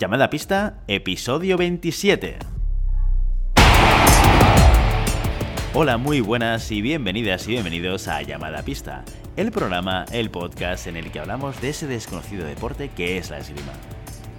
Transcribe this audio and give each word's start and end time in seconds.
Llamada 0.00 0.30
pista, 0.30 0.78
episodio 0.88 1.58
27. 1.58 2.38
Hola, 5.74 5.98
muy 5.98 6.22
buenas 6.22 6.70
y 6.72 6.80
bienvenidas 6.80 7.46
y 7.46 7.50
bienvenidos 7.50 8.08
a 8.08 8.22
Llamada 8.22 8.62
Pista, 8.62 9.04
el 9.36 9.52
programa, 9.52 10.06
el 10.10 10.30
podcast 10.30 10.86
en 10.86 10.96
el 10.96 11.12
que 11.12 11.20
hablamos 11.20 11.60
de 11.60 11.68
ese 11.68 11.86
desconocido 11.86 12.46
deporte 12.46 12.88
que 12.88 13.18
es 13.18 13.28
la 13.28 13.40
esgrima. 13.40 13.74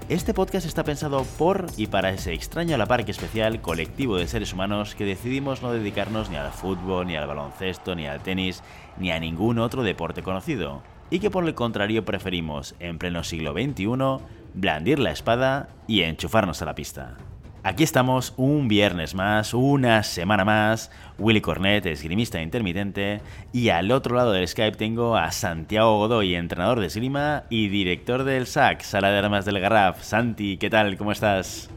Este 0.09 0.33
podcast 0.33 0.65
está 0.65 0.83
pensado 0.83 1.27
por 1.37 1.67
y 1.77 1.85
para 1.85 2.09
ese 2.09 2.33
extraño 2.33 2.73
a 2.73 2.79
la 2.79 2.87
par 2.87 3.05
que 3.05 3.11
especial 3.11 3.61
colectivo 3.61 4.17
de 4.17 4.25
seres 4.25 4.53
humanos 4.53 4.95
que 4.95 5.05
decidimos 5.05 5.61
no 5.61 5.71
dedicarnos 5.71 6.31
ni 6.31 6.37
al 6.37 6.51
fútbol, 6.51 7.05
ni 7.05 7.15
al 7.15 7.27
baloncesto, 7.27 7.93
ni 7.93 8.07
al 8.07 8.23
tenis, 8.23 8.63
ni 8.97 9.11
a 9.11 9.19
ningún 9.19 9.59
otro 9.59 9.83
deporte 9.83 10.23
conocido, 10.23 10.81
y 11.11 11.19
que 11.19 11.29
por 11.29 11.45
el 11.45 11.53
contrario 11.53 12.03
preferimos, 12.03 12.73
en 12.79 12.97
pleno 12.97 13.23
siglo 13.23 13.53
XXI, 13.53 14.23
blandir 14.53 14.99
la 14.99 15.11
espada 15.11 15.69
y 15.87 16.01
enchufarnos 16.01 16.61
a 16.61 16.65
la 16.65 16.75
pista. 16.75 17.17
Aquí 17.63 17.83
estamos 17.83 18.33
un 18.37 18.67
viernes 18.67 19.13
más, 19.13 19.53
una 19.53 20.01
semana 20.01 20.43
más. 20.43 20.89
Willy 21.19 21.41
Cornet, 21.41 21.85
esgrimista 21.85 22.41
intermitente. 22.41 23.21
Y 23.53 23.69
al 23.69 23.91
otro 23.91 24.15
lado 24.15 24.31
del 24.31 24.47
Skype 24.47 24.77
tengo 24.77 25.15
a 25.15 25.31
Santiago 25.31 25.99
Godoy, 25.99 26.33
entrenador 26.33 26.79
de 26.79 26.87
esgrima 26.87 27.43
y 27.51 27.69
director 27.69 28.23
del 28.23 28.47
SAC, 28.47 28.81
Sala 28.81 29.11
de 29.11 29.19
Armas 29.19 29.45
del 29.45 29.59
Garraf. 29.59 30.01
Santi, 30.01 30.57
¿qué 30.57 30.71
tal? 30.71 30.97
¿Cómo 30.97 31.11
estás? 31.11 31.69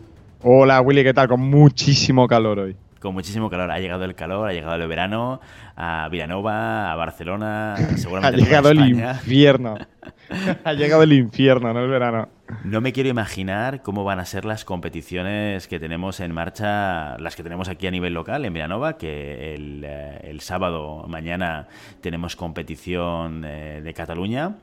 Hola 0.43 0.80
Willy, 0.80 1.04
¿qué 1.04 1.12
tal? 1.12 1.29
Con 1.29 1.43
muchísimo 1.43 2.27
calor 2.27 2.60
hoy. 2.60 2.77
Con 2.98 3.12
muchísimo 3.12 3.51
calor. 3.51 3.70
Ha 3.70 3.79
llegado 3.79 4.04
el 4.04 4.15
calor, 4.15 4.48
ha 4.48 4.54
llegado 4.54 4.77
el 4.77 4.88
verano 4.88 5.41
a 5.77 6.09
Villanova, 6.09 6.91
a 6.91 6.96
Barcelona, 6.96 7.74
seguramente. 7.96 8.41
ha 8.41 8.45
llegado 8.45 8.70
el 8.70 8.88
infierno. 8.88 9.74
ha 10.65 10.73
llegado 10.73 11.02
el 11.02 11.12
infierno, 11.12 11.74
no 11.74 11.80
el 11.80 11.90
verano. 11.90 12.29
No 12.62 12.80
me 12.80 12.92
quiero 12.92 13.09
imaginar 13.09 13.82
cómo 13.82 14.04
van 14.04 14.20
a 14.20 14.26
ser 14.26 14.45
las 14.45 14.66
competiciones 14.66 15.66
que 15.66 15.80
tenemos 15.80 16.20
en 16.20 16.32
marcha, 16.32 17.16
las 17.18 17.37
que 17.37 17.42
tenemos 17.42 17.68
aquí 17.68 17.87
a 17.87 17.90
nivel 17.90 18.12
local 18.12 18.45
en 18.45 18.52
Villanova, 18.52 18.98
que 18.98 19.54
el, 19.54 19.82
eh, 19.84 20.37
sábado 20.40 21.06
mañana 21.09 21.68
tenemos 22.02 22.37
competición 22.37 23.45
eh, 23.46 23.80
de 23.82 23.95
Cataluña, 23.95 24.56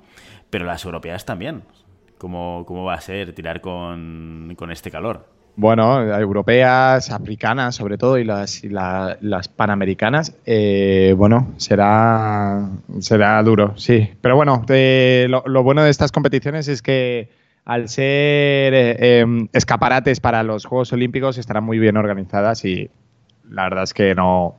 pero 0.52 0.66
las 0.66 0.86
europeas 0.86 1.26
también. 1.26 1.64
¿Cómo, 2.20 2.66
cómo 2.68 2.84
va 2.84 2.94
a 2.94 3.02
ser 3.02 3.34
tirar 3.34 3.62
con, 3.62 4.56
este 4.70 4.92
calor? 4.92 5.28
Bueno, 5.56 6.04
europeas, 6.16 7.10
africanas 7.10 7.76
sobre 7.76 7.98
todo 7.98 8.20
y 8.20 8.24
las, 8.24 8.64
las 8.64 9.48
panamericanas, 9.48 10.36
eh, 10.46 11.16
bueno, 11.18 11.52
será, 11.58 12.70
será 13.00 13.42
duro, 13.42 13.74
sí. 13.76 14.12
Pero 14.22 14.36
bueno, 14.36 14.64
lo, 14.68 15.64
bueno 15.64 15.84
de 15.84 15.90
estas 15.90 16.12
competiciones 16.12 16.68
es 16.68 16.84
que 16.84 17.41
al 17.66 17.90
ser 17.90 18.74
eh, 18.74 19.20
em, 19.20 19.48
escaparates 19.54 20.20
para 20.20 20.44
los 20.44 20.66
Juegos 20.66 20.94
Olímpicos, 20.94 21.38
estarán 21.38 21.64
muy 21.64 21.80
bien 21.80 21.98
organizadas 21.98 22.66
y 22.66 22.90
la 23.50 23.64
verdad 23.64 23.84
es 23.84 23.94
que 23.94 24.16
no, 24.16 24.56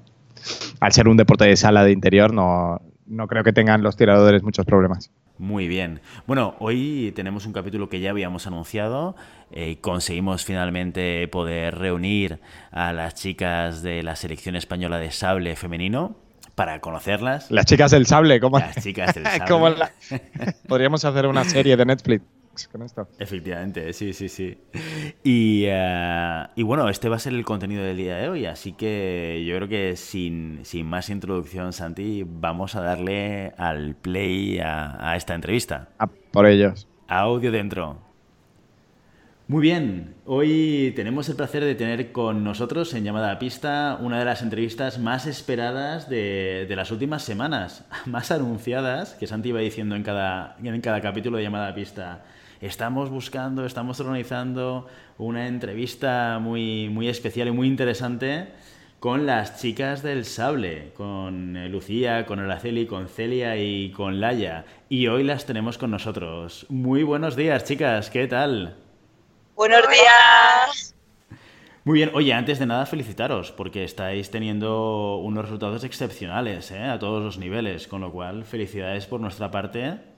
al 0.80 0.92
ser 0.92 1.08
un 1.08 1.16
deporte 1.16 1.44
de 1.44 1.56
sala 1.56 1.84
de 1.84 1.92
interior, 1.92 2.32
no, 2.32 2.80
no 3.06 3.26
creo 3.26 3.44
que 3.44 3.52
tengan 3.52 3.82
los 3.82 3.96
tiradores 3.96 4.42
muchos 4.42 4.66
problemas. 4.66 5.10
Muy 5.38 5.66
bien. 5.66 6.00
Bueno, 6.26 6.54
hoy 6.60 7.12
tenemos 7.16 7.46
un 7.46 7.52
capítulo 7.52 7.88
que 7.88 8.00
ya 8.00 8.10
habíamos 8.10 8.46
anunciado. 8.46 9.16
Eh, 9.50 9.78
conseguimos 9.80 10.44
finalmente 10.44 11.26
poder 11.28 11.78
reunir 11.78 12.38
a 12.70 12.92
las 12.92 13.14
chicas 13.14 13.82
de 13.82 14.02
la 14.02 14.14
selección 14.14 14.54
española 14.54 14.98
de 14.98 15.10
sable 15.10 15.56
femenino 15.56 16.14
para 16.54 16.80
conocerlas. 16.80 17.50
Las 17.50 17.64
chicas 17.64 17.90
del 17.90 18.06
sable, 18.06 18.38
¿cómo? 18.38 18.58
Las 18.58 18.76
chicas 18.76 19.14
del 19.14 19.26
sable. 19.46 19.76
Podríamos 20.68 21.04
hacer 21.04 21.26
una 21.26 21.44
serie 21.44 21.76
de 21.76 21.86
Netflix 21.86 22.22
con 22.70 22.82
esto. 22.82 23.08
Efectivamente, 23.18 23.92
sí, 23.92 24.12
sí, 24.12 24.28
sí. 24.28 24.58
Y, 25.24 25.64
eh, 25.66 26.46
y, 26.54 26.62
bueno, 26.62 26.88
este 26.88 27.08
va 27.08 27.16
a 27.16 27.18
ser 27.18 27.32
el 27.32 27.44
contenido 27.44 27.82
del 27.82 27.96
día 27.96 28.16
de 28.16 28.28
hoy, 28.28 28.46
así 28.46 28.72
que 28.72 29.42
yo 29.46 29.56
creo 29.56 29.68
que 29.68 29.96
sin, 29.96 30.60
sin 30.64 30.86
más 30.86 31.08
introducción, 31.10 31.72
Santi, 31.72 32.24
vamos 32.26 32.74
a 32.74 32.82
darle 32.82 33.52
al 33.56 33.94
play 33.94 34.58
a, 34.58 35.14
esta 35.16 35.34
entrevista. 35.34 35.88
por 36.30 36.46
ellos. 36.46 36.88
Audio 37.08 37.50
dentro. 37.50 37.98
Muy 39.48 39.60
bien, 39.60 40.14
hoy 40.24 40.92
tenemos 40.96 41.28
el 41.28 41.36
placer 41.36 41.64
de 41.64 41.74
tener 41.74 42.12
con 42.12 42.42
nosotros 42.42 42.94
en 42.94 43.04
Llamada 43.04 43.32
a 43.32 43.38
Pista 43.38 43.98
una 44.00 44.18
de 44.18 44.24
las 44.24 44.40
entrevistas 44.40 44.98
más 44.98 45.26
esperadas 45.26 46.08
de, 46.08 46.64
de, 46.68 46.76
las 46.76 46.90
últimas 46.90 47.22
semanas, 47.22 47.84
más 48.06 48.30
anunciadas, 48.30 49.14
que 49.14 49.26
Santi 49.26 49.50
iba 49.50 49.60
diciendo 49.60 49.94
en 49.96 50.04
cada, 50.04 50.56
en 50.62 50.80
cada 50.80 51.00
capítulo 51.00 51.36
de 51.36 51.42
Llamada 51.42 51.68
a 51.68 51.74
Pista 51.74 52.22
estamos 52.62 53.10
buscando, 53.10 53.66
estamos 53.66 53.98
organizando 54.00 54.86
una 55.18 55.48
entrevista 55.48 56.38
muy, 56.40 56.88
muy 56.88 57.08
especial 57.08 57.48
y 57.48 57.50
muy 57.50 57.66
interesante 57.66 58.48
con 59.00 59.26
las 59.26 59.60
chicas 59.60 60.04
del 60.04 60.24
sable, 60.24 60.92
con 60.94 61.70
Lucía, 61.72 62.24
con 62.24 62.38
Araceli, 62.38 62.86
con 62.86 63.08
Celia 63.08 63.56
y 63.56 63.90
con 63.90 64.20
Laia. 64.20 64.64
Y 64.88 65.08
hoy 65.08 65.24
las 65.24 65.44
tenemos 65.44 65.76
con 65.76 65.90
nosotros. 65.90 66.66
Muy 66.68 67.02
buenos 67.02 67.34
días, 67.34 67.64
chicas, 67.64 68.10
¿qué 68.10 68.28
tal? 68.28 68.76
Buenos 69.56 69.82
días. 69.88 70.94
Muy 71.82 71.98
bien, 71.98 72.12
oye, 72.14 72.32
antes 72.32 72.60
de 72.60 72.66
nada 72.66 72.86
felicitaros 72.86 73.50
porque 73.50 73.82
estáis 73.82 74.30
teniendo 74.30 75.16
unos 75.16 75.46
resultados 75.46 75.82
excepcionales 75.82 76.70
¿eh? 76.70 76.84
a 76.84 77.00
todos 77.00 77.24
los 77.24 77.38
niveles, 77.38 77.88
con 77.88 78.02
lo 78.02 78.12
cual 78.12 78.44
felicidades 78.44 79.06
por 79.06 79.20
nuestra 79.20 79.50
parte 79.50 80.11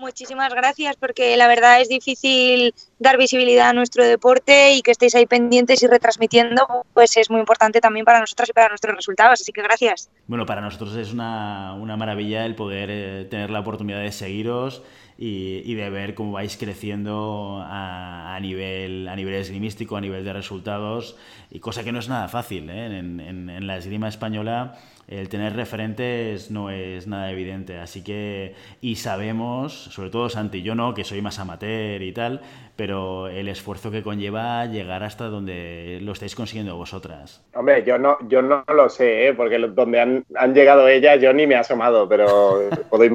Muchísimas 0.00 0.54
gracias 0.54 0.96
porque 0.96 1.36
la 1.36 1.46
verdad 1.46 1.78
es 1.82 1.90
difícil 1.90 2.74
dar 2.98 3.18
visibilidad 3.18 3.68
a 3.68 3.72
nuestro 3.74 4.02
deporte 4.02 4.72
y 4.72 4.80
que 4.80 4.92
estéis 4.92 5.14
ahí 5.14 5.26
pendientes 5.26 5.82
y 5.82 5.86
retransmitiendo, 5.86 6.86
pues 6.94 7.18
es 7.18 7.28
muy 7.28 7.38
importante 7.38 7.82
también 7.82 8.06
para 8.06 8.18
nosotros 8.18 8.48
y 8.48 8.54
para 8.54 8.70
nuestros 8.70 8.96
resultados, 8.96 9.42
así 9.42 9.52
que 9.52 9.60
gracias. 9.60 10.08
Bueno, 10.26 10.46
para 10.46 10.62
nosotros 10.62 10.96
es 10.96 11.12
una, 11.12 11.74
maravilla 11.98 12.46
el 12.46 12.54
poder 12.54 12.88
eh, 12.90 13.26
tener 13.28 13.50
la 13.50 13.60
oportunidad 13.60 14.00
de 14.00 14.10
seguiros 14.10 14.82
y, 15.22 15.74
de 15.74 15.90
ver 15.90 16.14
cómo 16.14 16.32
vais 16.32 16.56
creciendo 16.56 17.62
a, 17.62 18.38
nivel, 18.40 19.06
a 19.06 19.14
nivel 19.14 19.34
esgrimístico, 19.34 19.96
a 19.96 20.00
nivel 20.00 20.24
de 20.24 20.32
resultados, 20.32 21.16
y 21.50 21.60
cosa 21.60 21.84
que 21.84 21.92
no 21.92 21.98
es 21.98 22.08
nada 22.08 22.26
fácil. 22.28 22.70
¿eh? 22.70 22.98
En, 22.98 23.20
en 23.20 23.66
la 23.66 23.76
esgrima 23.76 24.08
española 24.08 24.78
el 25.10 25.28
tener 25.28 25.56
referentes 25.56 26.52
no 26.52 26.70
es 26.70 27.08
nada 27.08 27.32
evidente. 27.32 27.78
Así 27.78 28.04
que, 28.04 28.54
y 28.80 28.94
sabemos, 28.94 29.74
sobre 29.74 30.08
todo 30.08 30.28
Santi 30.28 30.58
y 30.58 30.62
yo 30.62 30.76
no, 30.76 30.94
que 30.94 31.02
soy 31.02 31.20
más 31.20 31.40
amateur 31.40 32.00
y 32.00 32.12
tal, 32.12 32.40
pero 32.76 33.26
el 33.26 33.48
esfuerzo 33.48 33.90
que 33.90 34.04
conlleva 34.04 34.64
llegar 34.66 35.02
hasta 35.02 35.24
donde 35.24 35.98
lo 36.00 36.12
estáis 36.12 36.36
consiguiendo 36.36 36.76
vosotras. 36.76 37.44
Hombre, 37.54 37.82
yo 37.84 37.98
no, 37.98 38.18
yo 38.28 38.40
no 38.40 38.64
lo 38.68 38.88
sé, 38.88 39.26
¿eh? 39.26 39.34
porque 39.34 39.58
donde 39.58 40.00
han, 40.00 40.24
han, 40.36 40.54
llegado 40.54 40.86
ellas 40.86 41.20
yo 41.20 41.32
ni 41.32 41.44
me 41.44 41.54
he 41.54 41.58
asomado, 41.58 42.08
pero 42.08 42.70
podéis... 42.90 43.12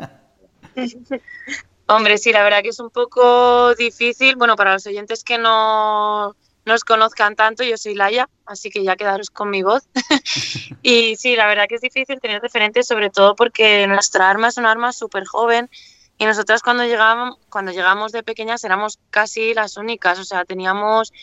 Hombre, 1.88 2.18
sí, 2.18 2.32
la 2.32 2.44
verdad 2.44 2.64
que 2.64 2.70
es 2.70 2.80
un 2.80 2.90
poco 2.90 3.76
difícil. 3.76 4.36
Bueno, 4.36 4.56
para 4.56 4.74
los 4.74 4.88
oyentes 4.88 5.24
que 5.24 5.38
no 5.38 6.36
nos 6.66 6.84
conozcan 6.84 7.36
tanto, 7.36 7.64
yo 7.64 7.78
soy 7.78 7.94
Laia, 7.94 8.28
así 8.46 8.72
que 8.72 8.84
ya 8.84 8.96
quedaros 8.96 9.30
con 9.30 9.52
mi 9.52 9.62
voz. 9.62 9.84
y 10.82 11.16
sí, 11.16 11.36
la 11.36 11.46
verdad 11.46 11.66
que 11.70 11.76
es 11.76 11.82
difícil 11.82 12.20
tener 12.20 12.42
referentes, 12.42 12.88
sobre 12.88 13.12
todo 13.12 13.36
porque 13.36 13.86
nuestra 13.88 14.30
arma 14.30 14.48
es 14.48 14.58
una 14.58 14.72
arma 14.72 14.92
súper 14.92 15.26
joven 15.26 15.70
y 16.18 16.26
nosotras 16.26 16.64
cuando 16.64 16.84
llegamos, 16.86 17.38
cuando 17.50 17.72
llegamos 17.72 18.12
de 18.12 18.24
pequeñas 18.24 18.64
éramos 18.64 19.00
casi 19.12 19.54
las 19.54 19.78
únicas, 19.78 20.18
o 20.18 20.24
sea, 20.24 20.46
teníamos 20.46 21.14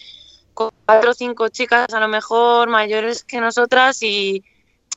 cuatro 0.54 1.10
o 1.10 1.14
cinco 1.14 1.48
chicas 1.48 1.92
a 1.92 2.00
lo 2.00 2.08
mejor 2.08 2.68
mayores 2.68 3.24
que 3.24 3.40
nosotras 3.40 4.02
y, 4.02 4.44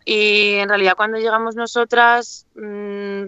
y 0.03 0.55
en 0.55 0.67
realidad 0.67 0.95
cuando 0.97 1.17
llegamos 1.17 1.55
nosotras 1.55 2.45
mmm, 2.55 3.25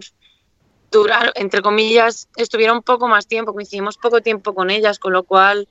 entre 1.36 1.62
comillas, 1.62 2.30
estuvieron 2.36 2.78
un 2.78 2.84
poco 2.84 3.08
más 3.08 3.28
tiempo, 3.28 3.54
coincidimos 3.54 3.98
poco 3.98 4.22
tiempo 4.22 4.54
con 4.54 4.70
ellas, 4.70 5.00
con 5.00 5.14
lo 5.14 5.24
cual 5.24 5.68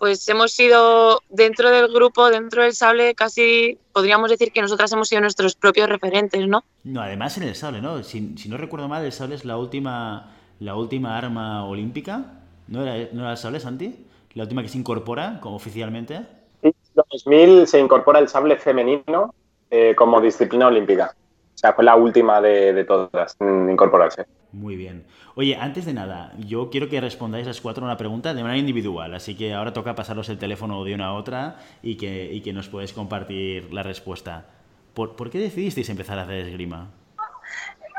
pues 0.00 0.26
hemos 0.30 0.52
sido 0.52 1.20
dentro 1.28 1.70
del 1.70 1.92
grupo, 1.92 2.30
dentro 2.30 2.62
del 2.62 2.72
sable, 2.72 3.14
casi 3.14 3.78
podríamos 3.92 4.30
decir 4.30 4.50
que 4.50 4.62
nosotras 4.62 4.90
hemos 4.92 5.08
sido 5.08 5.20
nuestros 5.20 5.54
propios 5.54 5.90
referentes, 5.90 6.48
¿no? 6.48 6.64
No, 6.84 7.02
además 7.02 7.36
en 7.36 7.42
el 7.42 7.54
sable, 7.54 7.82
¿no? 7.82 8.02
Si, 8.02 8.20
no 8.48 8.56
recuerdo 8.56 8.88
mal, 8.88 9.04
el 9.04 9.12
sable 9.12 9.34
es 9.34 9.44
la 9.44 9.58
última, 9.58 10.32
la 10.58 10.74
última 10.74 11.18
arma 11.18 11.66
olímpica. 11.66 12.24
¿No 12.68 12.82
era, 12.82 13.10
¿No 13.12 13.20
era 13.20 13.32
el 13.32 13.36
sable, 13.36 13.60
Santi? 13.60 14.06
La 14.32 14.44
última 14.44 14.62
que 14.62 14.70
se 14.70 14.78
incorpora 14.78 15.38
como 15.42 15.56
oficialmente. 15.56 16.22
en 16.62 16.72
2000 16.94 17.66
se 17.66 17.78
incorpora 17.78 18.20
el 18.20 18.28
sable 18.28 18.56
femenino 18.56 19.34
eh, 19.70 19.94
como 19.94 20.20
disciplina 20.22 20.68
olímpica. 20.68 21.14
O 21.60 21.66
sea, 21.66 21.74
fue 21.74 21.84
la 21.84 21.94
última 21.94 22.40
de, 22.40 22.72
de 22.72 22.84
todas 22.84 23.36
en 23.38 23.68
incorporarse. 23.68 24.24
Muy 24.50 24.76
bien. 24.76 25.04
Oye, 25.34 25.56
antes 25.56 25.84
de 25.84 25.92
nada, 25.92 26.32
yo 26.38 26.70
quiero 26.70 26.88
que 26.88 27.02
respondáis 27.02 27.44
a 27.44 27.50
las 27.50 27.60
cuatro 27.60 27.84
una 27.84 27.98
pregunta 27.98 28.32
de 28.32 28.42
manera 28.42 28.58
individual, 28.58 29.14
así 29.14 29.36
que 29.36 29.52
ahora 29.52 29.74
toca 29.74 29.94
pasaros 29.94 30.30
el 30.30 30.38
teléfono 30.38 30.82
de 30.84 30.94
una 30.94 31.08
a 31.08 31.12
otra 31.12 31.58
y 31.82 31.98
que, 31.98 32.32
y 32.32 32.40
que 32.40 32.54
nos 32.54 32.68
podéis 32.68 32.94
compartir 32.94 33.74
la 33.74 33.82
respuesta. 33.82 34.46
¿Por, 34.94 35.16
¿Por, 35.16 35.28
qué 35.28 35.38
decidisteis 35.38 35.90
empezar 35.90 36.18
a 36.18 36.22
hacer 36.22 36.46
esgrima? 36.46 36.88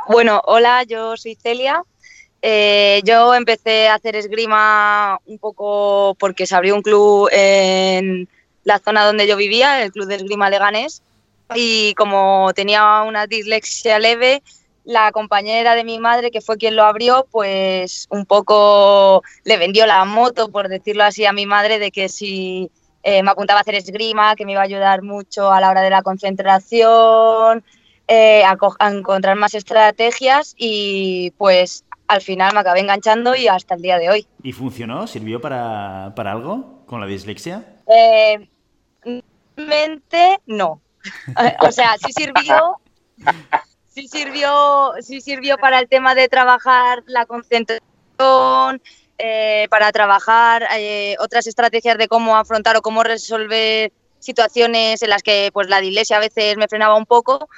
Bueno, 0.09 0.41
hola, 0.45 0.81
yo 0.81 1.15
soy 1.15 1.35
Celia. 1.35 1.83
Eh, 2.41 3.01
yo 3.05 3.35
empecé 3.35 3.89
a 3.89 3.93
hacer 3.93 4.15
esgrima 4.15 5.19
un 5.27 5.37
poco 5.37 6.15
porque 6.19 6.47
se 6.47 6.55
abrió 6.55 6.73
un 6.73 6.81
club 6.81 7.29
en 7.31 8.27
la 8.63 8.79
zona 8.79 9.05
donde 9.05 9.27
yo 9.27 9.37
vivía, 9.37 9.83
el 9.83 9.91
club 9.91 10.07
de 10.07 10.15
esgrima 10.15 10.49
Leganés, 10.49 11.03
y 11.55 11.93
como 11.95 12.51
tenía 12.53 13.03
una 13.03 13.27
dislexia 13.27 13.99
leve, 13.99 14.41
la 14.83 15.11
compañera 15.11 15.75
de 15.75 15.83
mi 15.83 15.99
madre, 15.99 16.31
que 16.31 16.41
fue 16.41 16.57
quien 16.57 16.75
lo 16.75 16.83
abrió, 16.83 17.27
pues 17.31 18.07
un 18.09 18.25
poco 18.25 19.23
le 19.43 19.57
vendió 19.57 19.85
la 19.85 20.03
moto, 20.05 20.49
por 20.49 20.69
decirlo 20.69 21.03
así, 21.03 21.25
a 21.25 21.33
mi 21.33 21.45
madre, 21.45 21.79
de 21.79 21.91
que 21.91 22.09
si 22.09 22.71
eh, 23.03 23.23
me 23.23 23.31
apuntaba 23.31 23.59
a 23.59 23.61
hacer 23.61 23.75
esgrima, 23.75 24.35
que 24.35 24.45
me 24.45 24.53
iba 24.53 24.61
a 24.61 24.65
ayudar 24.65 25.03
mucho 25.03 25.51
a 25.51 25.61
la 25.61 25.69
hora 25.69 25.81
de 25.81 25.89
la 25.89 26.01
concentración, 26.01 27.63
eh, 28.07 28.43
a, 28.43 28.57
a, 28.79 28.91
encontrar 28.91 29.35
más 29.37 29.53
estrategias 29.53 30.55
y 30.57 31.31
pues 31.37 31.85
al 32.07 32.21
final 32.21 32.53
me 32.53 32.59
acabé 32.59 32.81
enganchando 32.81 33.35
y 33.35 33.47
hasta 33.47 33.75
el 33.75 33.81
día 33.81 33.97
de 33.97 34.09
hoy. 34.09 34.27
¿Y 34.43 34.51
funcionó? 34.51 35.07
¿Sirvió 35.07 35.39
para, 35.39 36.13
para 36.15 36.33
algo 36.33 36.83
con 36.85 36.99
la 36.99 37.07
dislexia? 37.07 37.77
Eh, 37.87 38.49
mente, 39.55 40.39
no. 40.45 40.81
O 41.59 41.71
sea, 41.71 41.95
sí 41.97 42.11
sirvió, 42.13 42.77
sí 43.89 44.07
sirvió, 44.07 44.93
sí 45.01 45.21
sirvió 45.21 45.57
para 45.57 45.79
el 45.79 45.87
tema 45.87 46.15
de 46.15 46.27
trabajar 46.27 47.03
la 47.07 47.25
concentración, 47.25 48.81
eh, 49.17 49.67
para 49.69 49.91
trabajar 49.91 50.67
eh, 50.75 51.15
otras 51.19 51.47
estrategias 51.47 51.97
de 51.97 52.07
cómo 52.07 52.37
afrontar 52.37 52.77
o 52.77 52.81
cómo 52.81 53.03
resolver 53.03 53.91
situaciones 54.19 55.01
en 55.01 55.09
las 55.09 55.23
que 55.23 55.49
pues 55.53 55.67
la 55.67 55.81
dislexia 55.81 56.17
a 56.17 56.21
veces 56.21 56.57
me 56.57 56.67
frenaba 56.67 56.95
un 56.95 57.05
poco 57.05 57.49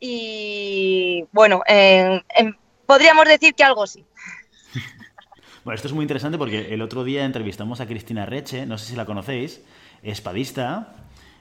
y 0.00 1.24
bueno, 1.32 1.62
en, 1.66 2.24
en 2.36 2.56
podríamos 2.86 3.26
decir 3.26 3.54
que 3.54 3.64
algo 3.64 3.86
sí. 3.86 4.04
Bueno, 5.64 5.76
esto 5.76 5.88
es 5.88 5.94
muy 5.94 6.04
interesante 6.04 6.38
porque 6.38 6.72
el 6.72 6.80
otro 6.80 7.04
día 7.04 7.24
entrevistamos 7.24 7.80
a 7.80 7.86
Cristina 7.86 8.24
Reche, 8.24 8.64
no 8.64 8.78
sé 8.78 8.86
si 8.86 8.96
la 8.96 9.04
conocéis, 9.04 9.60
espadista, 10.02 10.94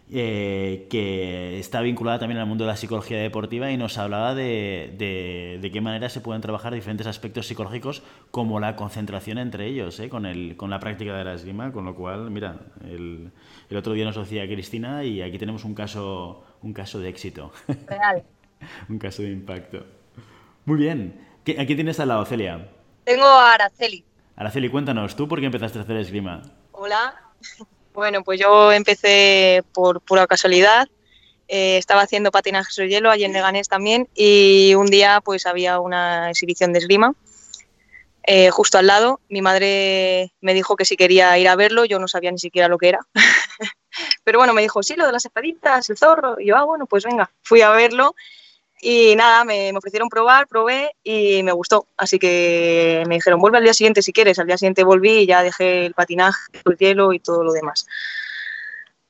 eh, 0.10 0.88
que 0.90 1.60
está 1.60 1.82
vinculada 1.82 2.20
también 2.20 2.40
al 2.40 2.48
mundo 2.48 2.64
de 2.64 2.70
la 2.70 2.78
psicología 2.78 3.18
deportiva 3.18 3.72
y 3.72 3.78
nos 3.78 3.98
hablaba 3.98 4.36
de, 4.36 4.94
de, 4.98 5.60
de, 5.62 5.72
qué 5.72 5.82
manera 5.82 6.08
se 6.08 6.22
pueden 6.22 6.42
trabajar 6.42 6.74
diferentes 6.74 7.08
aspectos 7.08 7.48
psicológicos 7.48 8.04
como 8.32 8.62
la 8.62 8.78
concentración 8.78 9.38
entre 9.38 9.68
ellos, 9.68 10.00
¿eh? 10.00 10.08
con, 10.08 10.26
el, 10.26 10.56
con 10.56 10.70
la 10.70 10.80
práctica 10.80 11.14
de 11.18 11.26
la 11.26 11.34
esgrima, 11.34 11.74
con 11.74 11.84
lo 11.84 11.94
cual, 11.94 12.32
mira, 12.32 12.58
el, 12.86 13.32
el 13.70 13.78
otro 13.78 13.94
día 13.94 14.06
nos 14.06 14.16
lo 14.16 14.24
decía 14.24 14.46
Cristina 14.46 15.04
y 15.04 15.22
aquí 15.22 15.38
tenemos 15.38 15.66
un 15.66 15.76
caso, 15.76 16.46
un 16.62 16.72
caso 16.72 17.00
de 17.00 17.10
éxito. 17.10 17.52
Real. 17.88 18.24
un 18.90 19.00
caso 19.00 19.24
de 19.24 19.32
impacto. 19.32 19.86
Muy 20.64 20.78
bien. 20.78 21.28
¿A 21.58 21.66
quién 21.66 21.78
tienes 21.78 22.00
al 22.00 22.10
lado, 22.10 22.26
Celia? 22.26 22.70
Tengo 23.04 23.26
a 23.26 23.54
Araceli. 23.54 24.06
Araceli, 24.38 24.70
cuéntanos, 24.70 25.16
¿tú 25.16 25.28
por 25.28 25.40
qué 25.40 25.48
empezaste 25.48 25.80
a 25.80 25.82
hacer 25.82 25.98
esgrima? 25.98 26.44
Hola. 26.72 27.14
Bueno, 27.98 28.24
pues 28.24 28.40
yo 28.40 28.72
empecé 28.72 29.64
por 29.74 30.02
pura 30.02 30.28
casualidad. 30.28 30.88
Eh, 31.48 31.78
estaba 31.80 32.04
haciendo 32.04 32.30
patinaje 32.30 32.72
sobre 32.72 32.90
hielo 32.90 33.10
allí 33.10 33.24
en 33.24 33.34
Leganés 33.34 33.70
también 33.70 34.08
y 34.14 34.76
un 34.76 34.86
día 34.86 35.20
pues 35.20 35.48
había 35.48 35.80
una 35.80 36.30
exhibición 36.30 36.74
de 36.74 36.80
esgrima 36.80 37.16
eh, 38.22 38.52
justo 38.52 38.78
al 38.78 38.86
lado. 38.86 39.20
Mi 39.30 39.42
madre 39.42 40.32
me 40.42 40.54
dijo 40.54 40.76
que 40.76 40.86
si 40.86 40.96
quería 40.96 41.36
ir 41.40 41.50
a 41.50 41.56
verlo, 41.56 41.86
yo 41.86 41.98
no 41.98 42.08
sabía 42.08 42.30
ni 42.30 42.38
siquiera 42.38 42.68
lo 42.68 42.78
que 42.78 42.90
era. 42.90 43.00
Pero 44.24 44.38
bueno, 44.38 44.54
me 44.54 44.62
dijo, 44.62 44.84
sí, 44.84 44.94
lo 44.96 45.08
de 45.08 45.14
las 45.14 45.26
espaditas, 45.26 45.90
el 45.90 45.98
zorro. 45.98 46.40
Y 46.40 46.50
yo, 46.50 46.56
ah, 46.56 46.66
bueno, 46.66 46.86
pues 46.86 47.04
venga, 47.04 47.32
fui 47.42 47.62
a 47.62 47.72
verlo 47.72 48.14
y 48.82 49.16
nada, 49.16 49.44
me, 49.44 49.72
me, 49.72 49.78
ofrecieron 49.78 50.10
probar, 50.10 50.48
probé 50.48 50.92
y 51.04 51.42
me 51.44 51.52
gustó. 51.52 51.88
Así 51.98 52.20
que 52.20 53.04
me 53.08 53.16
dijeron, 53.16 53.40
vuelve 53.40 53.58
al 53.58 53.64
día 53.64 53.74
siguiente 53.74 54.02
si 54.02 54.14
quieres. 54.14 54.38
Al 54.40 54.48
día 54.48 54.58
siguiente 54.58 54.84
volví 54.84 55.20
y 55.20 55.28
ya 55.28 55.42
dejé 55.42 55.88
el 55.88 55.94
patinaje, 55.94 56.40
el 56.66 56.78
hielo 56.78 57.14
y 57.14 57.20
todo 57.20 57.44
lo 57.44 57.52
demás. 57.54 57.88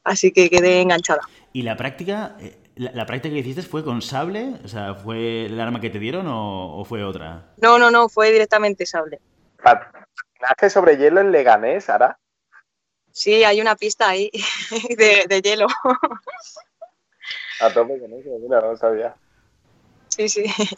Así 0.03 0.31
que 0.31 0.49
quedé 0.49 0.81
enganchada. 0.81 1.21
¿Y 1.51 1.63
la 1.63 1.75
práctica, 1.75 2.37
la, 2.75 2.91
la 2.91 3.05
práctica 3.05 3.33
que 3.33 3.39
hiciste 3.39 3.61
fue 3.61 3.83
con 3.83 4.01
sable? 4.01 4.53
O 4.63 4.67
sea, 4.69 4.95
¿fue 4.95 5.47
el 5.47 5.59
arma 5.59 5.81
que 5.81 5.89
te 5.89 5.99
dieron 5.99 6.27
o, 6.27 6.77
o 6.77 6.85
fue 6.85 7.03
otra? 7.03 7.51
No, 7.57 7.77
no, 7.77 7.91
no, 7.91 8.07
fue 8.07 8.31
directamente 8.31 8.85
sable. 8.85 9.19
¿Patinaje 9.61 10.69
sobre 10.69 10.97
hielo 10.97 11.19
en 11.19 11.31
Leganés, 11.33 11.89
Ara? 11.89 12.17
Sí, 13.11 13.43
hay 13.43 13.59
una 13.59 13.75
pista 13.75 14.07
ahí 14.07 14.31
de, 14.97 15.25
de 15.27 15.41
hielo. 15.41 15.67
A 17.59 17.73
tope 17.73 17.99
con 17.99 18.13
eso, 18.13 18.29
mira, 18.39 18.61
no 18.61 18.77
sabía. 18.77 19.15
Sí, 20.17 20.29
sí. 20.29 20.45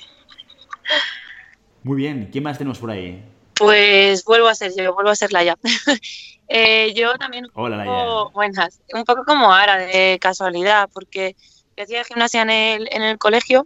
Muy 1.84 1.96
bien, 1.96 2.28
¿quién 2.30 2.44
más 2.44 2.58
tenemos 2.58 2.78
por 2.78 2.92
ahí? 2.92 3.24
Pues 3.56 4.26
vuelvo 4.26 4.50
a 4.50 4.56
ser 4.56 4.74
yo, 4.78 4.94
vuelvo 4.94 5.12
a 5.12 5.16
ser 5.16 5.32
Laia. 5.32 5.58
eh, 6.50 6.94
yo 6.94 7.16
también 7.16 7.46
un 7.46 7.52
Hola, 7.54 7.78
poco, 7.78 7.90
Laia. 7.90 8.24
buenas, 8.34 8.82
un 8.94 9.06
poco 9.06 9.24
como 9.24 9.54
Ara, 9.54 9.78
de 9.78 10.18
casualidad, 10.20 10.90
porque 10.94 11.38
yo 11.78 11.86
hacía 11.86 12.04
gimnasia 12.04 12.42
en 12.42 12.50
el, 12.50 12.90
en 12.92 13.02
el 13.02 13.18
colegio 13.18 13.66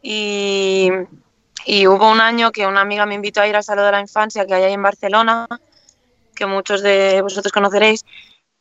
y, 0.00 0.88
y, 1.66 1.86
hubo 1.86 2.10
un 2.10 2.22
año 2.22 2.50
que 2.50 2.66
una 2.66 2.80
amiga 2.80 3.04
me 3.04 3.14
invitó 3.14 3.42
a 3.42 3.46
ir 3.46 3.56
al 3.56 3.62
Salón 3.62 3.84
de 3.84 3.92
la 3.92 4.00
Infancia 4.00 4.46
que 4.46 4.54
hay 4.54 4.62
ahí 4.62 4.72
en 4.72 4.82
Barcelona, 4.82 5.46
que 6.34 6.46
muchos 6.46 6.80
de 6.80 7.20
vosotros 7.20 7.52
conoceréis, 7.52 8.06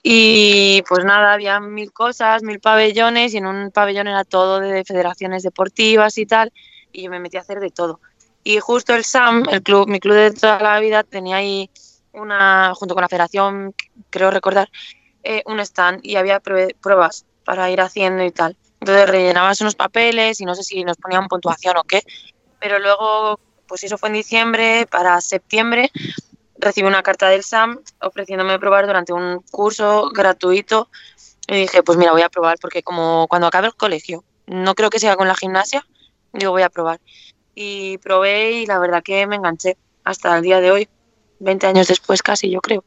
y 0.04 0.84
pues 0.88 1.06
nada, 1.06 1.34
había 1.34 1.62
mil 1.62 1.94
cosas, 1.94 2.44
mil 2.44 2.60
pabellones 2.60 3.34
y 3.34 3.38
en 3.38 3.46
un 3.46 3.72
pabellón 3.72 4.08
era 4.08 4.26
todo 4.26 4.60
de 4.60 4.84
federaciones 4.84 5.44
deportivas 5.44 6.18
y 6.18 6.26
tal 6.26 6.52
y 6.92 7.04
yo 7.04 7.10
me 7.10 7.20
metí 7.20 7.38
a 7.38 7.42
hacer 7.42 7.60
de 7.60 7.72
todo. 7.72 8.00
Y 8.44 8.60
justo 8.60 8.94
el 8.94 9.04
SAM, 9.04 9.46
el 9.50 9.64
club, 9.64 9.88
mi 9.88 10.00
club 10.00 10.16
de 10.16 10.32
toda 10.32 10.60
la 10.60 10.80
vida, 10.80 11.04
tenía 11.04 11.38
ahí 11.38 11.70
una, 12.12 12.74
junto 12.76 12.94
con 12.94 13.02
la 13.02 13.10
federación, 13.10 13.74
creo 14.10 14.30
recordar, 14.30 14.70
eh, 15.24 15.42
un 15.46 15.60
stand 15.62 16.02
y 16.04 16.18
había 16.18 16.42
pruebas 16.42 17.26
para 17.46 17.72
ir 17.72 17.82
haciendo 17.82 18.24
y 18.24 18.32
tal. 18.32 18.56
Entonces 18.82 19.08
rellenabas 19.08 19.62
unos 19.62 19.76
papeles 19.76 20.42
y 20.42 20.46
no 20.46 20.56
sé 20.56 20.64
si 20.64 20.84
nos 20.84 20.98
ponían 20.98 21.28
puntuación 21.30 21.78
o 21.78 21.84
qué, 21.84 22.04
pero 22.60 22.80
luego, 22.80 23.40
pues 23.68 23.84
eso 23.86 23.98
fue 23.98 24.10
en 24.10 24.16
diciembre, 24.16 24.86
para 24.92 25.22
septiembre 25.22 25.90
recibí 26.64 26.88
una 26.88 27.04
carta 27.04 27.30
del 27.30 27.44
SAM 27.44 27.80
ofreciéndome 28.02 28.60
probar 28.60 28.88
durante 28.88 29.14
un 29.14 29.42
curso 29.52 30.10
gratuito 30.12 30.90
y 31.48 31.56
dije, 31.56 31.84
pues 31.84 31.98
mira, 31.98 32.12
voy 32.12 32.22
a 32.22 32.30
probar 32.30 32.58
porque 32.62 32.84
como 32.84 33.28
cuando 33.28 33.48
acabe 33.48 33.68
el 33.68 33.76
colegio, 33.76 34.24
no 34.48 34.76
creo 34.76 34.90
que 34.90 35.00
sea 35.00 35.16
con 35.16 35.28
la 35.28 35.36
gimnasia, 35.36 35.86
digo, 36.32 36.52
voy 36.52 36.64
a 36.64 36.70
probar. 36.70 37.00
Y 37.56 37.98
probé 38.00 38.52
y 38.52 38.66
la 38.66 38.80
verdad 38.80 39.04
que 39.04 39.28
me 39.28 39.36
enganché 39.36 39.78
hasta 40.04 40.36
el 40.38 40.44
día 40.44 40.60
de 40.60 40.72
hoy, 40.72 40.90
20 41.40 41.68
años 41.68 41.88
después 41.88 42.22
casi, 42.24 42.50
yo 42.50 42.62
creo. 42.62 42.84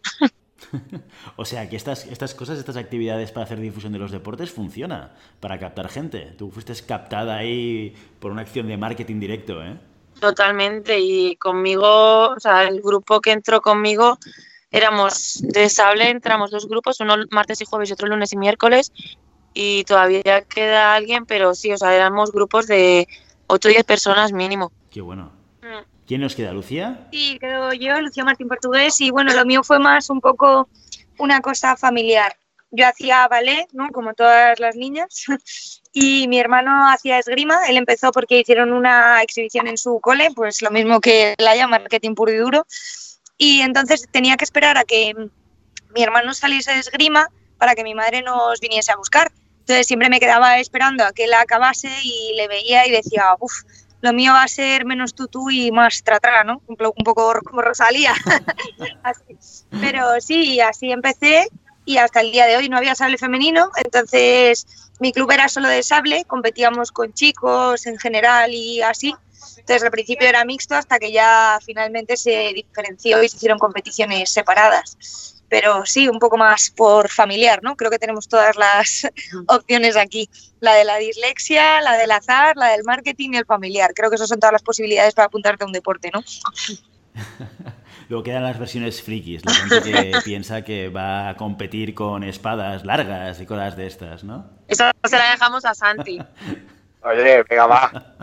o 1.36 1.44
sea, 1.44 1.68
que 1.68 1.76
estas, 1.76 2.06
estas 2.06 2.34
cosas, 2.34 2.58
estas 2.58 2.76
actividades 2.76 3.30
para 3.32 3.44
hacer 3.44 3.60
difusión 3.60 3.92
de 3.92 3.98
los 3.98 4.10
deportes 4.10 4.50
funciona 4.50 5.14
para 5.40 5.58
captar 5.58 5.88
gente. 5.88 6.34
Tú 6.36 6.50
fuiste 6.50 6.74
captada 6.86 7.36
ahí 7.36 7.94
por 8.20 8.32
una 8.32 8.42
acción 8.42 8.66
de 8.66 8.76
marketing 8.76 9.20
directo, 9.20 9.62
¿eh? 9.62 9.78
Totalmente, 10.20 10.98
y 10.98 11.36
conmigo, 11.36 12.30
o 12.30 12.40
sea, 12.40 12.64
el 12.64 12.80
grupo 12.80 13.20
que 13.20 13.32
entró 13.32 13.60
conmigo, 13.60 14.18
éramos 14.70 15.40
de 15.42 15.68
sable, 15.68 16.08
entramos 16.08 16.50
dos 16.50 16.68
grupos, 16.68 17.00
uno 17.00 17.16
martes 17.30 17.60
y 17.60 17.66
jueves 17.66 17.90
y 17.90 17.92
otro 17.92 18.08
lunes 18.08 18.32
y 18.32 18.36
miércoles, 18.36 18.92
y 19.52 19.84
todavía 19.84 20.42
queda 20.42 20.94
alguien, 20.94 21.26
pero 21.26 21.54
sí, 21.54 21.72
o 21.72 21.78
sea, 21.78 21.94
éramos 21.94 22.32
grupos 22.32 22.66
de 22.66 23.06
8 23.46 23.68
o 23.68 23.70
10 23.70 23.84
personas 23.84 24.32
mínimo. 24.32 24.72
Qué 24.90 25.00
bueno. 25.00 25.32
¿Quién 26.06 26.20
nos 26.20 26.36
queda, 26.36 26.52
Lucía? 26.52 27.08
Sí, 27.10 27.38
quedo 27.40 27.72
yo, 27.72 28.00
Lucía 28.00 28.24
Martín 28.24 28.48
Portugués, 28.48 29.00
y 29.00 29.10
bueno, 29.10 29.34
lo 29.34 29.44
mío 29.44 29.62
fue 29.64 29.78
más 29.78 30.08
un 30.08 30.20
poco 30.20 30.68
una 31.18 31.40
cosa 31.40 31.76
familiar. 31.76 32.36
Yo 32.76 32.86
hacía 32.86 33.26
ballet, 33.28 33.66
¿no? 33.72 33.88
Como 33.90 34.12
todas 34.14 34.60
las 34.60 34.76
niñas, 34.76 35.24
y 35.92 36.28
mi 36.28 36.38
hermano 36.38 36.88
hacía 36.90 37.18
esgrima. 37.18 37.58
Él 37.68 37.78
empezó 37.78 38.12
porque 38.12 38.40
hicieron 38.40 38.72
una 38.72 39.22
exhibición 39.22 39.66
en 39.66 39.78
su 39.78 39.98
cole, 40.00 40.28
pues 40.34 40.60
lo 40.60 40.70
mismo 40.70 41.00
que 41.00 41.34
la 41.38 41.66
marketing 41.66 42.14
puro 42.14 42.32
y 42.32 42.36
duro. 42.36 42.66
Y 43.38 43.62
entonces 43.62 44.06
tenía 44.10 44.36
que 44.36 44.44
esperar 44.44 44.76
a 44.76 44.84
que 44.84 45.14
mi 45.94 46.02
hermano 46.02 46.34
saliese 46.34 46.72
de 46.72 46.80
esgrima 46.80 47.28
para 47.56 47.74
que 47.74 47.82
mi 47.82 47.94
madre 47.94 48.20
nos 48.20 48.60
viniese 48.60 48.92
a 48.92 48.96
buscar. 48.96 49.32
Entonces 49.60 49.86
siempre 49.86 50.10
me 50.10 50.20
quedaba 50.20 50.58
esperando 50.58 51.02
a 51.04 51.12
que 51.12 51.24
él 51.24 51.32
acabase 51.32 51.90
y 52.02 52.34
le 52.36 52.46
veía 52.46 52.86
y 52.86 52.90
decía, 52.90 53.34
uff, 53.40 53.62
lo 54.02 54.12
mío 54.12 54.32
va 54.32 54.42
a 54.42 54.48
ser 54.48 54.84
menos 54.84 55.14
tutú 55.14 55.50
y 55.50 55.72
más 55.72 56.02
tratrá, 56.04 56.44
¿no? 56.44 56.60
Un 56.66 56.76
poco 56.76 57.40
como 57.42 57.62
Rosalía. 57.62 58.14
Pero 59.80 60.20
sí, 60.20 60.60
así 60.60 60.92
empecé 60.92 61.48
y 61.86 61.96
hasta 61.98 62.20
el 62.20 62.32
día 62.32 62.46
de 62.46 62.56
hoy 62.56 62.68
no 62.68 62.76
había 62.76 62.94
sable 62.94 63.16
femenino, 63.16 63.70
entonces 63.82 64.66
mi 64.98 65.12
club 65.12 65.30
era 65.30 65.48
solo 65.48 65.68
de 65.68 65.82
sable, 65.82 66.24
competíamos 66.24 66.90
con 66.90 67.14
chicos 67.14 67.86
en 67.86 67.96
general 67.96 68.52
y 68.52 68.82
así. 68.82 69.14
Entonces 69.58 69.84
al 69.84 69.90
principio 69.90 70.28
era 70.28 70.44
mixto 70.44 70.74
hasta 70.74 70.98
que 70.98 71.12
ya 71.12 71.58
finalmente 71.64 72.16
se 72.16 72.52
diferenció 72.54 73.22
y 73.22 73.28
se 73.28 73.36
hicieron 73.36 73.58
competiciones 73.58 74.30
separadas. 74.30 75.34
Pero 75.48 75.86
sí, 75.86 76.08
un 76.08 76.18
poco 76.18 76.36
más 76.36 76.70
por 76.70 77.08
familiar, 77.08 77.62
¿no? 77.62 77.76
Creo 77.76 77.88
que 77.88 78.00
tenemos 78.00 78.26
todas 78.26 78.56
las 78.56 79.06
opciones 79.46 79.96
aquí. 79.96 80.28
La 80.58 80.74
de 80.74 80.84
la 80.84 80.96
dislexia, 80.96 81.80
la 81.82 81.96
del 81.96 82.10
azar, 82.10 82.56
la 82.56 82.68
del 82.68 82.82
marketing 82.82 83.30
y 83.34 83.36
el 83.36 83.46
familiar. 83.46 83.92
Creo 83.94 84.10
que 84.10 84.16
esas 84.16 84.28
son 84.28 84.40
todas 84.40 84.52
las 84.52 84.62
posibilidades 84.62 85.14
para 85.14 85.26
apuntarte 85.26 85.62
a 85.62 85.66
un 85.68 85.72
deporte, 85.72 86.10
¿no? 86.12 86.24
Luego 88.08 88.22
quedan 88.22 88.44
las 88.44 88.58
versiones 88.58 89.02
frikis, 89.02 89.44
la 89.44 89.52
gente 89.52 89.82
que 89.82 90.12
piensa 90.24 90.62
que 90.62 90.88
va 90.88 91.28
a 91.28 91.36
competir 91.36 91.94
con 91.94 92.22
espadas 92.22 92.84
largas 92.84 93.40
y 93.40 93.46
cosas 93.46 93.76
de 93.76 93.86
estas, 93.86 94.22
¿no? 94.22 94.48
Eso 94.68 94.84
se 95.04 95.18
la 95.18 95.30
dejamos 95.32 95.64
a 95.64 95.74
Santi. 95.74 96.18
Oye, 97.02 97.44
venga, 97.48 97.66
va. 97.66 98.16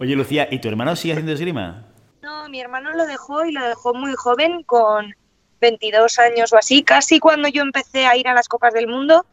Oye, 0.00 0.16
Lucía, 0.16 0.48
¿y 0.50 0.60
tu 0.60 0.68
hermano 0.68 0.96
sigue 0.96 1.14
haciendo 1.14 1.32
esgrima? 1.32 1.86
No, 2.22 2.48
mi 2.48 2.60
hermano 2.60 2.90
lo 2.92 3.06
dejó 3.06 3.44
y 3.44 3.52
lo 3.52 3.64
dejó 3.64 3.94
muy 3.94 4.14
joven, 4.14 4.62
con 4.64 5.14
22 5.60 6.18
años 6.18 6.52
o 6.52 6.58
así, 6.58 6.82
casi 6.82 7.20
cuando 7.20 7.48
yo 7.48 7.62
empecé 7.62 8.06
a 8.06 8.16
ir 8.16 8.28
a 8.28 8.34
las 8.34 8.48
Copas 8.48 8.74
del 8.74 8.88
Mundo. 8.88 9.26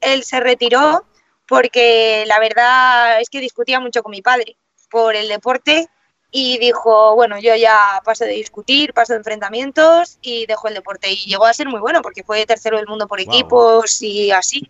Él 0.00 0.22
se 0.24 0.40
retiró 0.40 1.06
porque 1.46 2.24
la 2.26 2.38
verdad 2.40 3.20
es 3.20 3.28
que 3.30 3.40
discutía 3.40 3.80
mucho 3.80 4.02
con 4.02 4.10
mi 4.10 4.22
padre 4.22 4.56
por 4.90 5.16
el 5.16 5.28
deporte 5.28 5.88
y 6.36 6.58
dijo, 6.58 7.14
bueno, 7.14 7.38
yo 7.38 7.54
ya 7.54 8.02
paso 8.04 8.24
de 8.24 8.32
discutir, 8.32 8.92
paso 8.92 9.12
de 9.12 9.18
enfrentamientos 9.18 10.18
y 10.20 10.46
dejo 10.46 10.66
el 10.66 10.74
deporte. 10.74 11.12
Y 11.12 11.16
llegó 11.26 11.46
a 11.46 11.52
ser 11.52 11.68
muy 11.68 11.78
bueno 11.78 12.02
porque 12.02 12.24
fue 12.24 12.44
tercero 12.44 12.76
del 12.76 12.88
mundo 12.88 13.06
por 13.06 13.20
equipos 13.20 14.02
y 14.02 14.32
así. 14.32 14.68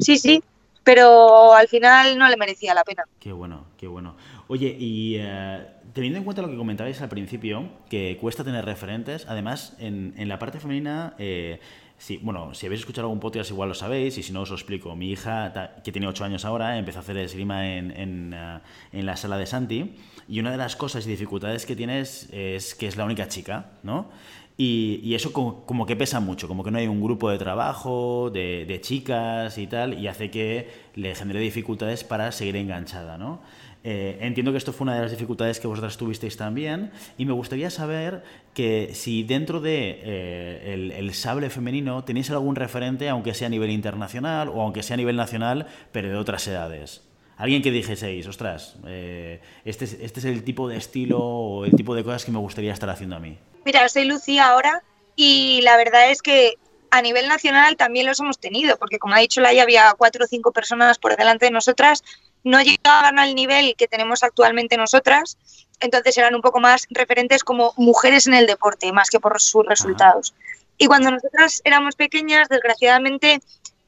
Sí, 0.00 0.16
sí, 0.16 0.42
pero 0.82 1.52
al 1.52 1.68
final 1.68 2.16
no 2.16 2.26
le 2.30 2.38
merecía 2.38 2.72
la 2.72 2.82
pena. 2.82 3.04
Qué 3.20 3.30
bueno, 3.30 3.66
qué 3.76 3.88
bueno. 3.88 4.16
Oye, 4.48 4.74
y 4.78 5.16
eh, 5.18 5.66
teniendo 5.92 6.18
en 6.18 6.24
cuenta 6.24 6.40
lo 6.40 6.48
que 6.48 6.56
comentabais 6.56 7.02
al 7.02 7.10
principio, 7.10 7.68
que 7.90 8.16
cuesta 8.18 8.42
tener 8.42 8.64
referentes, 8.64 9.26
además, 9.28 9.76
en, 9.78 10.14
en 10.16 10.30
la 10.30 10.38
parte 10.38 10.60
femenina, 10.60 11.14
eh, 11.18 11.60
sí, 12.02 12.18
bueno, 12.20 12.52
si 12.52 12.66
habéis 12.66 12.80
escuchado 12.80 13.06
algún 13.06 13.20
podcast 13.20 13.50
igual 13.50 13.68
lo 13.68 13.76
sabéis, 13.76 14.18
y 14.18 14.24
si 14.24 14.32
no 14.32 14.40
os 14.40 14.50
lo 14.50 14.56
explico, 14.56 14.96
mi 14.96 15.12
hija, 15.12 15.52
que 15.84 15.92
tiene 15.92 16.08
8 16.08 16.24
años 16.24 16.44
ahora, 16.44 16.76
empezó 16.76 16.98
a 16.98 17.02
hacer 17.02 17.16
esgrima 17.16 17.76
en, 17.76 17.92
en, 17.92 18.34
eh, 18.34 18.58
en 18.92 19.06
la 19.06 19.16
sala 19.16 19.38
de 19.38 19.46
Santi, 19.46 19.94
y 20.28 20.40
una 20.40 20.50
de 20.50 20.56
las 20.56 20.74
cosas 20.74 21.06
y 21.06 21.10
dificultades 21.10 21.64
que 21.64 21.76
tienes 21.76 22.28
es 22.32 22.74
que 22.74 22.88
es 22.88 22.96
la 22.96 23.04
única 23.04 23.28
chica, 23.28 23.70
¿no? 23.84 24.10
Y, 24.56 25.00
y 25.04 25.14
eso 25.14 25.32
como, 25.32 25.64
como 25.64 25.86
que 25.86 25.94
pesa 25.94 26.18
mucho, 26.18 26.48
como 26.48 26.64
que 26.64 26.72
no 26.72 26.78
hay 26.78 26.88
un 26.88 27.00
grupo 27.00 27.30
de 27.30 27.38
trabajo 27.38 28.30
de, 28.30 28.64
de 28.66 28.80
chicas 28.80 29.56
y 29.56 29.68
tal, 29.68 29.96
y 29.96 30.08
hace 30.08 30.28
que 30.28 30.70
le 30.96 31.14
genere 31.14 31.38
dificultades 31.38 32.02
para 32.02 32.32
seguir 32.32 32.56
enganchada, 32.56 33.16
¿no? 33.16 33.40
Eh, 33.84 34.18
entiendo 34.20 34.52
que 34.52 34.58
esto 34.58 34.72
fue 34.72 34.84
una 34.84 34.94
de 34.94 35.02
las 35.02 35.10
dificultades 35.10 35.58
que 35.58 35.66
vosotras 35.66 35.96
tuvisteis 35.96 36.36
también, 36.36 36.92
y 37.18 37.26
me 37.26 37.32
gustaría 37.32 37.68
saber 37.70 38.22
que 38.54 38.90
si 38.94 39.24
dentro 39.24 39.60
de 39.60 40.00
eh, 40.02 40.72
el, 40.74 40.92
el 40.92 41.14
sable 41.14 41.50
femenino 41.50 42.04
tenéis 42.04 42.30
algún 42.30 42.54
referente, 42.54 43.08
aunque 43.08 43.34
sea 43.34 43.48
a 43.48 43.50
nivel 43.50 43.70
internacional 43.70 44.48
o 44.48 44.62
aunque 44.62 44.82
sea 44.82 44.94
a 44.94 44.98
nivel 44.98 45.16
nacional, 45.16 45.66
pero 45.90 46.08
de 46.08 46.16
otras 46.16 46.46
edades. 46.46 47.02
Alguien 47.36 47.62
que 47.62 47.72
dijeseis, 47.72 48.26
ostras, 48.28 48.76
eh, 48.86 49.40
este, 49.64 49.86
es, 49.86 49.94
este 49.94 50.20
es 50.20 50.26
el 50.26 50.44
tipo 50.44 50.68
de 50.68 50.76
estilo 50.76 51.18
o 51.18 51.64
el 51.64 51.74
tipo 51.74 51.94
de 51.94 52.04
cosas 52.04 52.24
que 52.24 52.30
me 52.30 52.38
gustaría 52.38 52.72
estar 52.72 52.88
haciendo 52.88 53.16
a 53.16 53.18
mí. 53.18 53.36
Mira, 53.64 53.88
soy 53.88 54.04
Lucía 54.04 54.46
ahora 54.46 54.84
y 55.16 55.60
la 55.62 55.76
verdad 55.76 56.10
es 56.10 56.22
que 56.22 56.54
a 56.92 57.00
nivel 57.02 57.26
nacional 57.26 57.76
también 57.76 58.06
los 58.06 58.20
hemos 58.20 58.38
tenido, 58.38 58.76
porque 58.76 58.98
como 58.98 59.14
ha 59.14 59.18
dicho 59.18 59.40
Laia, 59.40 59.62
había 59.62 59.94
cuatro 59.96 60.24
o 60.24 60.28
cinco 60.28 60.52
personas 60.52 60.98
por 60.98 61.16
delante 61.16 61.46
de 61.46 61.50
nosotras, 61.50 62.04
no 62.44 62.60
llegaban 62.60 63.18
al 63.18 63.34
nivel 63.34 63.74
que 63.76 63.88
tenemos 63.88 64.22
actualmente 64.22 64.76
nosotras, 64.76 65.38
entonces 65.80 66.16
eran 66.16 66.34
un 66.34 66.42
poco 66.42 66.60
más 66.60 66.86
referentes 66.90 67.44
como 67.44 67.74
mujeres 67.76 68.26
en 68.26 68.34
el 68.34 68.46
deporte, 68.46 68.92
más 68.92 69.10
que 69.10 69.20
por 69.20 69.40
sus 69.40 69.66
resultados. 69.66 70.34
Y 70.78 70.86
cuando 70.86 71.10
nosotras 71.10 71.60
éramos 71.64 71.96
pequeñas, 71.96 72.48
desgraciadamente 72.48 73.40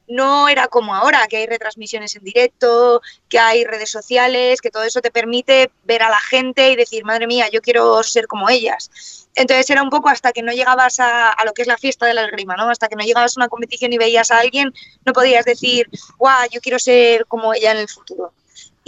no 0.07 0.47
era 0.47 0.67
como 0.67 0.93
ahora, 0.93 1.25
que 1.27 1.37
hay 1.37 1.47
retransmisiones 1.47 2.15
en 2.15 2.23
directo, 2.23 3.01
que 3.27 3.39
hay 3.39 3.63
redes 3.63 3.89
sociales, 3.89 4.61
que 4.61 4.69
todo 4.69 4.83
eso 4.83 5.01
te 5.01 5.11
permite 5.11 5.71
ver 5.83 6.03
a 6.03 6.09
la 6.09 6.19
gente 6.19 6.71
y 6.71 6.75
decir, 6.75 7.03
madre 7.03 7.27
mía, 7.27 7.49
yo 7.51 7.61
quiero 7.61 8.03
ser 8.03 8.27
como 8.27 8.49
ellas. 8.49 9.27
Entonces 9.33 9.69
era 9.69 9.81
un 9.81 9.89
poco 9.89 10.09
hasta 10.09 10.31
que 10.31 10.43
no 10.43 10.51
llegabas 10.51 10.99
a, 10.99 11.31
a 11.31 11.45
lo 11.45 11.53
que 11.53 11.63
es 11.63 11.67
la 11.67 11.77
fiesta 11.77 12.05
de 12.05 12.13
la 12.13 12.25
esgrima, 12.25 12.55
¿no? 12.55 12.69
Hasta 12.69 12.87
que 12.87 12.95
no 12.95 13.03
llegabas 13.03 13.35
a 13.35 13.39
una 13.39 13.49
competición 13.49 13.91
y 13.93 13.97
veías 13.97 14.31
a 14.31 14.39
alguien, 14.39 14.73
no 15.05 15.13
podías 15.13 15.43
decir, 15.43 15.89
guau, 16.17 16.47
yo 16.51 16.61
quiero 16.61 16.79
ser 16.79 17.25
como 17.25 17.53
ella 17.53 17.71
en 17.71 17.77
el 17.77 17.89
futuro. 17.89 18.31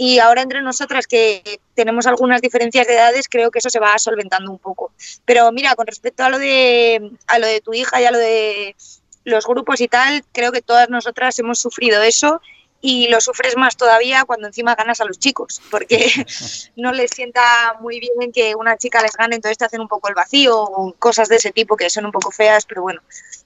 Y 0.00 0.20
ahora 0.20 0.42
entre 0.42 0.62
nosotras 0.62 1.08
que 1.08 1.60
tenemos 1.74 2.06
algunas 2.06 2.40
diferencias 2.40 2.86
de 2.86 2.94
edades, 2.94 3.26
creo 3.28 3.50
que 3.50 3.58
eso 3.58 3.68
se 3.68 3.80
va 3.80 3.98
solventando 3.98 4.48
un 4.50 4.58
poco. 4.58 4.92
Pero 5.24 5.50
mira, 5.50 5.74
con 5.74 5.88
respecto 5.88 6.22
a 6.22 6.30
lo 6.30 6.38
de, 6.38 7.10
a 7.26 7.38
lo 7.40 7.46
de 7.48 7.60
tu 7.60 7.74
hija 7.74 8.00
y 8.00 8.04
a 8.04 8.12
lo 8.12 8.18
de 8.18 8.76
los 9.24 9.44
grupos 9.44 9.80
y 9.80 9.88
tal, 9.88 10.24
creo 10.32 10.52
que 10.52 10.62
todas 10.62 10.88
nosotras 10.88 11.36
hemos 11.40 11.58
sufrido 11.58 12.00
eso 12.00 12.40
y 12.80 13.08
lo 13.08 13.20
sufres 13.20 13.56
más 13.56 13.76
todavía 13.76 14.24
cuando 14.24 14.46
encima 14.46 14.76
ganas 14.76 15.00
a 15.00 15.04
los 15.04 15.18
chicos, 15.18 15.60
porque 15.68 16.12
no 16.76 16.92
les 16.92 17.10
sienta 17.10 17.42
muy 17.80 17.98
bien 17.98 18.30
que 18.32 18.54
una 18.54 18.76
chica 18.76 19.02
les 19.02 19.16
gane, 19.16 19.34
entonces 19.34 19.58
te 19.58 19.64
hacen 19.64 19.80
un 19.80 19.88
poco 19.88 20.08
el 20.08 20.14
vacío 20.14 20.62
o 20.62 20.94
cosas 20.94 21.28
de 21.28 21.36
ese 21.36 21.50
tipo 21.50 21.76
que 21.76 21.90
son 21.90 22.06
un 22.06 22.12
poco 22.12 22.30
feas, 22.30 22.66
pero 22.66 22.82
bueno. 22.82 23.02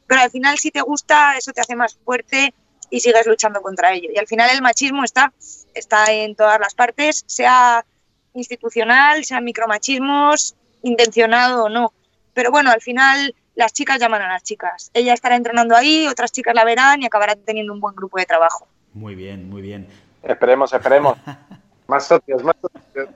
Pero 0.06 0.20
al 0.20 0.30
final 0.30 0.58
si 0.58 0.70
te 0.70 0.82
gusta, 0.82 1.38
eso 1.38 1.52
te 1.52 1.62
hace 1.62 1.76
más 1.76 1.96
fuerte 2.04 2.52
y 2.92 3.00
sigues 3.00 3.26
luchando 3.26 3.62
contra 3.62 3.92
ello. 3.94 4.10
Y 4.14 4.18
al 4.18 4.26
final 4.26 4.50
el 4.52 4.60
machismo 4.60 5.02
está, 5.02 5.32
está 5.74 6.12
en 6.12 6.36
todas 6.36 6.60
las 6.60 6.74
partes, 6.74 7.24
sea 7.26 7.86
institucional, 8.34 9.24
sea 9.24 9.40
micromachismos, 9.40 10.54
intencionado 10.82 11.64
o 11.64 11.68
no. 11.70 11.94
Pero 12.34 12.50
bueno, 12.50 12.70
al 12.70 12.82
final 12.82 13.34
las 13.54 13.72
chicas 13.72 13.98
llaman 13.98 14.20
a 14.20 14.28
las 14.28 14.42
chicas. 14.42 14.90
Ella 14.92 15.14
estará 15.14 15.36
entrenando 15.36 15.74
ahí, 15.74 16.06
otras 16.06 16.32
chicas 16.32 16.54
la 16.54 16.64
verán 16.64 17.00
y 17.02 17.06
acabará 17.06 17.34
teniendo 17.34 17.72
un 17.72 17.80
buen 17.80 17.96
grupo 17.96 18.18
de 18.18 18.26
trabajo. 18.26 18.68
Muy 18.92 19.14
bien, 19.14 19.48
muy 19.48 19.62
bien. 19.62 19.88
Esperemos, 20.22 20.70
esperemos. 20.74 21.16
Más 21.88 22.06
socios, 22.06 22.42
más 22.42 22.56
socios. 22.60 23.08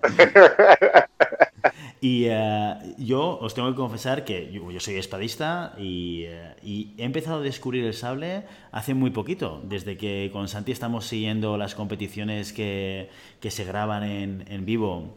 Y 2.00 2.26
eh, 2.28 2.74
yo 2.98 3.38
os 3.38 3.54
tengo 3.54 3.70
que 3.70 3.76
confesar 3.76 4.24
que 4.24 4.52
yo, 4.52 4.80
soy 4.80 4.96
espadista 4.96 5.74
y, 5.78 6.24
eh, 6.26 6.54
y 6.62 6.94
he 6.98 7.04
empezado 7.04 7.38
a 7.38 7.40
descubrir 7.40 7.84
el 7.84 7.94
sable 7.94 8.44
hace 8.70 8.94
muy 8.94 9.10
poquito, 9.10 9.62
desde 9.64 9.96
que 9.96 10.30
con 10.32 10.48
Santi 10.48 10.72
estamos 10.72 11.06
siguiendo 11.06 11.56
las 11.56 11.74
competiciones 11.74 12.52
que, 12.52 13.08
que 13.40 13.50
se 13.50 13.64
graban 13.64 14.04
en, 14.04 14.44
en 14.48 14.64
vivo 14.66 15.16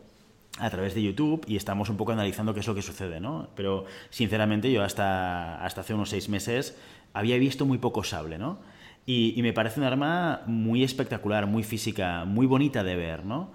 a 0.58 0.70
través 0.70 0.94
de 0.94 1.04
YouTube 1.04 1.44
y 1.48 1.56
estamos 1.56 1.90
un 1.90 1.98
poco 1.98 2.12
analizando 2.12 2.54
qué 2.54 2.60
es 2.60 2.68
lo 2.68 2.76
que 2.76 2.82
sucede, 2.82 3.20
¿no? 3.20 3.50
Pero 3.56 3.86
sinceramente 4.10 4.72
yo 4.72 4.84
hasta, 4.84 5.64
hasta 5.64 5.82
hace 5.82 5.94
unos 5.94 6.10
seis 6.10 6.30
meses 6.30 6.78
había 7.14 7.38
visto 7.38 7.66
muy 7.66 7.78
poco 7.78 8.04
sable, 8.04 8.38
¿no? 8.38 8.60
Y, 9.06 9.34
y 9.36 9.42
me 9.42 9.54
parece 9.54 9.80
un 9.80 9.86
arma 9.86 10.42
muy 10.46 10.84
espectacular, 10.84 11.48
muy 11.48 11.64
física, 11.64 12.26
muy 12.26 12.46
bonita 12.46 12.84
de 12.84 12.96
ver, 12.96 13.26
¿no? 13.26 13.52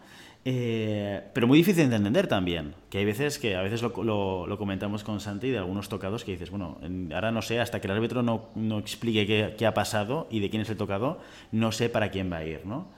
Eh, 0.47 1.23
pero 1.33 1.47
muy 1.47 1.57
difícil 1.57 1.89
de 1.89 1.97
entender 1.97 2.27
también, 2.27 2.75
que 2.91 2.99
hay 2.99 3.07
veces 3.07 3.39
que 3.39 3.57
a 3.57 3.63
veces 3.63 3.81
lo, 3.81 3.95
lo- 4.05 4.47
lo 4.47 4.59
comentamos 4.59 5.03
con 5.03 5.19
Santi 5.19 5.49
de 5.51 5.57
algunos 5.57 5.89
tocados 5.89 6.23
que 6.23 6.33
dices, 6.33 6.51
bueno, 6.51 6.79
en- 6.83 7.11
ahora 7.15 7.33
no 7.33 7.41
sé, 7.41 7.61
hasta 7.61 7.81
que 7.81 7.87
el 7.87 7.95
árbitro 7.95 8.23
no, 8.23 8.51
no 8.55 8.79
explique 8.79 9.27
qué, 9.27 9.55
qué 9.57 9.65
ha 9.67 9.73
pasado 9.73 10.27
y 10.31 10.41
de 10.41 10.51
quién 10.51 10.61
es 10.61 10.69
el 10.69 10.77
tocado, 10.77 11.19
no 11.51 11.73
sé 11.73 11.89
para 11.89 12.11
quién 12.11 12.31
va 12.31 12.39
a 12.39 12.45
ir, 12.45 12.67
¿no? 12.67 12.89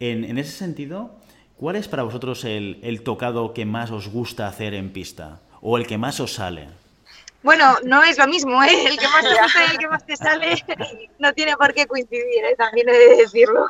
En, 0.00 0.24
en 0.24 0.36
ese 0.38 0.50
sentido, 0.50 1.12
¿cuál 1.56 1.76
es 1.76 1.86
para 1.86 2.02
vosotros 2.02 2.44
el, 2.44 2.80
el 2.82 3.02
tocado 3.02 3.54
que 3.54 3.66
más 3.66 3.92
os 3.92 4.08
gusta 4.08 4.48
hacer 4.48 4.74
en 4.74 4.92
pista? 4.92 5.40
¿O 5.60 5.78
el 5.78 5.86
que 5.86 5.98
más 5.98 6.18
os 6.18 6.34
sale? 6.34 6.68
Bueno, 7.42 7.76
no 7.84 8.02
es 8.02 8.18
lo 8.18 8.26
mismo, 8.26 8.62
¿eh? 8.64 8.86
El 8.88 8.98
que 8.98 9.08
más 9.08 9.28
te 9.28 9.36
gusta 9.36 9.64
y 9.64 9.70
el 9.70 9.78
que 9.78 9.88
más 9.88 10.04
te 10.04 10.16
sale 10.16 10.56
no 11.18 11.32
tiene 11.32 11.56
por 11.56 11.72
qué 11.74 11.86
coincidir, 11.86 12.44
¿eh? 12.44 12.56
También 12.58 12.88
he 12.88 12.92
de 12.98 13.16
decirlo. 13.18 13.66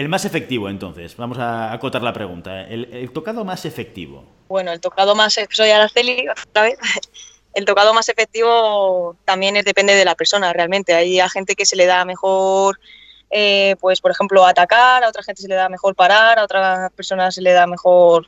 El 0.00 0.08
más 0.08 0.24
efectivo, 0.24 0.70
entonces, 0.70 1.14
vamos 1.18 1.36
a 1.36 1.74
acotar 1.74 2.00
la 2.00 2.14
pregunta. 2.14 2.62
El, 2.62 2.88
el 2.90 3.12
tocado 3.12 3.44
más 3.44 3.66
efectivo. 3.66 4.24
Bueno, 4.48 4.72
el 4.72 4.80
tocado 4.80 5.14
más, 5.14 5.38
soy 5.50 5.70
Araceli 5.70 6.26
otra 6.26 6.62
vez. 6.62 6.78
El 7.52 7.66
tocado 7.66 7.92
más 7.92 8.08
efectivo 8.08 9.14
también 9.26 9.62
depende 9.62 9.94
de 9.94 10.04
la 10.06 10.14
persona 10.14 10.52
realmente. 10.54 10.94
Hay 10.94 11.20
gente 11.28 11.54
que 11.54 11.66
se 11.66 11.76
le 11.76 11.84
da 11.84 12.06
mejor, 12.06 12.80
eh, 13.28 13.76
pues 13.78 14.00
por 14.00 14.10
ejemplo, 14.10 14.46
atacar, 14.46 15.04
a 15.04 15.08
otra 15.08 15.22
gente 15.22 15.42
se 15.42 15.48
le 15.48 15.56
da 15.56 15.68
mejor 15.68 15.94
parar, 15.94 16.38
a 16.38 16.44
otra 16.44 16.90
persona 16.96 17.30
se 17.30 17.42
le 17.42 17.52
da 17.52 17.66
mejor 17.66 18.24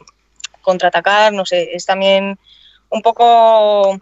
contraatacar, 0.61 1.33
no 1.33 1.47
sé, 1.47 1.71
es 1.73 1.87
también 1.87 2.39
un 2.91 3.01
poco 3.01 3.99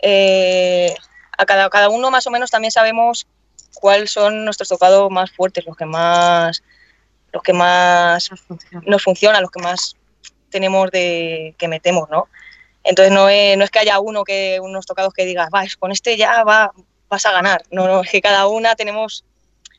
eh, 0.00 0.94
a 1.38 1.46
cada, 1.46 1.70
cada 1.70 1.88
uno 1.88 2.10
más 2.10 2.26
o 2.26 2.30
menos 2.30 2.50
también 2.50 2.72
sabemos 2.72 3.26
cuáles 3.80 4.10
son 4.10 4.44
nuestros 4.44 4.68
tocados 4.68 5.08
más 5.10 5.30
fuertes, 5.30 5.64
los 5.64 5.76
que 5.76 5.86
más 5.86 6.62
los 7.32 7.42
que 7.42 7.52
más 7.52 8.30
nos 8.86 9.02
funcionan, 9.02 9.42
los 9.42 9.50
que 9.50 9.62
más 9.62 9.96
tenemos 10.50 10.90
de 10.90 11.54
que 11.58 11.68
metemos, 11.68 12.08
¿no? 12.10 12.28
Entonces 12.84 13.12
no 13.12 13.28
es, 13.28 13.56
no 13.58 13.64
es 13.64 13.70
que 13.70 13.80
haya 13.80 14.00
uno 14.00 14.24
que 14.24 14.58
unos 14.62 14.86
tocados 14.86 15.12
que 15.12 15.26
digas, 15.26 15.50
va, 15.54 15.64
con 15.78 15.92
este 15.92 16.16
ya 16.16 16.42
va, 16.44 16.72
vas 17.08 17.26
a 17.26 17.32
ganar. 17.32 17.62
No, 17.70 17.86
no, 17.86 18.02
es 18.02 18.10
que 18.10 18.22
cada 18.22 18.46
una 18.46 18.74
tenemos 18.76 19.24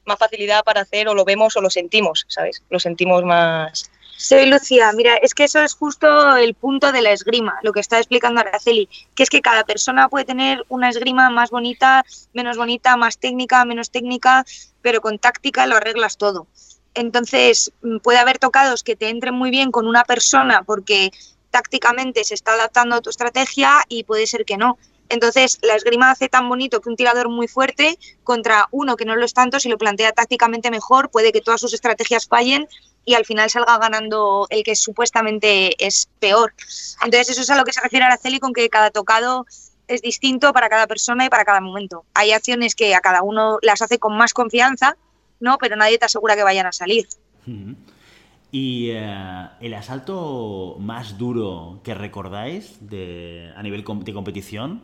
más 0.06 0.20
facilidad 0.20 0.64
para 0.64 0.82
hacer 0.82 1.08
o 1.08 1.14
lo 1.14 1.26
vemos 1.26 1.56
o 1.58 1.62
lo 1.62 1.70
sentimos, 1.70 2.26
¿sabes? 2.28 2.64
Lo 2.70 2.80
sentimos 2.80 3.24
más. 3.24 3.90
Soy 4.18 4.48
Lucía. 4.48 4.92
Mira, 4.92 5.16
es 5.16 5.34
que 5.34 5.46
eso 5.46 5.62
es 5.62 5.74
justo 5.74 6.36
el 6.36 6.54
punto 6.54 6.92
de 6.92 7.02
la 7.02 7.12
esgrima, 7.12 7.58
lo 7.64 7.72
que 7.72 7.80
está 7.80 7.98
explicando 8.00 8.42
Araceli, 8.42 8.90
que 9.16 9.24
es 9.24 9.30
que 9.30 9.42
cada 9.42 9.64
persona 9.64 10.10
puede 10.10 10.26
tener 10.26 10.66
una 10.68 10.90
esgrima 10.90 11.30
más 11.30 11.52
bonita, 11.52 12.04
menos 12.34 12.58
bonita, 12.58 12.98
más 12.98 13.18
técnica, 13.18 13.64
menos 13.64 13.92
técnica, 13.92 14.46
pero 14.82 15.00
con 15.00 15.20
táctica 15.20 15.66
lo 15.68 15.78
arreglas 15.78 16.18
todo. 16.18 16.48
Entonces, 16.94 17.72
mm, 17.82 17.98
puede 18.00 18.20
haber 18.20 18.40
tocados 18.40 18.84
que 18.84 18.96
te 18.96 19.10
entren 19.10 19.36
muy 19.36 19.52
bien 19.52 19.72
con 19.72 19.88
una 19.88 20.04
persona 20.04 20.64
porque 20.64 21.12
tácticamente 21.52 22.24
se 22.24 22.34
está 22.34 22.54
adaptando 22.54 22.96
a 22.96 23.02
tu 23.02 23.10
estrategia 23.10 23.84
y 23.88 24.04
puede 24.04 24.28
ser 24.28 24.46
que 24.46 24.58
no. 24.58 24.78
Entonces, 25.10 25.58
la 25.64 25.76
esgrima 25.76 26.12
hace 26.12 26.30
tan 26.30 26.48
bonito 26.48 26.82
que 26.82 26.90
un 26.90 26.96
tirador 26.96 27.30
muy 27.30 27.48
fuerte 27.48 27.98
contra 28.24 28.68
uno 28.72 28.96
que 28.96 29.06
no 29.06 29.16
lo 29.16 29.26
es 29.26 29.34
tanto, 29.34 29.60
si 29.60 29.68
lo 29.68 29.78
plantea 29.78 30.12
tácticamente 30.12 30.70
mejor, 30.70 31.10
puede 31.10 31.32
que 31.32 31.42
todas 31.42 31.60
sus 31.60 31.74
estrategias 31.74 32.28
fallen 32.28 32.68
y 33.06 33.16
al 33.16 33.26
final 33.26 33.50
salga 33.50 33.80
ganando 33.80 34.46
el 34.52 34.64
que 34.64 34.76
supuestamente 34.76 35.84
es 35.84 36.10
peor. 36.20 36.54
Entonces, 37.04 37.30
eso 37.30 37.42
es 37.42 37.50
a 37.50 37.58
lo 37.58 37.64
que 37.64 37.74
se 37.74 37.82
refiere 37.82 38.06
Araceli 38.06 38.40
con 38.40 38.54
que 38.54 38.70
cada 38.70 38.92
tocado 38.92 39.48
es 39.88 40.04
distinto 40.04 40.54
para 40.54 40.70
cada 40.70 40.86
persona 40.86 41.26
y 41.26 41.30
para 41.30 41.44
cada 41.44 41.60
momento. 41.60 42.06
Hay 42.14 42.32
acciones 42.32 42.76
que 42.76 42.94
a 42.94 43.02
cada 43.02 43.24
uno 43.24 43.58
las 43.64 43.82
hace 43.82 43.98
con 43.98 44.16
más 44.16 44.34
confianza, 44.34 44.96
¿no? 45.40 45.58
Pero 45.58 45.76
nadie 45.76 45.98
te 45.98 46.06
asegura 46.06 46.36
que 46.36 46.44
vayan 46.44 46.66
a 46.66 46.72
salir. 46.72 47.08
¿Y 48.52 48.90
eh, 48.92 49.50
el 49.62 49.74
asalto 49.74 50.76
más 50.80 51.18
duro 51.18 51.82
que 51.84 51.94
recordáis 51.94 52.78
de, 52.80 53.54
a 53.56 53.64
nivel 53.64 53.84
de 53.84 54.14
competición? 54.14 54.84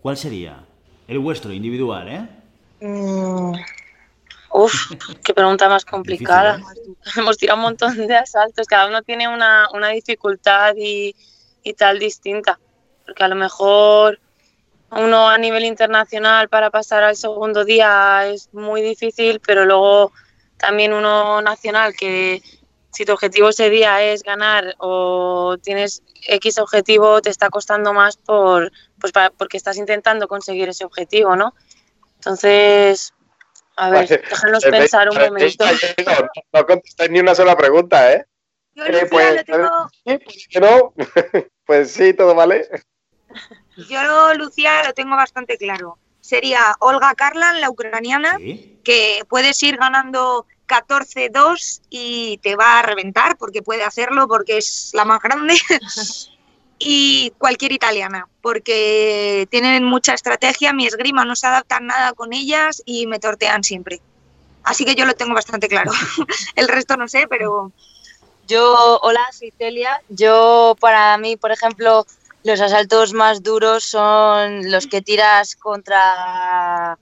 ¿Cuál 0.00 0.16
sería? 0.16 0.64
El 1.06 1.18
vuestro, 1.18 1.52
individual, 1.52 2.08
¿eh? 2.08 2.28
Mm, 2.80 3.54
uf, 4.52 4.90
qué 5.24 5.32
pregunta 5.32 5.68
más 5.68 5.84
complicada. 5.84 6.58
¿eh? 6.58 6.92
Hemos 7.16 7.38
tirado 7.38 7.58
un 7.58 7.64
montón 7.64 7.96
de 7.96 8.16
asaltos, 8.16 8.66
cada 8.66 8.88
uno 8.88 9.02
tiene 9.02 9.26
una, 9.26 9.68
una 9.72 9.88
dificultad 9.88 10.74
y, 10.76 11.14
y 11.62 11.72
tal 11.72 11.98
distinta. 11.98 12.58
Porque 13.06 13.24
a 13.24 13.28
lo 13.28 13.36
mejor 13.36 14.20
uno 14.90 15.28
a 15.28 15.38
nivel 15.38 15.64
internacional 15.64 16.48
para 16.48 16.70
pasar 16.70 17.02
al 17.02 17.16
segundo 17.16 17.64
día 17.64 18.26
es 18.26 18.52
muy 18.52 18.82
difícil, 18.82 19.40
pero 19.44 19.64
luego 19.64 20.12
también 20.56 20.92
uno 20.92 21.42
nacional 21.42 21.94
que 21.94 22.42
si 22.90 23.04
tu 23.04 23.12
objetivo 23.12 23.50
ese 23.50 23.70
día 23.70 24.02
es 24.02 24.22
ganar 24.22 24.74
o 24.78 25.56
tienes 25.62 26.02
X 26.26 26.58
objetivo, 26.58 27.20
te 27.22 27.30
está 27.30 27.50
costando 27.50 27.92
más 27.92 28.16
por, 28.16 28.72
pues 29.00 29.12
porque 29.36 29.56
estás 29.56 29.76
intentando 29.76 30.26
conseguir 30.26 30.68
ese 30.68 30.84
objetivo, 30.84 31.36
¿no? 31.36 31.54
Entonces, 32.16 33.14
a 33.76 33.90
ver, 33.90 34.08
déjanos 34.08 34.64
pensar 34.64 35.08
un 35.10 35.18
momento. 35.18 35.64
No, 36.52 36.66
contestáis 36.66 37.10
ni 37.10 37.20
una 37.20 37.34
sola 37.34 37.56
pregunta, 37.56 38.12
¿eh? 38.12 38.26
Yo, 38.74 38.84
Lucía, 38.86 39.08
pues, 39.10 39.36
lo 39.36 39.44
tengo... 39.44 39.90
¿sí? 40.04 40.58
no? 40.60 40.94
pues 41.66 41.90
sí, 41.92 42.14
todo 42.14 42.34
vale. 42.34 42.68
Yo, 43.88 44.34
Lucía, 44.34 44.82
lo 44.84 44.92
tengo 44.92 45.16
bastante 45.16 45.56
claro. 45.56 45.98
Sería 46.20 46.74
Olga 46.80 47.14
Karlan, 47.14 47.60
la 47.60 47.70
ucraniana, 47.70 48.36
¿Sí? 48.38 48.80
que 48.84 49.22
puedes 49.28 49.62
ir 49.62 49.76
ganando 49.76 50.46
14-2 50.66 51.80
y 51.88 52.38
te 52.38 52.56
va 52.56 52.80
a 52.80 52.82
reventar 52.82 53.36
porque 53.38 53.62
puede 53.62 53.84
hacerlo 53.84 54.28
porque 54.28 54.58
es 54.58 54.90
la 54.94 55.04
más 55.04 55.20
grande. 55.22 55.54
y 56.78 57.32
cualquier 57.38 57.72
italiana, 57.72 58.28
porque 58.40 59.48
tienen 59.50 59.84
mucha 59.84 60.14
estrategia, 60.14 60.72
mi 60.72 60.86
esgrima 60.86 61.24
no 61.24 61.34
se 61.34 61.46
adapta 61.46 61.80
nada 61.80 62.12
con 62.12 62.32
ellas 62.32 62.82
y 62.84 63.06
me 63.06 63.18
tortean 63.18 63.64
siempre. 63.64 64.00
Así 64.62 64.84
que 64.84 64.94
yo 64.94 65.06
lo 65.06 65.14
tengo 65.14 65.34
bastante 65.34 65.68
claro. 65.68 65.90
El 66.56 66.68
resto 66.68 66.96
no 66.96 67.08
sé, 67.08 67.26
pero 67.28 67.72
Yo, 68.46 68.98
hola, 69.02 69.26
soy 69.32 69.52
Celia. 69.58 70.00
Yo, 70.08 70.76
para 70.80 71.18
mí, 71.18 71.36
por 71.36 71.52
ejemplo, 71.52 72.06
los 72.48 72.62
asaltos 72.62 73.12
más 73.12 73.42
duros 73.42 73.84
son 73.84 74.70
los 74.70 74.86
que 74.86 75.02
tiras 75.02 75.54
contra 75.54 76.98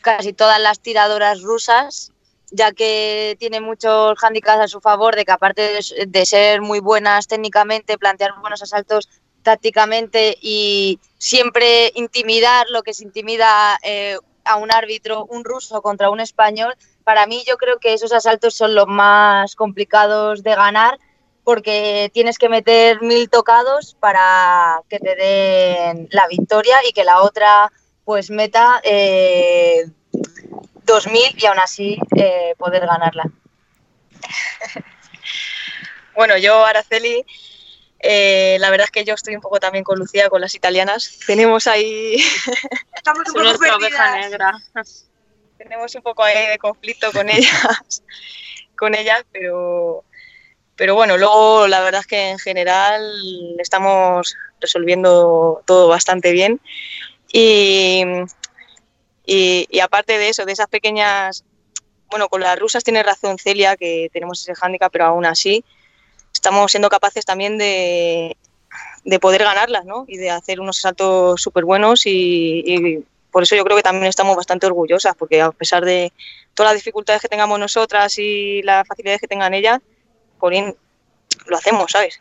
casi 0.00 0.32
todas 0.32 0.58
las 0.58 0.80
tiradoras 0.80 1.42
rusas, 1.42 2.12
ya 2.50 2.72
que 2.72 3.36
tiene 3.38 3.60
muchos 3.60 4.16
handicaps 4.24 4.64
a 4.64 4.68
su 4.68 4.80
favor, 4.80 5.14
de 5.14 5.26
que 5.26 5.32
aparte 5.32 5.80
de, 6.06 6.24
ser 6.24 6.62
muy 6.62 6.80
buenas 6.80 7.26
técnicamente, 7.26 7.98
plantear 7.98 8.40
buenos 8.40 8.62
asaltos 8.62 9.10
tácticamente 9.42 10.38
y 10.40 10.98
siempre 11.18 11.92
intimidar 11.94 12.66
lo 12.70 12.82
que 12.82 12.94
se 12.94 13.04
intimida 13.04 13.78
eh, 13.82 14.16
a 14.44 14.56
un 14.56 14.72
árbitro, 14.72 15.26
un 15.26 15.44
ruso 15.44 15.82
contra 15.82 16.08
un 16.08 16.20
español, 16.20 16.74
para 17.04 17.26
mí 17.26 17.44
yo 17.46 17.58
creo 17.58 17.78
que 17.78 17.92
esos 17.92 18.14
asaltos 18.14 18.54
son 18.54 18.74
los 18.74 18.86
más 18.86 19.56
complicados 19.56 20.42
de 20.42 20.54
ganar 20.54 20.98
porque 21.46 22.10
tienes 22.12 22.38
que 22.38 22.48
meter 22.48 23.00
mil 23.02 23.30
tocados 23.30 23.94
para 24.00 24.80
que 24.88 24.98
te 24.98 25.14
den 25.14 26.08
la 26.10 26.26
victoria 26.26 26.76
y 26.88 26.92
que 26.92 27.04
la 27.04 27.22
otra 27.22 27.70
pues 28.04 28.30
meta 28.30 28.80
eh, 28.82 29.86
2000 30.82 31.22
y 31.40 31.46
aún 31.46 31.60
así 31.60 31.98
eh, 32.16 32.54
poder 32.58 32.84
ganarla. 32.84 33.30
Bueno, 36.16 36.38
yo, 36.38 36.64
Araceli, 36.64 37.26
eh, 38.00 38.56
la 38.58 38.70
verdad 38.70 38.86
es 38.86 38.90
que 38.90 39.04
yo 39.04 39.12
estoy 39.12 39.34
un 39.34 39.42
poco 39.42 39.60
también 39.60 39.84
con 39.84 39.98
Lucía, 39.98 40.30
con 40.30 40.40
las 40.40 40.54
italianas. 40.54 41.18
Tenemos 41.26 41.66
ahí, 41.66 42.16
estamos 42.94 43.28
un 43.28 43.34
poco 43.34 43.42
nuestra 43.42 43.76
oveja 43.76 44.16
negra. 44.16 44.58
tenemos 45.58 45.94
un 45.94 46.00
poco 46.00 46.22
ahí 46.22 46.48
de 46.48 46.56
conflicto 46.56 47.12
con 47.12 47.28
ellas, 47.28 48.02
con 48.78 48.94
ellas, 48.94 49.26
pero, 49.30 50.04
pero 50.76 50.94
bueno, 50.94 51.16
luego 51.16 51.66
la 51.66 51.80
verdad 51.80 52.02
es 52.02 52.06
que 52.06 52.30
en 52.30 52.38
general 52.38 53.02
estamos 53.58 54.36
resolviendo 54.60 55.62
todo 55.64 55.88
bastante 55.88 56.32
bien. 56.32 56.60
Y, 57.32 58.02
aparte 59.82 60.18
de 60.18 60.28
eso, 60.28 60.44
de 60.44 60.52
esas 60.52 60.68
pequeñas, 60.68 61.44
bueno, 62.10 62.28
con 62.28 62.40
las 62.40 62.58
rusas 62.58 62.84
tiene 62.84 63.02
razón 63.02 63.38
Celia, 63.38 63.76
que 63.76 64.10
tenemos 64.12 64.40
ese 64.42 64.54
hándicap, 64.54 64.92
pero 64.92 65.06
aún 65.06 65.26
así 65.26 65.64
estamos 66.32 66.70
siendo 66.70 66.90
capaces 66.90 67.24
también 67.24 67.56
de, 67.56 68.36
de 69.04 69.18
poder 69.18 69.42
ganarlas, 69.42 69.86
¿no? 69.86 70.04
Y 70.06 70.18
de 70.18 70.30
hacer 70.30 70.60
unos 70.60 70.78
saltos 70.78 71.40
súper 71.40 71.64
buenos 71.64 72.06
y, 72.06 72.62
y 72.66 73.04
por 73.30 73.42
eso 73.42 73.56
yo 73.56 73.64
creo 73.64 73.76
que 73.76 73.82
también 73.82 74.06
estamos 74.06 74.36
bastante 74.36 74.66
orgullosas, 74.66 75.14
porque 75.16 75.40
a 75.40 75.50
pesar 75.52 75.84
de 75.84 76.12
todas 76.54 76.72
las 76.72 76.80
dificultades 76.80 77.22
que 77.22 77.28
tengamos 77.28 77.58
nosotras 77.58 78.18
y 78.18 78.62
las 78.62 78.86
facilidades 78.86 79.20
que 79.20 79.28
tengan 79.28 79.54
ellas, 79.54 79.80
por 80.38 80.52
lo 80.52 81.56
hacemos, 81.56 81.90
¿sabes? 81.90 82.20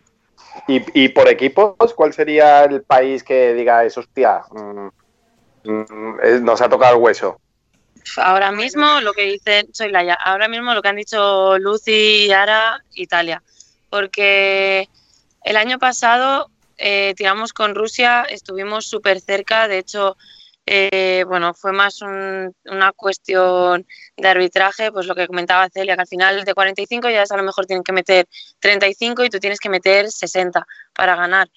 Y, 0.67 0.81
y 0.93 1.09
por 1.09 1.27
equipos, 1.27 1.93
¿cuál 1.95 2.13
sería 2.13 2.63
el 2.63 2.81
país 2.81 3.23
que 3.23 3.53
diga 3.53 3.83
eso, 3.83 3.99
hostia, 3.99 4.41
mm, 4.51 4.87
mm, 5.63 6.43
nos 6.43 6.61
ha 6.61 6.69
tocado 6.69 6.95
el 6.95 7.01
hueso? 7.01 7.39
Ahora 8.17 8.51
mismo 8.51 9.01
lo 9.01 9.13
que 9.13 9.23
dicen, 9.23 9.67
soy 9.73 9.91
Laia, 9.91 10.13
ahora 10.13 10.47
mismo 10.47 10.73
lo 10.73 10.81
que 10.81 10.89
han 10.89 10.95
dicho 10.95 11.57
Lucy 11.57 12.25
y 12.27 12.31
Ara, 12.31 12.83
Italia. 12.93 13.41
Porque 13.89 14.89
el 15.43 15.57
año 15.57 15.79
pasado 15.79 16.49
eh, 16.77 17.13
tiramos 17.17 17.53
con 17.53 17.75
Rusia, 17.75 18.23
estuvimos 18.29 18.85
súper 18.85 19.21
cerca, 19.21 19.67
de 19.67 19.79
hecho, 19.79 20.17
eh, 20.65 21.23
bueno, 21.27 21.53
fue 21.53 21.71
más 21.73 22.01
un- 22.01 22.55
una 22.65 22.91
cuestión 22.93 23.85
de 24.17 24.27
arbitraje, 24.27 24.91
pues 24.91 25.05
lo 25.07 25.15
que 25.15 25.27
comentaba 25.27 25.69
Celia, 25.69 25.95
que 25.95 26.01
al 26.01 26.07
final 26.07 26.43
de 26.45 26.53
45 26.53 27.09
ya 27.09 27.23
a 27.29 27.37
lo 27.37 27.43
mejor 27.43 27.65
tienen 27.65 27.83
que 27.83 27.91
meter 27.93 28.27
35 28.59 29.23
y 29.23 29.29
tú 29.29 29.39
tienes 29.39 29.59
que 29.59 29.69
meter 29.69 30.09
60 30.11 30.65
para 30.93 31.15
ganar. 31.15 31.49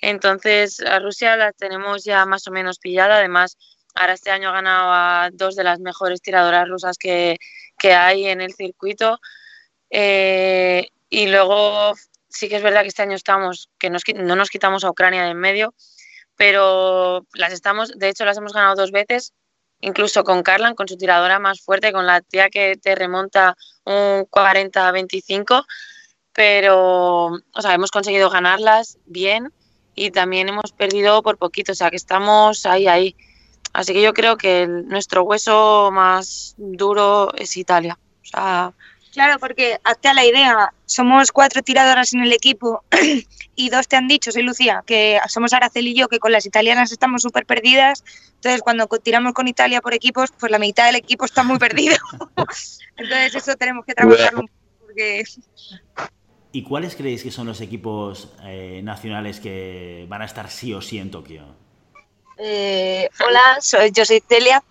Entonces, 0.00 0.80
a 0.80 0.98
Rusia 0.98 1.36
la 1.36 1.52
tenemos 1.52 2.04
ya 2.04 2.26
más 2.26 2.46
o 2.48 2.50
menos 2.50 2.78
pillada, 2.78 3.16
además, 3.18 3.56
ahora 3.94 4.14
este 4.14 4.30
año 4.30 4.48
ha 4.50 4.52
ganado 4.52 4.92
a 4.92 5.30
dos 5.32 5.54
de 5.56 5.64
las 5.64 5.78
mejores 5.80 6.20
tiradoras 6.22 6.68
rusas 6.68 6.98
que, 6.98 7.36
que 7.78 7.94
hay 7.94 8.26
en 8.26 8.40
el 8.40 8.52
circuito. 8.54 9.20
Eh, 9.90 10.88
y 11.10 11.26
luego 11.28 11.94
sí 12.28 12.48
que 12.48 12.56
es 12.56 12.62
verdad 12.62 12.82
que 12.82 12.88
este 12.88 13.02
año 13.02 13.14
estamos, 13.16 13.68
que 13.78 13.90
nos 13.90 14.02
no 14.14 14.36
nos 14.36 14.50
quitamos 14.50 14.84
a 14.84 14.90
Ucrania 14.90 15.24
de 15.24 15.30
en 15.30 15.38
medio, 15.38 15.74
pero 16.36 17.26
las 17.34 17.52
estamos, 17.52 17.92
de 17.96 18.08
hecho 18.08 18.24
las 18.24 18.36
hemos 18.36 18.52
ganado 18.52 18.74
dos 18.74 18.90
veces, 18.90 19.32
incluso 19.80 20.24
con 20.24 20.42
Karlan, 20.42 20.74
con 20.74 20.88
su 20.88 20.96
tiradora 20.96 21.38
más 21.38 21.60
fuerte, 21.60 21.92
con 21.92 22.06
la 22.06 22.20
tía 22.20 22.50
que 22.50 22.76
te 22.76 22.94
remonta 22.94 23.56
un 23.84 24.26
40-25, 24.30 25.64
pero, 26.32 27.26
o 27.26 27.60
sea, 27.60 27.74
hemos 27.74 27.90
conseguido 27.90 28.30
ganarlas 28.30 28.98
bien 29.06 29.52
y 29.94 30.10
también 30.10 30.48
hemos 30.48 30.72
perdido 30.72 31.22
por 31.22 31.36
poquito, 31.36 31.72
o 31.72 31.74
sea, 31.74 31.90
que 31.90 31.96
estamos 31.96 32.64
ahí, 32.64 32.86
ahí. 32.86 33.16
Así 33.72 33.92
que 33.92 34.02
yo 34.02 34.12
creo 34.12 34.36
que 34.36 34.66
nuestro 34.66 35.22
hueso 35.22 35.90
más 35.92 36.54
duro 36.58 37.32
es 37.36 37.56
Italia. 37.56 37.98
O 38.22 38.24
sea, 38.24 38.72
Claro, 39.12 39.38
porque 39.38 39.78
hazte 39.84 40.08
a 40.08 40.14
la 40.14 40.24
idea, 40.24 40.72
somos 40.86 41.32
cuatro 41.32 41.62
tiradoras 41.62 42.14
en 42.14 42.22
el 42.22 42.32
equipo 42.32 42.82
y 43.54 43.68
dos 43.68 43.86
te 43.86 43.96
han 43.96 44.08
dicho, 44.08 44.32
soy 44.32 44.42
Lucía, 44.42 44.82
que 44.86 45.20
somos 45.28 45.52
Araceli 45.52 45.90
y 45.90 45.94
yo, 45.94 46.08
que 46.08 46.18
con 46.18 46.32
las 46.32 46.46
italianas 46.46 46.92
estamos 46.92 47.20
súper 47.20 47.44
perdidas. 47.44 48.02
Entonces, 48.36 48.62
cuando 48.62 48.86
tiramos 48.86 49.34
con 49.34 49.48
Italia 49.48 49.82
por 49.82 49.92
equipos, 49.92 50.30
pues 50.40 50.50
la 50.50 50.58
mitad 50.58 50.86
del 50.86 50.96
equipo 50.96 51.26
está 51.26 51.42
muy 51.42 51.58
perdido. 51.58 51.96
Entonces, 52.96 53.34
eso 53.34 53.54
tenemos 53.56 53.84
que 53.84 53.94
trabajarlo 53.94 54.40
un 54.40 54.46
poco 54.46 54.86
porque 54.86 55.24
¿Y 56.54 56.62
cuáles 56.62 56.96
creéis 56.96 57.22
que 57.22 57.30
son 57.30 57.46
los 57.46 57.62
equipos 57.62 58.28
eh, 58.44 58.82
nacionales 58.84 59.40
que 59.40 60.04
van 60.08 60.20
a 60.20 60.26
estar 60.26 60.50
sí 60.50 60.74
o 60.74 60.82
sí 60.82 60.98
en 60.98 61.10
Tokio? 61.10 61.44
Eh, 62.38 63.08
hola, 63.26 63.58
soy, 63.60 63.90
yo 63.90 64.04
soy 64.04 64.22
Celia. 64.28 64.62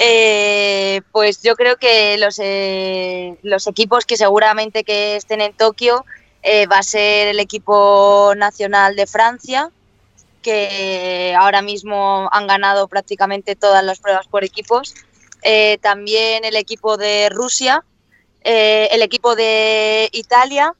Eh, 0.00 1.02
pues 1.10 1.42
yo 1.42 1.56
creo 1.56 1.76
que 1.76 2.16
los, 2.18 2.38
eh, 2.38 3.36
los 3.42 3.66
equipos 3.66 4.06
que 4.06 4.16
seguramente 4.16 4.84
que 4.84 5.16
estén 5.16 5.40
en 5.40 5.52
Tokio 5.52 6.04
eh, 6.44 6.66
va 6.68 6.78
a 6.78 6.82
ser 6.84 7.26
el 7.26 7.40
equipo 7.40 8.32
nacional 8.36 8.94
de 8.94 9.08
Francia, 9.08 9.72
que 10.40 11.34
ahora 11.36 11.62
mismo 11.62 12.28
han 12.30 12.46
ganado 12.46 12.86
prácticamente 12.86 13.56
todas 13.56 13.82
las 13.82 13.98
pruebas 13.98 14.28
por 14.28 14.44
equipos. 14.44 14.94
También 15.82 16.44
el 16.44 16.56
equipo 16.56 16.96
de 16.96 17.28
Rusia, 17.28 17.84
el 18.42 19.02
equipo 19.02 19.34
de 19.34 20.08
Italia, 20.12 20.74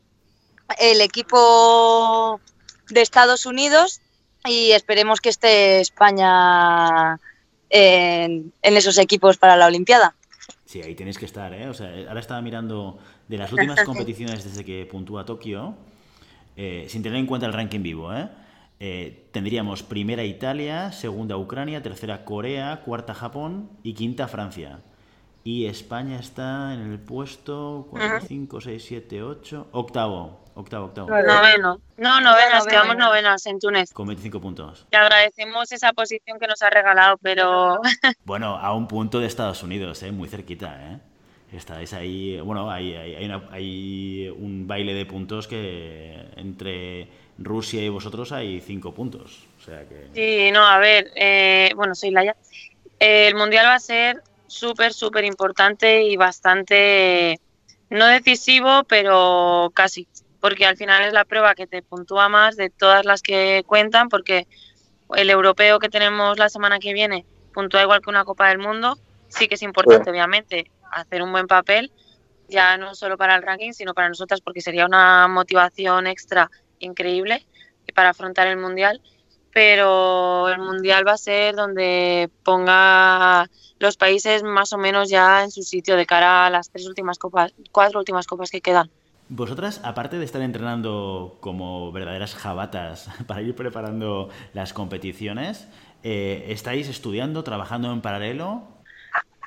el 0.78 1.00
equipo 1.00 2.40
de 2.88 3.02
Estados 3.02 3.46
Unidos 3.46 4.00
y 4.44 4.72
esperemos 4.72 5.20
que 5.20 5.28
esté 5.28 5.80
España 5.80 7.18
en, 7.70 8.52
en 8.62 8.76
esos 8.76 8.98
equipos 8.98 9.36
para 9.36 9.56
la 9.56 9.66
Olimpiada. 9.66 10.14
Sí, 10.64 10.82
ahí 10.82 10.94
tenéis 10.94 11.16
que 11.16 11.24
estar, 11.24 11.52
¿eh? 11.54 11.68
O 11.68 11.74
sea, 11.74 11.88
ahora 12.08 12.20
estaba 12.20 12.42
mirando 12.42 12.98
de 13.26 13.38
las 13.38 13.50
últimas 13.54 13.82
competiciones 13.84 14.44
desde 14.44 14.64
que 14.64 14.84
puntúa 14.86 15.24
Tokio, 15.24 15.74
eh, 16.56 16.86
sin 16.88 17.02
tener 17.02 17.18
en 17.18 17.26
cuenta 17.26 17.46
el 17.46 17.52
ranking 17.52 17.82
vivo, 17.82 18.14
¿eh? 18.14 18.28
Eh, 18.80 19.28
tendríamos 19.32 19.82
primera 19.82 20.24
Italia, 20.24 20.92
segunda 20.92 21.36
Ucrania, 21.36 21.82
tercera 21.82 22.24
Corea, 22.24 22.82
cuarta 22.84 23.14
Japón 23.14 23.70
y 23.82 23.94
quinta 23.94 24.28
Francia. 24.28 24.80
Y 25.44 25.66
España 25.66 26.18
está 26.18 26.74
en 26.74 26.80
el 26.92 26.98
puesto 26.98 27.86
4, 27.90 28.20
5, 28.26 28.60
6, 28.60 28.84
7, 28.86 29.22
8, 29.22 29.68
octavo. 29.72 30.44
Octavo, 30.54 30.86
octavo. 30.86 31.08
Noveno. 31.08 31.80
No, 31.96 32.20
novenas, 32.20 32.64
Noveno. 32.64 32.68
quedamos 32.68 32.96
novenas 32.96 33.46
en 33.46 33.60
Túnez. 33.60 33.92
Con 33.92 34.08
25 34.08 34.40
puntos. 34.40 34.86
Te 34.90 34.96
agradecemos 34.96 35.70
esa 35.70 35.92
posición 35.92 36.38
que 36.40 36.48
nos 36.48 36.60
ha 36.62 36.68
regalado, 36.70 37.16
pero 37.22 37.80
Bueno, 38.24 38.56
a 38.58 38.74
un 38.74 38.88
punto 38.88 39.20
de 39.20 39.26
Estados 39.26 39.62
Unidos, 39.62 40.02
¿eh? 40.02 40.10
muy 40.10 40.28
cerquita. 40.28 40.76
¿eh? 40.92 40.98
Estáis 41.52 41.94
ahí. 41.94 42.40
Bueno, 42.40 42.70
hay, 42.70 42.92
hay, 42.94 43.14
hay 43.14 43.24
una- 43.24 43.44
hay 43.52 44.28
un 44.36 44.66
baile 44.66 44.92
de 44.94 45.06
puntos 45.06 45.46
que 45.46 46.26
entre 46.36 47.08
Rusia 47.38 47.80
y 47.82 47.88
vosotros 47.88 48.32
hay 48.32 48.60
cinco 48.60 48.92
puntos. 48.92 49.46
O 49.60 49.64
sea 49.64 49.86
que. 49.88 50.08
sí, 50.12 50.50
no, 50.50 50.66
a 50.66 50.78
ver, 50.78 51.10
eh, 51.14 51.70
bueno, 51.76 51.94
soy 51.94 52.10
Laia. 52.10 52.34
Eh, 52.98 53.28
el 53.28 53.36
Mundial 53.36 53.64
va 53.66 53.74
a 53.76 53.80
ser 53.80 54.22
súper, 54.48 54.92
súper 54.92 55.24
importante 55.24 56.02
y 56.02 56.16
bastante, 56.16 57.40
no 57.90 58.06
decisivo, 58.06 58.84
pero 58.84 59.70
casi, 59.74 60.08
porque 60.40 60.66
al 60.66 60.76
final 60.76 61.04
es 61.04 61.12
la 61.12 61.24
prueba 61.24 61.54
que 61.54 61.66
te 61.66 61.82
puntúa 61.82 62.28
más 62.28 62.56
de 62.56 62.70
todas 62.70 63.04
las 63.04 63.22
que 63.22 63.62
cuentan, 63.66 64.08
porque 64.08 64.48
el 65.14 65.30
europeo 65.30 65.78
que 65.78 65.88
tenemos 65.88 66.38
la 66.38 66.48
semana 66.48 66.78
que 66.78 66.92
viene 66.92 67.24
puntúa 67.54 67.82
igual 67.82 68.00
que 68.02 68.10
una 68.10 68.24
Copa 68.24 68.48
del 68.48 68.58
Mundo, 68.58 68.98
sí 69.28 69.48
que 69.48 69.54
es 69.54 69.62
importante, 69.62 70.04
Sí. 70.04 70.10
obviamente, 70.10 70.70
hacer 70.90 71.22
un 71.22 71.32
buen 71.32 71.46
papel, 71.46 71.92
ya 72.48 72.76
no 72.78 72.94
solo 72.94 73.16
para 73.18 73.36
el 73.36 73.42
ranking, 73.42 73.72
sino 73.72 73.94
para 73.94 74.08
nosotras, 74.08 74.40
porque 74.40 74.60
sería 74.60 74.86
una 74.86 75.28
motivación 75.28 76.06
extra 76.06 76.50
increíble 76.78 77.46
para 77.94 78.10
afrontar 78.10 78.46
el 78.46 78.58
Mundial 78.58 79.00
pero 79.58 80.48
el 80.48 80.60
mundial 80.60 81.04
va 81.04 81.14
a 81.14 81.18
ser 81.18 81.56
donde 81.56 82.30
ponga 82.44 83.50
los 83.80 83.96
países 83.96 84.44
más 84.44 84.72
o 84.72 84.78
menos 84.78 85.10
ya 85.10 85.42
en 85.42 85.50
su 85.50 85.62
sitio 85.64 85.96
de 85.96 86.06
cara 86.06 86.46
a 86.46 86.50
las 86.50 86.70
tres 86.70 86.86
últimas 86.86 87.18
copas, 87.18 87.52
cuatro 87.72 87.98
últimas 87.98 88.28
copas 88.28 88.52
que 88.52 88.60
quedan. 88.60 88.88
Vosotras, 89.28 89.80
aparte 89.82 90.16
de 90.20 90.24
estar 90.24 90.42
entrenando 90.42 91.38
como 91.40 91.90
verdaderas 91.90 92.36
jabatas 92.36 93.10
para 93.26 93.42
ir 93.42 93.56
preparando 93.56 94.28
las 94.54 94.72
competiciones, 94.72 95.66
eh, 96.04 96.44
¿estáis 96.50 96.86
estudiando, 96.86 97.42
trabajando 97.42 97.90
en 97.90 98.00
paralelo? 98.00 98.62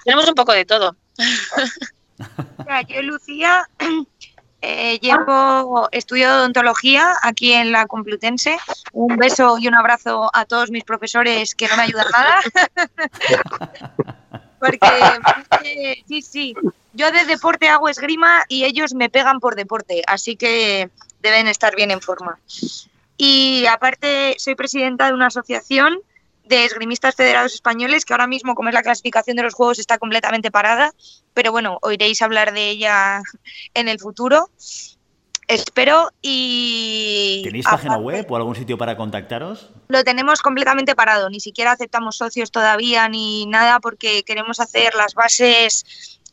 Tenemos 0.03 0.27
un 0.27 0.35
poco 0.35 0.51
de 0.51 0.65
todo. 0.65 0.97
O 2.59 2.63
sea, 2.63 2.83
yo, 2.83 3.01
Lucía, 3.01 3.67
eh, 4.61 4.99
llevo 4.99 5.89
estudio 5.91 6.29
odontología 6.29 7.15
aquí 7.23 7.53
en 7.53 7.71
la 7.71 7.87
Complutense. 7.87 8.57
Un 8.93 9.17
beso 9.17 9.57
y 9.57 9.67
un 9.67 9.75
abrazo 9.75 10.29
a 10.33 10.45
todos 10.45 10.69
mis 10.69 10.83
profesores 10.83 11.55
que 11.55 11.67
no 11.67 11.75
me 11.77 11.83
ayudan 11.83 12.05
nada. 12.11 12.41
Porque, 14.59 14.77
eh, 15.63 16.03
sí, 16.07 16.21
sí, 16.21 16.55
yo 16.93 17.11
de 17.11 17.25
deporte 17.25 17.67
hago 17.67 17.89
esgrima 17.89 18.43
y 18.47 18.65
ellos 18.65 18.93
me 18.93 19.09
pegan 19.09 19.39
por 19.39 19.55
deporte, 19.55 20.03
así 20.05 20.35
que 20.35 20.91
deben 21.21 21.47
estar 21.47 21.75
bien 21.75 21.89
en 21.89 21.99
forma. 21.99 22.37
Y 23.17 23.65
aparte, 23.65 24.35
soy 24.37 24.53
presidenta 24.53 25.07
de 25.07 25.13
una 25.13 25.27
asociación 25.27 25.99
de 26.51 26.65
esgrimistas 26.65 27.15
federados 27.15 27.55
españoles 27.55 28.05
que 28.05 28.13
ahora 28.13 28.27
mismo, 28.27 28.53
como 28.53 28.69
es 28.69 28.75
la 28.75 28.83
clasificación 28.83 29.37
de 29.37 29.43
los 29.43 29.53
juegos, 29.53 29.79
está 29.79 29.97
completamente 29.97 30.51
parada, 30.51 30.91
pero 31.33 31.51
bueno, 31.51 31.79
oiréis 31.81 32.21
hablar 32.21 32.53
de 32.53 32.69
ella 32.69 33.21
en 33.73 33.87
el 33.87 33.99
futuro. 33.99 34.49
Espero 35.47 36.11
y... 36.21 37.41
¿Tenéis 37.43 37.65
página 37.65 37.95
aparte- 37.95 38.05
web 38.05 38.31
o 38.31 38.35
algún 38.35 38.55
sitio 38.55 38.77
para 38.77 38.95
contactaros? 38.95 39.69
lo 39.89 40.03
tenemos 40.05 40.41
completamente 40.41 40.95
parado, 40.95 41.29
ni 41.29 41.39
siquiera 41.41 41.71
aceptamos 41.73 42.15
socios 42.15 42.51
todavía 42.51 43.09
ni 43.09 43.45
nada 43.47 43.79
porque 43.81 44.23
queremos 44.23 44.59
hacer 44.61 44.95
las 44.95 45.13
bases 45.13 45.83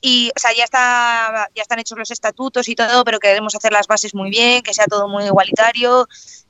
y, 0.01 0.31
o 0.37 0.39
sea, 0.39 0.53
ya 0.55 0.63
está 0.63 1.49
ya 1.57 1.63
están 1.63 1.81
hechos 1.81 1.99
los 1.99 2.13
estatutos 2.13 2.69
y 2.69 2.77
todo, 2.77 3.03
pero 3.05 3.19
queremos 3.19 3.57
hacer 3.57 3.73
las 3.73 3.89
bases 3.89 4.15
muy 4.15 4.31
bien, 4.31 4.63
que 4.63 4.75
sea 4.75 4.87
todo 4.87 5.09
muy 5.09 5.25
igualitario 5.25 6.07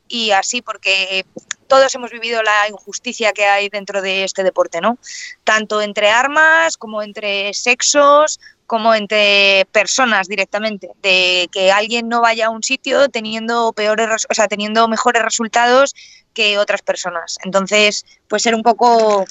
y 0.06 0.32
así 0.32 0.60
porque 0.60 1.24
todos 1.68 1.94
hemos 1.94 2.10
vivido 2.10 2.42
la 2.42 2.68
injusticia 2.68 3.32
que 3.32 3.44
hay 3.44 3.68
dentro 3.68 4.02
de 4.02 4.24
este 4.24 4.42
deporte, 4.42 4.80
¿no? 4.80 4.98
Tanto 5.44 5.80
entre 5.80 6.10
armas 6.10 6.76
como 6.76 7.02
entre 7.02 7.54
sexos, 7.54 8.40
como 8.66 8.94
entre 8.94 9.66
personas 9.72 10.28
directamente, 10.28 10.90
de 11.02 11.48
que 11.52 11.70
alguien 11.72 12.08
no 12.08 12.20
vaya 12.20 12.46
a 12.46 12.50
un 12.50 12.62
sitio 12.62 13.08
teniendo 13.08 13.72
peores, 13.72 14.08
res- 14.08 14.26
o 14.28 14.34
sea, 14.34 14.48
teniendo 14.48 14.88
mejores 14.88 15.22
resultados 15.22 15.94
que 16.34 16.58
otras 16.58 16.82
personas. 16.82 17.38
Entonces, 17.44 18.04
pues 18.28 18.42
ser 18.42 18.54
un 18.54 18.62
poco, 18.62 19.24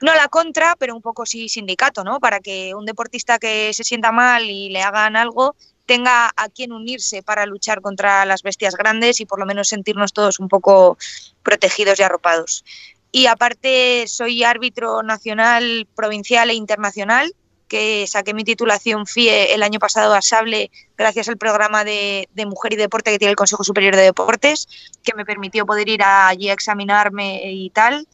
no 0.00 0.14
la 0.14 0.28
contra, 0.28 0.74
pero 0.76 0.94
un 0.96 1.02
poco 1.02 1.24
sí 1.26 1.48
sindicato, 1.48 2.02
¿no? 2.04 2.18
Para 2.20 2.40
que 2.40 2.74
un 2.74 2.84
deportista 2.86 3.38
que 3.38 3.72
se 3.72 3.84
sienta 3.84 4.10
mal 4.12 4.44
y 4.50 4.68
le 4.68 4.82
hagan 4.82 5.16
algo 5.16 5.54
tenga 5.86 6.32
a 6.36 6.48
quien 6.48 6.72
unirse 6.72 7.22
para 7.22 7.46
luchar 7.46 7.80
contra 7.80 8.24
las 8.26 8.42
bestias 8.42 8.74
grandes 8.74 9.20
y 9.20 9.26
por 9.26 9.38
lo 9.38 9.46
menos 9.46 9.68
sentirnos 9.68 10.12
todos 10.12 10.40
un 10.40 10.48
poco 10.48 10.98
protegidos 11.42 11.98
y 11.98 12.02
arropados. 12.02 12.64
Y 13.12 13.26
aparte 13.26 14.06
soy 14.08 14.44
árbitro 14.44 15.02
nacional, 15.02 15.88
provincial 15.94 16.50
e 16.50 16.54
internacional, 16.54 17.32
que 17.68 18.06
saqué 18.06 18.34
mi 18.34 18.44
titulación 18.44 19.06
FIE 19.06 19.54
el 19.54 19.62
año 19.62 19.78
pasado 19.78 20.14
a 20.14 20.22
Sable 20.22 20.70
gracias 20.96 21.28
al 21.28 21.36
programa 21.36 21.84
de, 21.84 22.28
de 22.34 22.46
Mujer 22.46 22.74
y 22.74 22.76
Deporte 22.76 23.10
que 23.10 23.18
tiene 23.18 23.30
el 23.30 23.36
Consejo 23.36 23.64
Superior 23.64 23.96
de 23.96 24.02
Deportes, 24.02 24.68
que 25.02 25.14
me 25.14 25.24
permitió 25.24 25.66
poder 25.66 25.88
ir 25.88 26.02
allí 26.02 26.48
a 26.48 26.52
examinarme 26.52 27.40
y 27.44 27.70
tal. 27.70 28.06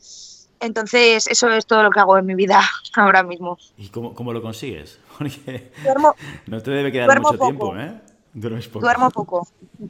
Entonces, 0.62 1.26
eso 1.26 1.50
es 1.50 1.66
todo 1.66 1.82
lo 1.82 1.90
que 1.90 2.00
hago 2.00 2.16
en 2.16 2.24
mi 2.24 2.34
vida 2.34 2.62
ahora 2.94 3.22
mismo. 3.22 3.58
¿Y 3.76 3.88
cómo, 3.88 4.14
cómo 4.14 4.32
lo 4.32 4.40
consigues? 4.40 5.00
Porque 5.18 5.72
Duermo, 5.82 6.14
no 6.46 6.62
te 6.62 6.70
debe 6.70 6.92
quedar 6.92 7.20
mucho 7.20 7.32
poco. 7.32 7.44
tiempo, 7.46 7.76
¿eh? 7.76 8.00
Duermes 8.32 8.68
poco. 8.68 8.86
duermo 8.86 9.10
poco. 9.10 9.46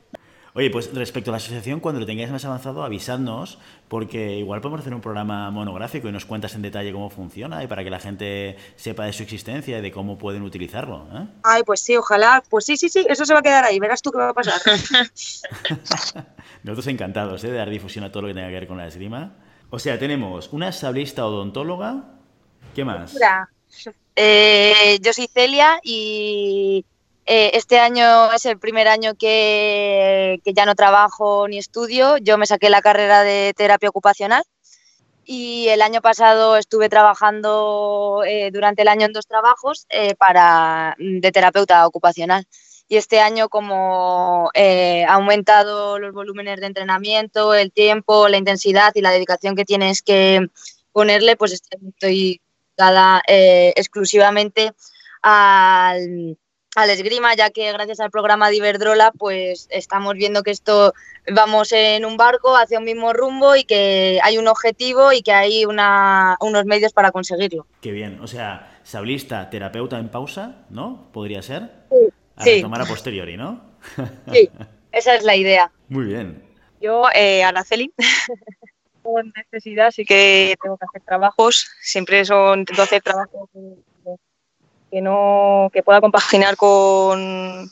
Oye, 0.54 0.68
pues 0.68 0.92
respecto 0.92 1.30
a 1.30 1.32
la 1.32 1.38
asociación, 1.38 1.80
cuando 1.80 1.98
lo 1.98 2.04
tengáis 2.04 2.30
más 2.30 2.44
avanzado, 2.44 2.84
avisadnos, 2.84 3.58
porque 3.88 4.36
igual 4.36 4.60
podemos 4.60 4.80
hacer 4.80 4.92
un 4.92 5.00
programa 5.00 5.50
monográfico 5.50 6.10
y 6.10 6.12
nos 6.12 6.26
cuentas 6.26 6.54
en 6.54 6.60
detalle 6.60 6.92
cómo 6.92 7.08
funciona 7.08 7.64
y 7.64 7.66
para 7.68 7.82
que 7.82 7.88
la 7.88 7.98
gente 7.98 8.58
sepa 8.76 9.06
de 9.06 9.14
su 9.14 9.22
existencia 9.22 9.78
y 9.78 9.80
de 9.80 9.90
cómo 9.90 10.18
pueden 10.18 10.42
utilizarlo. 10.42 11.06
¿eh? 11.14 11.26
Ay, 11.42 11.62
pues 11.64 11.80
sí, 11.80 11.96
ojalá. 11.96 12.42
Pues 12.50 12.66
sí, 12.66 12.76
sí, 12.76 12.90
sí, 12.90 13.06
eso 13.08 13.24
se 13.24 13.32
va 13.32 13.40
a 13.40 13.42
quedar 13.42 13.64
ahí. 13.64 13.78
Verás 13.78 14.02
tú 14.02 14.10
qué 14.10 14.18
va 14.18 14.28
a 14.28 14.34
pasar. 14.34 14.60
Nosotros 16.64 16.86
encantados 16.88 17.42
¿eh? 17.44 17.50
de 17.50 17.56
dar 17.56 17.70
difusión 17.70 18.04
a 18.04 18.12
todo 18.12 18.22
lo 18.22 18.28
que 18.28 18.34
tenga 18.34 18.48
que 18.48 18.54
ver 18.54 18.66
con 18.66 18.76
la 18.76 18.86
esgrima. 18.86 19.32
O 19.74 19.78
sea, 19.78 19.98
tenemos 19.98 20.52
una 20.52 20.70
sablista 20.70 21.24
odontóloga. 21.24 22.04
¿Qué 22.74 22.84
más? 22.84 23.16
Eh, 24.14 24.98
yo 25.00 25.14
soy 25.14 25.28
Celia 25.32 25.80
y 25.82 26.84
eh, 27.24 27.52
este 27.54 27.78
año 27.78 28.30
es 28.34 28.44
el 28.44 28.58
primer 28.58 28.86
año 28.86 29.14
que, 29.14 30.42
ya 30.44 30.66
no 30.66 30.74
trabajo 30.74 31.48
ni 31.48 31.56
estudio. 31.56 32.18
Yo 32.18 32.36
me 32.36 32.44
saqué 32.44 32.68
la 32.68 32.82
carrera 32.82 33.22
de 33.22 33.54
terapia 33.56 33.88
ocupacional 33.88 34.44
y 35.24 35.68
el 35.68 35.80
año 35.80 36.02
pasado 36.02 36.58
estuve 36.58 36.90
trabajando 36.90 38.24
eh, 38.26 38.50
durante 38.52 38.82
el 38.82 38.88
año 38.88 39.06
en 39.06 39.14
dos 39.14 39.26
trabajos 39.26 39.86
para, 40.18 40.96
de 40.98 41.32
terapeuta 41.32 41.86
ocupacional. 41.86 42.46
Y 42.92 42.98
este 42.98 43.20
año, 43.20 43.48
como 43.48 44.50
eh, 44.52 45.06
ha 45.08 45.14
aumentado 45.14 45.98
los 45.98 46.12
volúmenes 46.12 46.60
de 46.60 46.66
entrenamiento, 46.66 47.54
el 47.54 47.72
tiempo, 47.72 48.28
la 48.28 48.36
intensidad 48.36 48.92
y 48.94 49.00
la 49.00 49.10
dedicación 49.10 49.56
que 49.56 49.64
tienes 49.64 50.02
que 50.02 50.46
ponerle, 50.92 51.36
pues 51.36 51.52
estoy 51.52 52.42
dedicada 52.76 53.22
eh, 53.26 53.72
exclusivamente 53.76 54.72
al, 55.22 56.36
al 56.76 56.90
esgrima, 56.90 57.34
ya 57.34 57.48
que 57.48 57.72
gracias 57.72 57.98
al 58.00 58.10
programa 58.10 58.50
de 58.50 58.56
Iberdrola, 58.56 59.10
pues 59.12 59.68
estamos 59.70 60.12
viendo 60.12 60.42
que 60.42 60.50
esto 60.50 60.92
vamos 61.34 61.72
en 61.72 62.04
un 62.04 62.18
barco 62.18 62.58
hacia 62.58 62.78
un 62.78 62.84
mismo 62.84 63.14
rumbo 63.14 63.56
y 63.56 63.64
que 63.64 64.20
hay 64.22 64.36
un 64.36 64.48
objetivo 64.48 65.14
y 65.14 65.22
que 65.22 65.32
hay 65.32 65.64
una, 65.64 66.36
unos 66.40 66.66
medios 66.66 66.92
para 66.92 67.10
conseguirlo. 67.10 67.66
Qué 67.80 67.90
bien. 67.90 68.20
O 68.20 68.26
sea, 68.26 68.80
sablista, 68.82 69.48
terapeuta 69.48 69.98
en 69.98 70.10
pausa, 70.10 70.66
¿no? 70.68 71.08
Podría 71.10 71.40
ser. 71.40 71.70
Sí. 71.90 72.12
A 72.36 72.44
Sí. 72.44 72.56
retomar 72.56 72.82
a 72.82 72.86
posteriori, 72.86 73.36
¿no? 73.36 73.60
Sí. 74.32 74.50
Esa 74.92 75.14
es 75.14 75.24
la 75.24 75.36
idea. 75.36 75.70
Muy 75.88 76.04
bien. 76.06 76.42
Yo, 76.80 77.04
eh, 77.14 77.42
Araceli, 77.44 77.92
por 79.02 79.24
necesidad 79.36 79.90
sí 79.90 80.04
que 80.04 80.56
tengo 80.62 80.76
que 80.76 80.84
hacer 80.84 81.02
trabajos. 81.02 81.68
Siempre 81.80 82.24
son, 82.24 82.60
intento 82.60 82.82
hacer 82.82 83.02
trabajos 83.02 83.48
que, 83.52 83.60
que 84.90 85.00
no, 85.00 85.70
que 85.72 85.82
pueda 85.82 86.00
compaginar 86.00 86.56
con, 86.56 87.70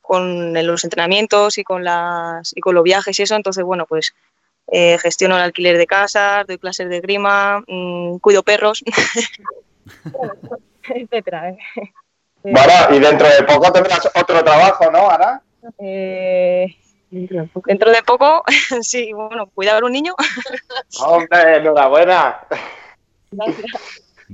con 0.00 0.52
los 0.66 0.84
entrenamientos 0.84 1.58
y 1.58 1.64
con 1.64 1.84
las 1.84 2.52
y 2.56 2.60
con 2.60 2.74
los 2.74 2.84
viajes 2.84 3.18
y 3.18 3.22
eso. 3.22 3.36
Entonces, 3.36 3.64
bueno, 3.64 3.86
pues 3.86 4.14
eh, 4.70 4.98
gestiono 4.98 5.36
el 5.36 5.42
alquiler 5.42 5.78
de 5.78 5.86
casas, 5.86 6.46
doy 6.46 6.58
clases 6.58 6.88
de 6.88 7.00
grima, 7.00 7.62
mm, 7.66 8.18
cuido 8.18 8.42
perros, 8.42 8.82
etcétera. 10.88 11.54
Eh. 12.44 12.52
Bueno, 12.52 12.72
y 12.96 12.98
dentro 13.00 13.28
de 13.28 13.42
poco 13.44 13.72
tendrás 13.72 14.06
otro 14.14 14.42
trabajo, 14.44 14.90
¿no, 14.90 15.10
Ana? 15.10 15.42
Eh, 15.78 16.66
dentro 17.10 17.90
de 17.90 18.02
poco, 18.02 18.44
sí, 18.82 19.12
bueno, 19.12 19.48
cuidar 19.54 19.82
a 19.82 19.86
un 19.86 19.92
niño. 19.92 20.14
Hombre, 21.06 21.56
enhorabuena. 21.56 22.40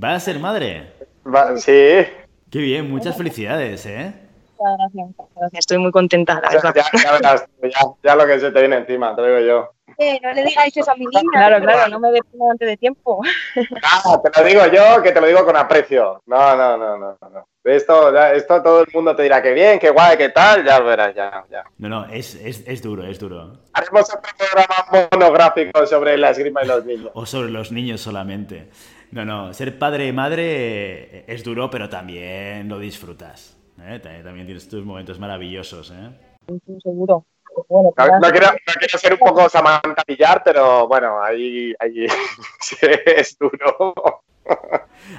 ¿Va 0.01 0.13
a 0.15 0.19
ser 0.19 0.39
madre? 0.39 0.93
Va- 1.25 1.57
sí, 1.57 1.71
Qué 2.51 2.59
bien, 2.59 2.89
muchas 2.89 3.17
felicidades, 3.17 3.85
¿eh? 3.85 4.13
Muchas 4.57 4.77
gracias, 4.77 5.07
muchas 5.07 5.27
gracias. 5.35 5.59
Estoy 5.59 5.77
muy 5.79 5.91
contenta, 5.91 6.35
la 6.35 6.49
ya, 6.49 6.55
verdad. 6.55 6.73
ya- 6.75 7.01
ya 7.03 7.11
verás, 7.11 7.45
ya, 7.61 7.79
ya 8.03 8.15
lo 8.15 8.25
que 8.25 8.39
se 8.39 8.51
te 8.51 8.59
viene 8.59 8.77
encima, 8.77 9.15
te 9.15 9.21
lo 9.21 9.27
digo 9.27 9.39
yo. 9.47 9.74
Eh, 9.97 10.19
no 10.21 10.33
le 10.33 10.43
digáis 10.43 10.75
eso 10.75 10.91
a 10.91 10.95
mi 10.95 11.05
niña. 11.05 11.29
Claro, 11.31 11.61
claro, 11.63 11.89
no 11.89 11.99
me 11.99 12.11
defiendo 12.11 12.51
antes 12.51 12.67
de 12.67 12.77
tiempo. 12.77 13.21
Ah, 13.83 14.19
te 14.21 14.41
lo 14.41 14.47
digo 14.47 14.61
yo, 14.67 15.01
que 15.01 15.11
te 15.11 15.21
lo 15.21 15.27
digo 15.27 15.45
con 15.45 15.55
aprecio. 15.55 16.21
No, 16.25 16.55
no, 16.55 16.77
no, 16.77 16.97
no, 16.97 17.17
no. 17.21 17.47
Esto, 17.63 18.13
ya- 18.13 18.33
esto 18.33 18.61
todo 18.61 18.81
el 18.81 18.87
mundo 18.93 19.15
te 19.15 19.23
dirá 19.23 19.41
que 19.41 19.53
bien, 19.53 19.79
que 19.79 19.89
guay, 19.89 20.17
que 20.17 20.29
tal, 20.29 20.63
ya 20.63 20.79
lo 20.79 20.85
verás, 20.85 21.15
ya, 21.15 21.43
ya. 21.49 21.63
No, 21.77 21.89
no, 21.89 22.05
es, 22.05 22.35
es, 22.35 22.63
es 22.67 22.81
duro, 22.81 23.05
es 23.05 23.17
duro. 23.19 23.53
Haremos 23.73 24.01
otro 24.13 24.31
programa 24.37 25.09
monográfico 25.11 25.85
sobre 25.85 26.17
la 26.17 26.29
esgrima 26.31 26.63
y 26.63 26.67
los 26.67 26.85
niños. 26.85 27.11
O 27.13 27.25
sobre 27.25 27.49
los 27.49 27.71
niños 27.71 28.01
solamente. 28.01 28.69
No, 29.11 29.23
no, 29.25 29.53
ser 29.53 29.79
padre 29.79 30.07
y 30.07 30.11
madre 30.13 31.25
es 31.31 31.43
duro, 31.43 31.69
pero 31.69 31.89
también 31.89 32.67
lo 32.67 32.77
disfrutas. 32.79 33.57
¿eh? 33.81 33.99
También 34.01 34.23
también 34.23 34.45
tienes 34.45 34.67
tus 34.67 34.85
momentos 34.85 35.19
maravillosos, 35.19 35.91
¿eh? 35.91 36.11
Seguro. 36.83 37.25
Bueno, 37.69 37.93
No, 37.97 38.19
no 38.19 38.29
quiero, 38.31 38.47
no 38.51 38.73
quiero 38.79 38.97
ser 38.97 39.13
un 39.13 39.19
poco 39.19 39.49
Samantha 39.49 40.03
Villar, 40.07 40.41
pero 40.43 40.87
bueno, 40.87 41.21
ahí, 41.21 41.73
ahí 41.79 42.05
es 43.05 43.37
duro. 43.37 44.23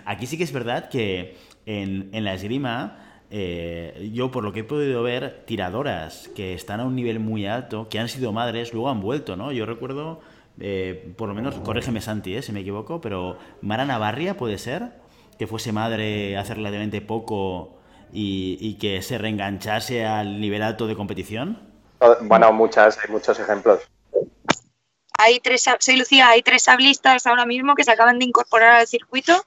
Aquí 0.04 0.26
sí 0.26 0.36
que 0.38 0.44
es 0.44 0.52
verdad 0.52 0.88
que 0.88 1.36
en, 1.66 2.10
en 2.12 2.24
la 2.24 2.34
esgrima, 2.34 2.98
eh, 3.30 4.10
yo 4.12 4.30
por 4.30 4.44
lo 4.44 4.52
que 4.52 4.60
he 4.60 4.64
podido 4.64 5.02
ver, 5.02 5.44
tiradoras 5.46 6.28
que 6.34 6.54
están 6.54 6.80
a 6.80 6.84
un 6.84 6.94
nivel 6.94 7.18
muy 7.20 7.46
alto, 7.46 7.88
que 7.88 7.98
han 7.98 8.08
sido 8.08 8.32
madres, 8.32 8.72
luego 8.72 8.88
han 8.90 9.00
vuelto, 9.00 9.36
¿no? 9.36 9.52
Yo 9.52 9.66
recuerdo, 9.66 10.20
eh, 10.60 11.12
por 11.16 11.28
lo 11.28 11.34
menos, 11.34 11.56
corrígeme 11.56 12.00
Santi, 12.00 12.36
¿eh? 12.36 12.42
si 12.42 12.52
me 12.52 12.60
equivoco, 12.60 13.00
pero 13.00 13.38
Mara 13.62 13.84
Navarria 13.84 14.36
puede 14.36 14.58
ser 14.58 14.92
que 15.38 15.46
fuese 15.46 15.72
madre 15.72 16.36
hace 16.36 16.54
relativamente 16.54 17.00
poco 17.00 17.78
y, 18.12 18.56
y 18.60 18.74
que 18.74 19.02
se 19.02 19.18
reenganchase 19.18 20.04
al 20.06 20.40
nivel 20.40 20.62
alto 20.62 20.86
de 20.86 20.96
competición. 20.96 21.58
Bueno, 22.22 22.52
muchas, 22.52 22.98
hay 22.98 23.10
muchos 23.10 23.38
ejemplos. 23.38 23.80
Hay 25.18 25.40
tres, 25.40 25.64
soy 25.80 25.96
Lucía, 25.96 26.28
hay 26.28 26.42
tres 26.42 26.64
sablistas 26.64 27.26
ahora 27.26 27.46
mismo 27.46 27.74
que 27.74 27.84
se 27.84 27.90
acaban 27.90 28.18
de 28.18 28.26
incorporar 28.26 28.74
al 28.74 28.86
circuito. 28.86 29.44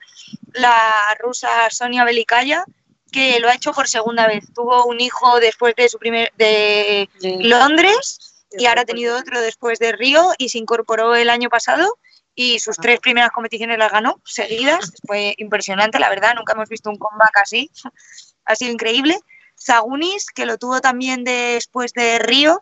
La 0.54 1.16
rusa 1.20 1.70
Sonia 1.70 2.04
Belikaya, 2.04 2.66
que 3.12 3.40
lo 3.40 3.50
ha 3.50 3.54
hecho 3.54 3.72
por 3.72 3.88
segunda 3.88 4.28
vez. 4.28 4.46
Tuvo 4.54 4.86
un 4.86 5.00
hijo 5.00 5.40
después 5.40 5.76
de 5.76 5.90
su 5.90 6.00
primer 6.00 6.32
de 6.38 7.08
Londres 7.22 8.46
y 8.52 8.66
ahora 8.66 8.82
ha 8.82 8.86
tenido 8.86 9.18
otro 9.18 9.40
después 9.42 9.78
de 9.78 9.92
Río 9.92 10.32
y 10.40 10.50
se 10.50 10.58
incorporó 10.58 11.16
el 11.16 11.30
año 11.30 11.50
pasado 11.50 12.00
y 12.34 12.60
sus 12.60 12.78
tres 12.78 13.00
primeras 13.00 13.32
competiciones 13.32 13.78
las 13.78 13.92
ganó 13.92 14.22
seguidas. 14.26 14.94
Fue 15.06 15.36
impresionante, 15.38 16.00
la 16.00 16.10
verdad, 16.10 16.34
nunca 16.36 16.54
hemos 16.54 16.70
visto 16.70 16.90
un 16.90 16.98
comeback 16.98 17.38
así. 17.38 17.70
Ha 18.46 18.56
sido 18.56 18.72
increíble. 18.72 19.16
Zagunis, 19.62 20.28
que 20.28 20.45
lo 20.45 20.58
tuvo 20.58 20.82
también 20.82 21.24
después 21.24 21.93
de 21.93 22.19
Río, 22.19 22.62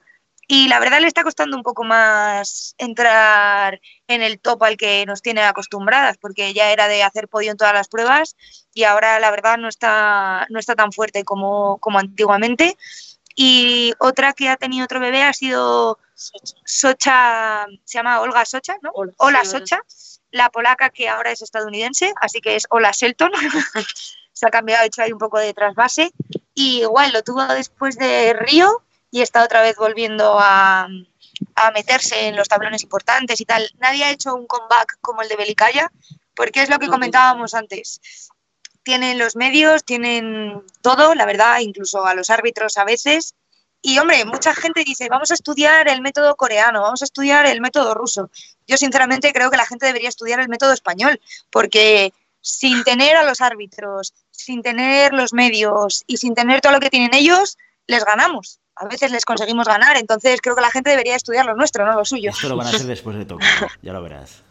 y 0.50 0.70
la 0.70 0.80
verdad 0.80 1.02
le 1.02 1.08
está 1.08 1.24
costando 1.24 1.58
un 1.58 1.64
poco 1.64 1.84
más 1.84 2.74
entrar 2.78 3.82
en 4.08 4.22
el 4.22 4.40
top 4.40 4.64
al 4.64 4.78
que 4.78 5.06
nos 5.06 5.22
tiene 5.22 5.42
acostumbradas, 5.42 6.18
porque 6.18 6.54
ya 6.54 6.72
era 6.72 6.88
de 6.88 7.04
hacer 7.04 7.28
podio 7.28 7.52
en 7.52 7.58
todas 7.58 7.74
las 7.74 7.90
pruebas 7.90 8.38
y 8.74 8.86
ahora 8.86 9.20
la 9.20 9.30
verdad 9.30 9.58
no 9.58 9.68
está, 9.68 10.48
no 10.50 10.58
está 10.58 10.76
tan 10.76 10.94
fuerte 10.94 11.26
como, 11.26 11.80
como 11.80 12.00
antiguamente. 12.00 12.78
Y 13.36 13.94
otra 14.00 14.32
que 14.32 14.48
ha 14.48 14.56
tenido 14.56 14.86
otro 14.86 15.02
bebé 15.02 15.22
ha 15.22 15.34
sido 15.34 16.00
Socha, 16.16 17.68
se 17.84 17.98
llama 17.98 18.22
Olga 18.22 18.46
Socha, 18.46 18.78
¿no? 18.82 18.92
Hola. 18.94 19.14
Hola 19.18 19.44
Sí, 19.44 19.52
Socha, 19.52 19.82
la 20.32 20.50
polaca 20.50 20.90
que 20.90 21.10
ahora 21.10 21.32
es 21.32 21.42
estadounidense, 21.42 22.14
así 22.22 22.40
que 22.40 22.56
es 22.56 22.66
Hola 22.70 22.92
Shelton. 22.94 23.32
se 24.34 24.48
ha 24.48 24.50
cambiado, 24.50 24.86
hecho 24.86 25.02
ahí 25.02 25.12
un 25.12 25.20
poco 25.20 25.40
de 25.40 25.54
trasvase. 25.54 26.12
Y 26.58 26.82
igual 26.82 27.14
lo 27.14 27.22
tuvo 27.22 27.46
después 27.46 28.00
de 28.00 28.34
Río 28.34 28.82
y 29.12 29.22
está 29.22 29.44
otra 29.44 29.62
vez 29.62 29.76
volviendo 29.76 30.40
a, 30.40 30.88
a 31.54 31.72
meterse 31.72 32.30
en 32.30 32.36
los 32.36 32.48
tablones 32.48 32.82
importantes 32.82 33.40
y 33.40 33.46
tal. 33.46 33.70
Nadie 33.78 34.06
ha 34.06 34.10
hecho 34.10 34.34
un 34.34 34.48
comeback 34.48 34.98
como 35.00 35.22
el 35.22 35.30
de 35.30 35.36
Belicaya, 35.36 35.92
porque 36.34 36.64
es 36.64 36.70
lo 36.70 36.80
que 36.80 36.88
comentábamos 36.88 37.54
antes. 37.54 38.02
Tienen 38.82 39.20
los 39.20 39.36
medios, 39.36 39.84
tienen 39.84 40.64
todo, 40.82 41.14
la 41.14 41.28
verdad, 41.28 41.60
incluso 41.60 42.08
a 42.08 42.16
los 42.16 42.32
árbitros 42.32 42.76
a 42.78 42.86
veces. 42.86 43.36
Y 43.84 44.00
hombre, 44.00 44.26
mucha 44.26 44.56
gente 44.56 44.84
dice, 44.84 45.10
vamos 45.10 45.30
a 45.30 45.36
estudiar 45.36 45.88
el 45.88 46.02
método 46.02 46.36
coreano, 46.38 46.82
vamos 46.82 47.04
a 47.04 47.06
estudiar 47.06 47.46
el 47.46 47.62
método 47.62 47.94
ruso. 47.94 48.32
Yo 48.66 48.78
sinceramente 48.78 49.32
creo 49.32 49.52
que 49.52 49.58
la 49.58 49.68
gente 49.68 49.86
debería 49.86 50.10
estudiar 50.10 50.40
el 50.40 50.50
método 50.50 50.74
español, 50.74 51.22
porque 51.52 52.14
sin 52.48 52.84
tener 52.84 53.16
a 53.18 53.24
los 53.24 53.42
árbitros, 53.42 54.14
sin 54.32 54.62
tener 54.62 55.14
los 55.14 55.34
medios 55.34 56.04
y 56.08 56.18
sin 56.18 56.34
tener 56.34 56.62
todo 56.62 56.74
lo 56.74 56.80
que 56.80 56.90
tienen 56.90 57.14
ellos, 57.14 57.58
les 57.88 58.04
ganamos. 58.06 58.60
A 58.76 58.86
veces 58.88 59.12
les 59.12 59.26
conseguimos 59.26 59.68
ganar, 59.68 59.98
entonces 59.98 60.40
creo 60.42 60.56
que 60.56 60.62
la 60.62 60.72
gente 60.72 60.92
debería 60.92 61.16
estudiar 61.16 61.46
lo 61.46 61.56
nuestro, 61.56 61.86
no 61.86 61.94
lo 61.94 62.06
suyo. 62.06 62.30
Esto 62.30 62.48
lo 62.50 62.56
van 62.56 62.68
a 62.68 62.70
hacer 62.70 62.86
después 62.88 63.18
de 63.18 63.26
Tokio, 63.26 63.48
ya 63.82 63.92
lo 63.94 64.02
verás. 64.04 64.44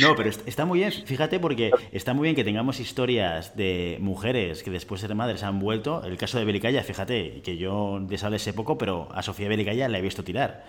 No, 0.00 0.14
pero 0.16 0.30
est- 0.30 0.46
está 0.48 0.64
muy 0.64 0.78
bien, 0.78 0.92
fíjate, 0.92 1.38
porque 1.38 1.70
está 1.92 2.14
muy 2.14 2.24
bien 2.24 2.36
que 2.36 2.44
tengamos 2.44 2.80
historias 2.80 3.56
de 3.56 3.98
mujeres 4.00 4.62
que 4.62 4.70
después 4.70 5.00
de 5.02 5.08
ser 5.08 5.16
madres 5.16 5.42
han 5.42 5.58
vuelto. 5.58 6.02
El 6.04 6.16
caso 6.16 6.38
de 6.38 6.44
Belicaya, 6.44 6.82
fíjate, 6.82 7.42
que 7.42 7.56
yo 7.56 7.98
de 8.00 8.14
esa 8.14 8.36
sé 8.38 8.52
poco, 8.52 8.78
pero 8.78 9.08
a 9.12 9.22
Sofía 9.22 9.48
Belicaya 9.48 9.88
la 9.88 9.98
he 9.98 10.02
visto 10.02 10.24
tirar. 10.24 10.64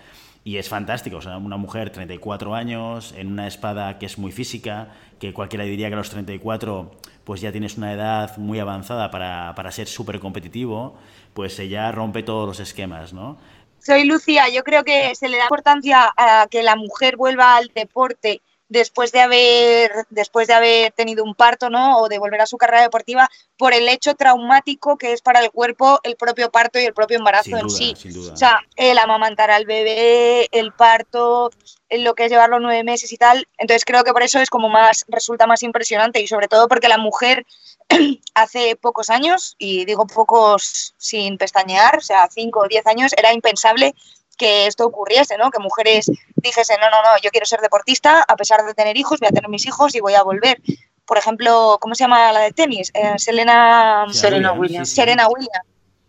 Y 0.46 0.58
es 0.58 0.68
fantástico, 0.68 1.16
o 1.16 1.22
sea, 1.22 1.38
una 1.38 1.56
mujer 1.56 1.88
34 1.88 2.54
años, 2.54 3.14
en 3.16 3.32
una 3.32 3.46
espada 3.46 3.98
que 3.98 4.04
es 4.04 4.18
muy 4.18 4.30
física, 4.30 4.88
que 5.18 5.32
cualquiera 5.32 5.64
diría 5.64 5.88
que 5.88 5.94
a 5.94 5.96
los 5.96 6.10
34 6.10 6.90
pues 7.24 7.40
ya 7.40 7.50
tienes 7.50 7.78
una 7.78 7.94
edad 7.94 8.36
muy 8.36 8.58
avanzada 8.58 9.10
para, 9.10 9.54
para 9.56 9.72
ser 9.72 9.86
súper 9.86 10.20
competitivo, 10.20 10.98
pues 11.32 11.58
ella 11.58 11.90
rompe 11.92 12.22
todos 12.22 12.46
los 12.46 12.60
esquemas, 12.60 13.14
¿no? 13.14 13.38
Soy 13.78 14.04
Lucía, 14.04 14.48
yo 14.50 14.64
creo 14.64 14.84
que 14.84 15.14
se 15.14 15.28
le 15.28 15.38
da 15.38 15.44
importancia 15.44 16.12
a 16.16 16.46
que 16.50 16.62
la 16.62 16.76
mujer 16.76 17.16
vuelva 17.16 17.56
al 17.56 17.70
deporte 17.74 18.42
después 18.74 19.12
de 19.12 19.20
haber 19.20 20.06
después 20.10 20.48
de 20.48 20.54
haber 20.54 20.92
tenido 20.92 21.22
un 21.22 21.34
parto, 21.34 21.70
¿no? 21.70 21.98
O 21.98 22.08
de 22.08 22.18
volver 22.18 22.40
a 22.40 22.46
su 22.46 22.58
carrera 22.58 22.82
deportiva 22.82 23.30
por 23.56 23.72
el 23.72 23.88
hecho 23.88 24.14
traumático 24.16 24.98
que 24.98 25.12
es 25.12 25.22
para 25.22 25.40
el 25.40 25.50
cuerpo 25.52 26.00
el 26.02 26.16
propio 26.16 26.50
parto 26.50 26.80
y 26.80 26.84
el 26.84 26.92
propio 26.92 27.18
embarazo 27.18 27.44
Sin 27.44 27.56
en 27.56 27.66
duda, 27.68 27.78
sí. 27.78 27.94
sin 27.96 28.12
duda. 28.12 28.32
O 28.32 28.36
sea, 28.36 28.60
el 28.74 28.98
amamantar 28.98 29.52
al 29.52 29.64
bebé, 29.64 30.48
el 30.50 30.72
parto, 30.72 31.50
lo 31.88 32.14
que 32.14 32.24
es 32.24 32.30
llevarlo 32.30 32.58
nueve 32.58 32.82
meses 32.82 33.12
y 33.12 33.16
tal. 33.16 33.46
Entonces 33.58 33.84
creo 33.84 34.02
que 34.02 34.12
por 34.12 34.24
eso 34.24 34.40
es 34.40 34.50
como 34.50 34.68
más, 34.68 35.04
resulta 35.06 35.46
más 35.46 35.62
impresionante 35.62 36.20
y 36.20 36.26
sobre 36.26 36.48
todo 36.48 36.66
porque 36.66 36.88
la 36.88 36.98
mujer 36.98 37.46
hace 38.34 38.74
pocos 38.74 39.08
años, 39.08 39.54
y 39.58 39.84
digo 39.84 40.06
pocos 40.06 40.94
sin 40.98 41.38
pestañear, 41.38 41.98
o 41.98 42.00
sea, 42.00 42.28
cinco 42.28 42.60
o 42.60 42.68
diez 42.68 42.86
años, 42.86 43.12
era 43.16 43.32
impensable 43.32 43.94
que 44.36 44.66
esto 44.66 44.84
ocurriese, 44.86 45.36
¿no? 45.38 45.50
Que 45.50 45.58
mujeres 45.58 46.10
dijesen, 46.36 46.78
no, 46.80 46.90
no, 46.90 47.02
no, 47.02 47.10
yo 47.22 47.30
quiero 47.30 47.46
ser 47.46 47.60
deportista, 47.60 48.24
a 48.26 48.36
pesar 48.36 48.64
de 48.64 48.74
tener 48.74 48.96
hijos, 48.96 49.20
voy 49.20 49.28
a 49.28 49.32
tener 49.32 49.48
mis 49.48 49.66
hijos 49.66 49.94
y 49.94 50.00
voy 50.00 50.14
a 50.14 50.22
volver. 50.22 50.60
Por 51.06 51.18
ejemplo, 51.18 51.78
¿cómo 51.80 51.94
se 51.94 52.04
llama 52.04 52.32
la 52.32 52.40
de 52.40 52.52
tenis? 52.52 52.90
Eh, 52.94 53.14
Selena, 53.18 54.06
Serena 54.10 54.52
Williams, 54.52 54.88
sí, 54.88 54.94
sí. 54.94 55.00
Serena 55.02 55.28
Williams. 55.28 55.66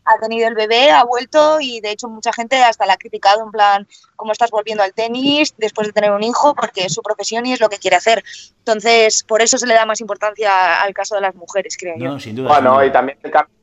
Ha 0.07 0.19
tenido 0.19 0.47
el 0.47 0.53
bebé, 0.53 0.91
ha 0.91 1.03
vuelto 1.03 1.59
y 1.59 1.79
de 1.81 1.89
hecho 1.89 2.07
mucha 2.07 2.31
gente 2.31 2.63
hasta 2.63 2.85
la 2.85 2.93
ha 2.93 2.97
criticado 2.97 3.43
en 3.43 3.49
plan, 3.51 3.87
¿cómo 4.15 4.33
estás 4.33 4.51
volviendo 4.51 4.83
al 4.83 4.93
tenis 4.93 5.55
después 5.57 5.87
de 5.87 5.93
tener 5.93 6.11
un 6.11 6.21
hijo? 6.21 6.53
Porque 6.53 6.85
es 6.85 6.93
su 6.93 7.01
profesión 7.01 7.43
y 7.47 7.53
es 7.53 7.59
lo 7.59 7.69
que 7.69 7.79
quiere 7.79 7.95
hacer. 7.97 8.23
Entonces, 8.59 9.23
por 9.23 9.41
eso 9.41 9.57
se 9.57 9.65
le 9.65 9.73
da 9.73 9.87
más 9.87 10.01
importancia 10.01 10.79
al 10.83 10.93
caso 10.93 11.15
de 11.15 11.21
las 11.21 11.33
mujeres, 11.33 11.75
creo 11.75 11.95
yo. 11.97 12.19
Sin 12.19 12.35
duda. 12.35 12.49
sin 12.53 12.63
Bueno, 12.63 12.73
duda. 12.75 12.85
y 12.85 12.91
también 12.91 13.17
el 13.23 13.31
cambio 13.31 13.55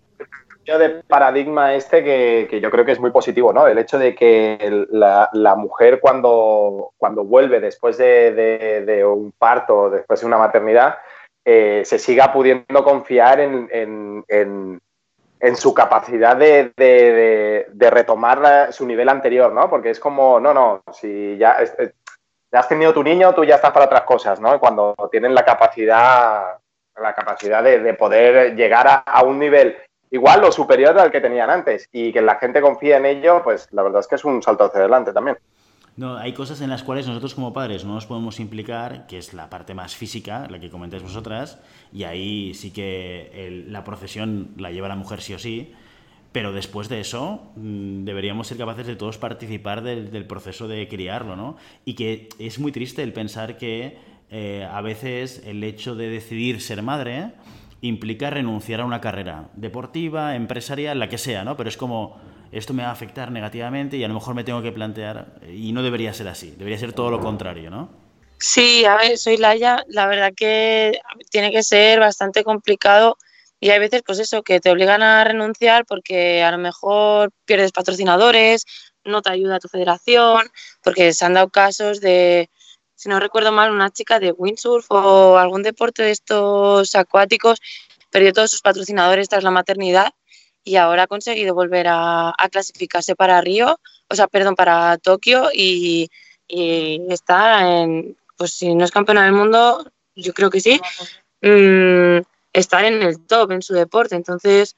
de 0.64 1.02
paradigma 1.06 1.74
este 1.74 2.04
que, 2.04 2.60
yo 2.60 2.70
creo 2.70 2.84
que 2.84 2.92
es 2.92 3.00
muy 3.00 3.10
positivo, 3.10 3.52
¿no? 3.52 3.66
El 3.66 3.78
hecho 3.78 3.98
de 3.98 4.14
que 4.14 4.86
la, 4.90 5.54
mujer 5.56 6.00
cuando, 6.00 6.92
cuando 6.96 7.24
vuelve 7.24 7.60
después 7.60 7.98
de, 7.98 8.32
de- 8.32 8.84
de 8.84 9.04
un 9.04 9.32
parto, 9.32 9.90
después 9.90 10.20
de 10.20 10.26
una 10.26 10.38
maternidad, 10.38 10.98
eh, 11.44 11.82
se 11.84 11.98
siga 11.98 12.32
pudiendo 12.32 12.84
confiar 12.84 13.40
en, 13.40 13.68
en- 13.70 14.24
en- 14.28 15.56
su 15.56 15.74
capacidad 15.74 16.36
de, 16.36 16.72
de, 16.76 17.90
retomar 17.90 18.72
su 18.72 18.86
nivel 18.86 19.08
anterior, 19.08 19.52
¿no? 19.52 19.68
Porque 19.68 19.90
es 19.90 19.98
como, 19.98 20.38
no, 20.38 20.54
no, 20.54 20.82
si 20.92 21.36
ya, 21.36 21.56
has 22.52 22.68
tenido 22.68 22.92
tu 22.92 23.02
niño, 23.02 23.34
tú 23.34 23.44
ya 23.44 23.56
estás 23.56 23.72
para 23.72 23.86
otras 23.86 24.02
cosas, 24.02 24.40
¿no? 24.40 24.60
cuando 24.60 24.94
tienen 25.10 25.34
la 25.34 25.44
capacidad, 25.44 26.58
la 27.00 27.14
capacidad 27.14 27.62
de, 27.62 27.94
poder 27.94 28.54
llegar 28.54 28.86
a, 28.86 28.94
a, 28.98 29.24
un 29.24 29.38
nivel 29.38 29.76
igual 30.12 30.44
o 30.44 30.52
superior 30.52 30.96
al 30.98 31.10
que 31.10 31.20
tenían 31.20 31.50
antes 31.50 31.88
y 31.90 32.12
que 32.12 32.20
la 32.20 32.36
gente 32.36 32.60
confía 32.60 32.98
en 32.98 33.06
ello, 33.06 33.42
pues 33.42 33.66
la 33.72 33.82
verdad 33.82 34.00
es 34.00 34.06
que 34.06 34.14
es 34.14 34.24
un 34.24 34.42
salto 34.42 34.64
hacia 34.64 34.80
adelante 34.80 35.12
también. 35.12 35.38
No, 35.96 36.16
hay 36.16 36.32
cosas 36.32 36.60
en 36.60 36.70
las 36.70 36.82
cuales 36.82 37.06
nosotros 37.06 37.34
como 37.34 37.52
padres 37.52 37.84
no 37.84 37.94
nos 37.94 38.06
podemos 38.06 38.40
implicar, 38.40 39.06
que 39.06 39.18
es 39.18 39.34
la 39.34 39.50
parte 39.50 39.74
más 39.74 39.94
física, 39.94 40.46
la 40.48 40.58
que 40.58 40.70
comentáis 40.70 41.02
vosotras, 41.02 41.58
y 41.92 42.04
ahí 42.04 42.54
sí 42.54 42.72
que 42.72 43.64
la 43.68 43.84
procesión 43.84 44.52
la 44.56 44.70
lleva 44.70 44.88
la 44.88 44.96
mujer 44.96 45.20
sí 45.20 45.34
o 45.34 45.38
sí, 45.38 45.74
pero 46.32 46.52
después 46.52 46.88
de 46.88 47.00
eso 47.00 47.52
mm, 47.56 48.04
deberíamos 48.04 48.48
ser 48.48 48.56
capaces 48.56 48.86
de 48.86 48.96
todos 48.96 49.18
participar 49.18 49.82
del, 49.82 50.26
proceso 50.26 50.66
de 50.68 50.88
criarlo, 50.88 51.36
¿no? 51.36 51.56
Y 51.84 51.94
que 51.94 52.30
es 52.38 52.58
muy 52.58 52.72
triste 52.72 53.02
el 53.02 53.12
pensar 53.12 53.58
que 53.58 53.98
eh, 54.30 54.66
a 54.70 54.80
veces 54.80 55.42
el 55.44 55.62
hecho 55.62 55.94
de 55.94 56.08
decidir 56.08 56.62
ser 56.62 56.82
madre 56.82 57.32
implica 57.82 58.30
renunciar 58.30 58.80
a 58.80 58.84
una 58.84 59.00
carrera 59.00 59.50
deportiva, 59.54 60.34
empresarial, 60.34 60.98
la 60.98 61.08
que 61.08 61.18
sea, 61.18 61.44
¿no? 61.44 61.56
Pero 61.56 61.68
es 61.68 61.76
como, 61.76 62.20
esto 62.52 62.72
me 62.72 62.84
va 62.84 62.88
a 62.88 62.92
afectar 62.92 63.30
negativamente 63.30 63.96
y 63.96 64.04
a 64.04 64.08
lo 64.08 64.14
mejor 64.14 64.34
me 64.34 64.44
tengo 64.44 64.62
que 64.62 64.72
plantear, 64.72 65.40
y 65.52 65.72
no 65.72 65.82
debería 65.82 66.14
ser 66.14 66.28
así, 66.28 66.54
debería 66.56 66.78
ser 66.78 66.92
todo 66.92 67.10
lo 67.10 67.20
contrario, 67.20 67.70
¿no? 67.70 67.90
Sí, 68.38 68.84
a 68.84 68.96
ver, 68.96 69.18
soy 69.18 69.36
Laia, 69.36 69.84
la 69.88 70.06
verdad 70.06 70.32
que 70.34 70.98
tiene 71.30 71.50
que 71.52 71.62
ser 71.62 72.00
bastante 72.00 72.42
complicado 72.42 73.16
y 73.60 73.70
hay 73.70 73.78
veces, 73.78 74.02
pues 74.04 74.18
eso, 74.18 74.42
que 74.42 74.58
te 74.58 74.70
obligan 74.70 75.02
a 75.02 75.22
renunciar 75.22 75.84
porque 75.86 76.42
a 76.42 76.50
lo 76.50 76.58
mejor 76.58 77.30
pierdes 77.44 77.70
patrocinadores, 77.72 78.64
no 79.04 79.22
te 79.22 79.30
ayuda 79.30 79.60
tu 79.60 79.68
federación, 79.68 80.50
porque 80.82 81.12
se 81.12 81.24
han 81.24 81.34
dado 81.34 81.48
casos 81.50 82.00
de, 82.00 82.48
si 82.94 83.08
no 83.08 83.18
recuerdo 83.20 83.52
mal, 83.52 83.70
una 83.70 83.90
chica 83.90 84.20
de 84.20 84.32
windsurf 84.32 84.86
o 84.90 85.38
algún 85.38 85.62
deporte 85.62 86.02
de 86.02 86.10
estos 86.10 86.94
acuáticos 86.94 87.60
perdió 88.10 88.32
todos 88.32 88.50
sus 88.50 88.60
patrocinadores 88.60 89.28
tras 89.28 89.42
la 89.42 89.50
maternidad 89.50 90.12
y 90.64 90.76
ahora 90.76 91.04
ha 91.04 91.06
conseguido 91.06 91.54
volver 91.54 91.86
a, 91.88 92.34
clasificarse 92.50 93.16
para 93.16 93.40
Río, 93.40 93.80
o 94.08 94.14
sea, 94.14 94.28
perdón, 94.28 94.54
para 94.54 94.98
Tokio 94.98 95.48
y, 95.52 96.10
está 96.48 97.80
en, 97.80 98.16
pues 98.36 98.52
si 98.52 98.74
no 98.74 98.84
es 98.84 98.90
campeona 98.90 99.24
del 99.24 99.32
mundo, 99.32 99.90
yo 100.14 100.34
creo 100.34 100.50
que 100.50 100.60
sí, 100.60 100.80
mm, 101.40 102.22
estar 102.52 102.84
en 102.84 103.02
el 103.02 103.20
top 103.26 103.52
en 103.52 103.62
su 103.62 103.72
deporte. 103.72 104.14
Entonces, 104.16 104.76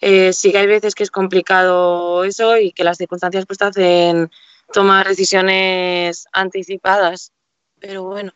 eh, 0.00 0.32
sí 0.32 0.50
que 0.50 0.58
hay 0.58 0.66
veces 0.66 0.94
que 0.94 1.04
es 1.04 1.10
complicado 1.10 2.24
eso 2.24 2.58
y 2.58 2.72
que 2.72 2.84
las 2.84 2.98
circunstancias 2.98 3.46
pues 3.46 3.58
te 3.58 3.64
hacen 3.66 4.30
tomar 4.72 5.06
decisiones 5.08 6.26
anticipadas 6.32 7.32
pero 7.80 8.04
bueno, 8.04 8.32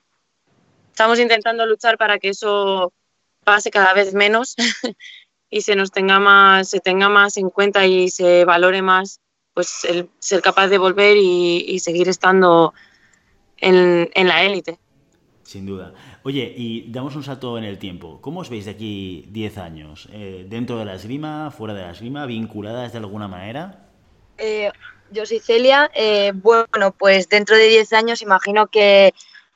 estamos 0.90 1.18
intentando 1.18 1.66
luchar 1.66 1.98
para 1.98 2.18
que 2.18 2.30
eso 2.30 2.92
pase 3.44 3.70
cada 3.70 3.94
vez 3.94 4.14
menos 4.14 4.54
y 5.50 5.62
se 5.62 5.74
nos 5.76 5.90
tenga 5.90 6.18
más, 6.18 6.68
se 6.68 6.80
tenga 6.80 7.08
más 7.08 7.36
en 7.36 7.50
cuenta 7.50 7.86
y 7.86 8.10
se 8.10 8.44
valore 8.44 8.82
más 8.82 9.20
pues 9.54 9.84
el 9.84 10.08
ser 10.18 10.42
capaz 10.42 10.68
de 10.68 10.78
volver 10.78 11.16
y, 11.16 11.78
seguir 11.80 12.08
estando 12.08 12.72
en, 13.58 14.08
la 14.14 14.42
élite. 14.44 14.78
Sin 15.42 15.66
duda. 15.66 15.92
Oye, 16.22 16.54
y 16.56 16.90
damos 16.90 17.16
un 17.16 17.24
salto 17.24 17.58
en 17.58 17.64
el 17.64 17.78
tiempo. 17.78 18.20
¿Cómo 18.20 18.40
os 18.40 18.48
veis 18.48 18.66
de 18.66 18.70
aquí 18.70 19.26
10 19.28 19.58
años? 19.58 20.08
Eh, 20.12 20.46
¿Dentro 20.48 20.78
de 20.78 20.84
la 20.84 20.94
esgrima, 20.94 21.50
fuera 21.50 21.74
de 21.74 21.82
la 21.82 21.90
esgrima, 21.90 22.26
vinculadas 22.26 22.92
de 22.92 22.98
alguna 22.98 23.26
manera? 23.26 23.88
Eh, 24.38 24.70
yo 25.10 25.26
soy 25.26 25.40
Celia. 25.40 25.90
Eh, 25.94 26.32
bueno, 26.34 26.92
pues 26.96 27.28
dentro 27.28 27.56
de 27.56 27.68
10 27.68 27.92
años 27.92 28.22
imagino 28.22 28.68
que 28.68 29.12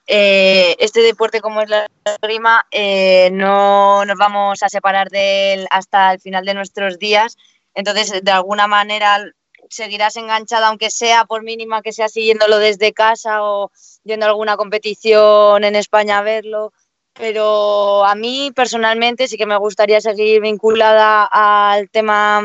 eh, 0.06 0.76
este 0.78 1.00
deporte 1.00 1.40
como 1.40 1.62
es 1.62 1.70
la 1.70 1.86
esgrima 2.04 2.66
eh, 2.70 3.30
no 3.32 4.04
nos 4.04 4.18
vamos 4.18 4.62
a 4.62 4.68
separar 4.68 5.08
de 5.08 5.54
él 5.54 5.66
hasta 5.70 6.12
el 6.12 6.20
final 6.20 6.44
de 6.44 6.54
nuestros 6.54 6.98
días. 6.98 7.36
Entonces, 7.74 8.22
de 8.22 8.30
alguna 8.30 8.66
manera 8.66 9.24
seguirás 9.70 10.16
enganchada, 10.16 10.68
aunque 10.68 10.90
sea 10.90 11.24
por 11.24 11.42
mínima 11.42 11.82
que 11.82 11.92
sea 11.92 12.08
siguiéndolo 12.08 12.58
desde 12.58 12.92
casa 12.92 13.42
o 13.42 13.70
yendo 14.04 14.26
a 14.26 14.28
alguna 14.28 14.56
competición 14.56 15.64
en 15.64 15.76
España 15.76 16.18
a 16.18 16.22
verlo. 16.22 16.72
Pero 17.14 18.04
a 18.04 18.14
mí 18.14 18.52
personalmente 18.54 19.28
sí 19.28 19.36
que 19.36 19.46
me 19.46 19.56
gustaría 19.56 20.00
seguir 20.00 20.40
vinculada 20.42 21.24
al 21.24 21.88
tema 21.90 22.42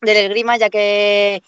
del 0.00 0.16
esgrima, 0.16 0.56
ya 0.56 0.70
que 0.70 1.42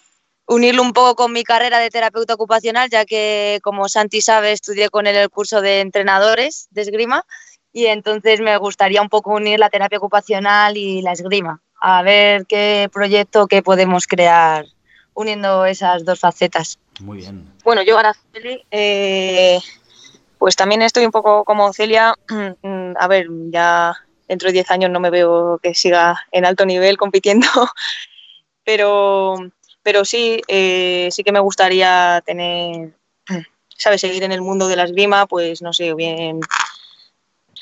unirlo 0.47 0.81
un 0.81 0.93
poco 0.93 1.15
con 1.15 1.33
mi 1.33 1.43
carrera 1.43 1.79
de 1.79 1.89
terapeuta 1.89 2.33
ocupacional, 2.33 2.89
ya 2.89 3.05
que, 3.05 3.59
como 3.63 3.89
Santi 3.89 4.21
sabe, 4.21 4.53
estudié 4.53 4.89
con 4.89 5.05
él 5.05 5.15
el 5.15 5.29
curso 5.29 5.61
de 5.61 5.81
entrenadores 5.81 6.67
de 6.71 6.81
esgrima 6.81 7.25
y 7.73 7.85
entonces 7.87 8.39
me 8.39 8.57
gustaría 8.57 9.01
un 9.01 9.09
poco 9.09 9.31
unir 9.33 9.59
la 9.59 9.69
terapia 9.69 9.99
ocupacional 9.99 10.77
y 10.77 11.01
la 11.01 11.11
esgrima, 11.11 11.61
a 11.81 12.01
ver 12.01 12.45
qué 12.47 12.89
proyecto 12.91 13.47
que 13.47 13.61
podemos 13.61 14.07
crear 14.07 14.65
uniendo 15.13 15.65
esas 15.65 16.05
dos 16.05 16.19
facetas. 16.19 16.79
Muy 16.99 17.17
bien. 17.17 17.51
Bueno, 17.63 17.81
yo, 17.81 17.97
Araceli, 17.97 18.63
eh, 18.71 19.59
pues 20.37 20.55
también 20.55 20.81
estoy 20.81 21.05
un 21.05 21.11
poco 21.11 21.43
como 21.43 21.73
Celia. 21.73 22.15
A 22.99 23.07
ver, 23.07 23.27
ya 23.49 23.95
dentro 24.27 24.47
de 24.47 24.53
10 24.53 24.71
años 24.71 24.91
no 24.91 24.99
me 24.99 25.09
veo 25.09 25.59
que 25.61 25.73
siga 25.73 26.19
en 26.31 26.45
alto 26.45 26.65
nivel 26.65 26.97
compitiendo, 26.97 27.47
pero 28.63 29.35
pero 29.87 30.03
sí, 30.03 30.41
eh, 30.49 31.07
sí 31.11 31.23
que 31.23 31.31
me 31.31 31.39
gustaría 31.39 32.21
tener, 32.25 32.91
¿sabes? 33.69 34.01
Seguir 34.01 34.21
en 34.21 34.33
el 34.33 34.41
mundo 34.41 34.67
de 34.67 34.75
la 34.75 34.83
esgrima, 34.83 35.27
pues 35.27 35.61
no 35.61 35.71
sé, 35.71 35.93
bien, 35.93 36.41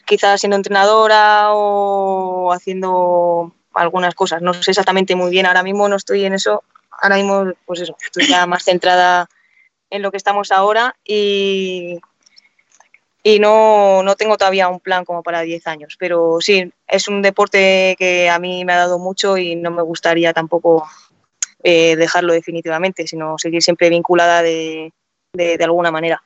quizás 0.07 0.39
siendo 0.39 0.55
entrenadora 0.55 1.53
o 1.53 2.51
haciendo 2.51 3.53
algunas 3.75 4.15
cosas. 4.15 4.41
No 4.41 4.55
sé 4.55 4.71
exactamente 4.71 5.15
muy 5.15 5.29
bien, 5.29 5.45
ahora 5.45 5.61
mismo 5.61 5.87
no 5.87 5.97
estoy 5.97 6.25
en 6.25 6.33
eso, 6.33 6.63
ahora 6.99 7.17
mismo, 7.17 7.53
pues 7.67 7.81
eso, 7.81 7.95
estoy 8.03 8.27
ya 8.27 8.47
más 8.47 8.63
centrada 8.63 9.29
en 9.91 10.01
lo 10.01 10.09
que 10.09 10.17
estamos 10.17 10.51
ahora 10.51 10.95
y, 11.05 11.99
y 13.21 13.37
no, 13.37 14.01
no 14.01 14.15
tengo 14.15 14.35
todavía 14.35 14.67
un 14.67 14.79
plan 14.79 15.05
como 15.05 15.21
para 15.21 15.41
10 15.41 15.67
años, 15.67 15.95
pero 15.99 16.37
sí, 16.39 16.73
es 16.87 17.07
un 17.07 17.21
deporte 17.21 17.95
que 17.99 18.31
a 18.31 18.39
mí 18.39 18.65
me 18.65 18.73
ha 18.73 18.77
dado 18.77 18.97
mucho 18.97 19.37
y 19.37 19.55
no 19.55 19.69
me 19.69 19.83
gustaría 19.83 20.33
tampoco 20.33 20.87
eh, 21.67 21.95
dejarlo 21.95 22.31
definitivamente, 22.31 23.07
sino 23.07 23.39
seguir 23.39 23.63
siempre 23.63 23.89
vinculada 23.89 24.43
de, 24.43 24.93
de, 25.33 25.63
alguna 25.63 25.89
manera. 25.89 26.21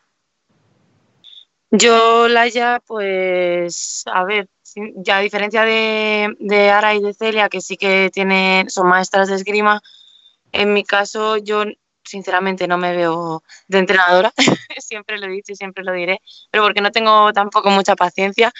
Yo, 1.71 2.27
Laia, 2.27 2.81
pues, 2.85 4.03
a 4.07 4.25
ver, 4.25 4.49
ya 4.97 5.15
a 5.15 5.21
diferencia 5.21 5.63
de, 5.63 6.35
de, 6.39 6.69
Ara 6.71 6.93
y 6.93 7.01
de 7.01 7.13
Celia, 7.13 7.47
que 7.47 7.61
sí 7.61 7.77
que 7.77 8.09
tienen, 8.13 8.69
son 8.69 8.87
maestras 8.87 9.29
de 9.29 9.35
esgrima, 9.35 9.81
en 10.51 10.73
mi 10.73 10.83
caso 10.83 11.37
yo 11.37 11.63
sinceramente 12.03 12.67
no 12.67 12.77
me 12.77 12.93
veo 12.93 13.41
de 13.69 13.79
entrenadora, 13.79 14.33
siempre 14.79 15.19
lo 15.19 15.27
he 15.27 15.29
dicho 15.29 15.53
y 15.53 15.55
siempre 15.55 15.85
lo 15.85 15.93
diré, 15.93 16.19
pero 16.51 16.65
porque 16.65 16.81
no 16.81 16.91
tengo 16.91 17.31
tampoco 17.31 17.69
mucha 17.69 17.95
paciencia, 17.95 18.51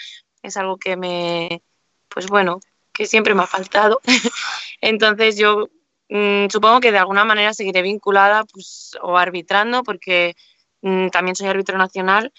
es 0.42 0.56
algo 0.56 0.78
que 0.78 0.96
me, 0.96 1.62
pues 2.08 2.26
bueno, 2.28 2.58
que 2.90 3.04
siempre 3.04 3.34
me 3.34 3.42
ha 3.42 3.46
faltado. 3.46 4.00
Entonces 4.80 5.36
yo 5.36 5.68
Mm, 6.10 6.48
supongo 6.50 6.80
que 6.80 6.90
de 6.92 6.98
alguna 6.98 7.24
manera 7.24 7.54
seguiré 7.54 7.82
vinculada 7.82 8.44
pues, 8.44 8.98
o 9.02 9.16
arbitrando, 9.16 9.84
porque 9.84 10.34
mm, 10.82 11.08
también 11.10 11.36
soy 11.36 11.46
árbitro 11.48 11.78
nacional, 11.78 12.32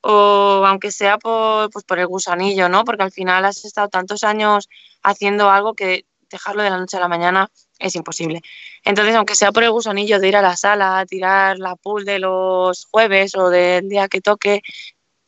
o 0.00 0.64
aunque 0.66 0.90
sea 0.90 1.18
por, 1.18 1.70
pues, 1.70 1.84
por 1.84 1.98
el 1.98 2.06
gusanillo, 2.06 2.68
¿no? 2.70 2.84
Porque 2.84 3.02
al 3.04 3.12
final 3.12 3.44
has 3.44 3.64
estado 3.64 3.88
tantos 3.88 4.24
años 4.24 4.68
haciendo 5.02 5.50
algo 5.50 5.74
que 5.74 6.06
dejarlo 6.30 6.62
de 6.62 6.70
la 6.70 6.78
noche 6.78 6.96
a 6.96 7.00
la 7.00 7.08
mañana 7.08 7.50
es 7.78 7.94
imposible. 7.96 8.40
Entonces, 8.84 9.14
aunque 9.16 9.34
sea 9.34 9.52
por 9.52 9.64
el 9.64 9.70
gusanillo 9.72 10.18
de 10.20 10.28
ir 10.28 10.36
a 10.36 10.42
la 10.42 10.56
sala, 10.56 11.00
a 11.00 11.06
tirar 11.06 11.58
la 11.58 11.76
pool 11.76 12.04
de 12.04 12.20
los 12.20 12.86
jueves 12.90 13.34
o 13.36 13.50
del 13.50 13.88
día 13.88 14.08
que 14.08 14.20
toque, 14.22 14.62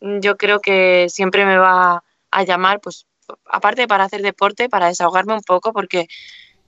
mm, 0.00 0.20
yo 0.20 0.36
creo 0.36 0.60
que 0.60 1.08
siempre 1.10 1.44
me 1.46 1.58
va 1.58 2.02
a 2.30 2.44
llamar, 2.44 2.80
pues 2.80 3.06
aparte 3.46 3.86
para 3.88 4.04
hacer 4.04 4.22
deporte, 4.22 4.68
para 4.68 4.88
desahogarme 4.88 5.34
un 5.34 5.42
poco, 5.42 5.72
porque 5.72 6.06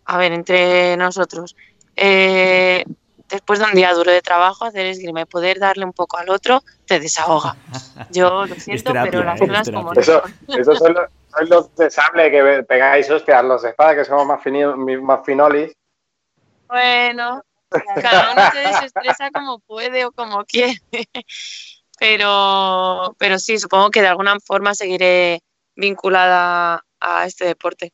a 0.04 0.18
ver, 0.18 0.32
entre 0.32 0.96
nosotros, 0.96 1.56
eh, 1.96 2.84
después 3.28 3.58
de 3.58 3.64
un 3.66 3.72
día 3.72 3.92
duro 3.92 4.10
de 4.10 4.22
trabajo, 4.22 4.64
hacer 4.64 4.86
esgrima 4.86 5.22
y 5.22 5.24
poder 5.24 5.58
darle 5.58 5.84
un 5.84 5.92
poco 5.92 6.18
al 6.18 6.28
otro, 6.30 6.62
te 6.86 7.00
desahoga. 7.00 7.56
Yo 8.10 8.46
lo 8.46 8.54
siento, 8.56 8.92
pero 8.92 9.24
las 9.24 9.40
cosas 9.40 9.70
como 9.70 9.92
Eso, 9.92 10.22
eso 10.48 10.74
son, 10.76 10.94
los, 10.94 11.10
son 11.30 11.48
los 11.48 11.74
de 11.76 11.90
sable 11.90 12.30
que 12.30 12.64
pegáis 12.64 13.10
hostias, 13.10 13.44
los 13.44 13.62
de 13.62 13.70
espada 13.70 13.94
que 13.96 14.04
somos 14.04 14.26
más, 14.26 14.40
más 15.02 15.24
finolis. 15.24 15.72
Bueno, 16.68 17.42
cada 18.00 18.32
uno 18.32 18.50
se 18.52 18.58
desestresa 18.58 19.30
como 19.30 19.58
puede 19.60 20.04
o 20.04 20.12
como 20.12 20.44
quiere. 20.44 20.80
Pero, 21.96 23.14
pero 23.18 23.38
sí, 23.38 23.56
supongo 23.56 23.90
que 23.90 24.02
de 24.02 24.08
alguna 24.08 24.36
forma 24.40 24.74
seguiré 24.74 25.42
vinculada 25.76 26.84
a 26.98 27.24
este 27.24 27.44
deporte. 27.44 27.92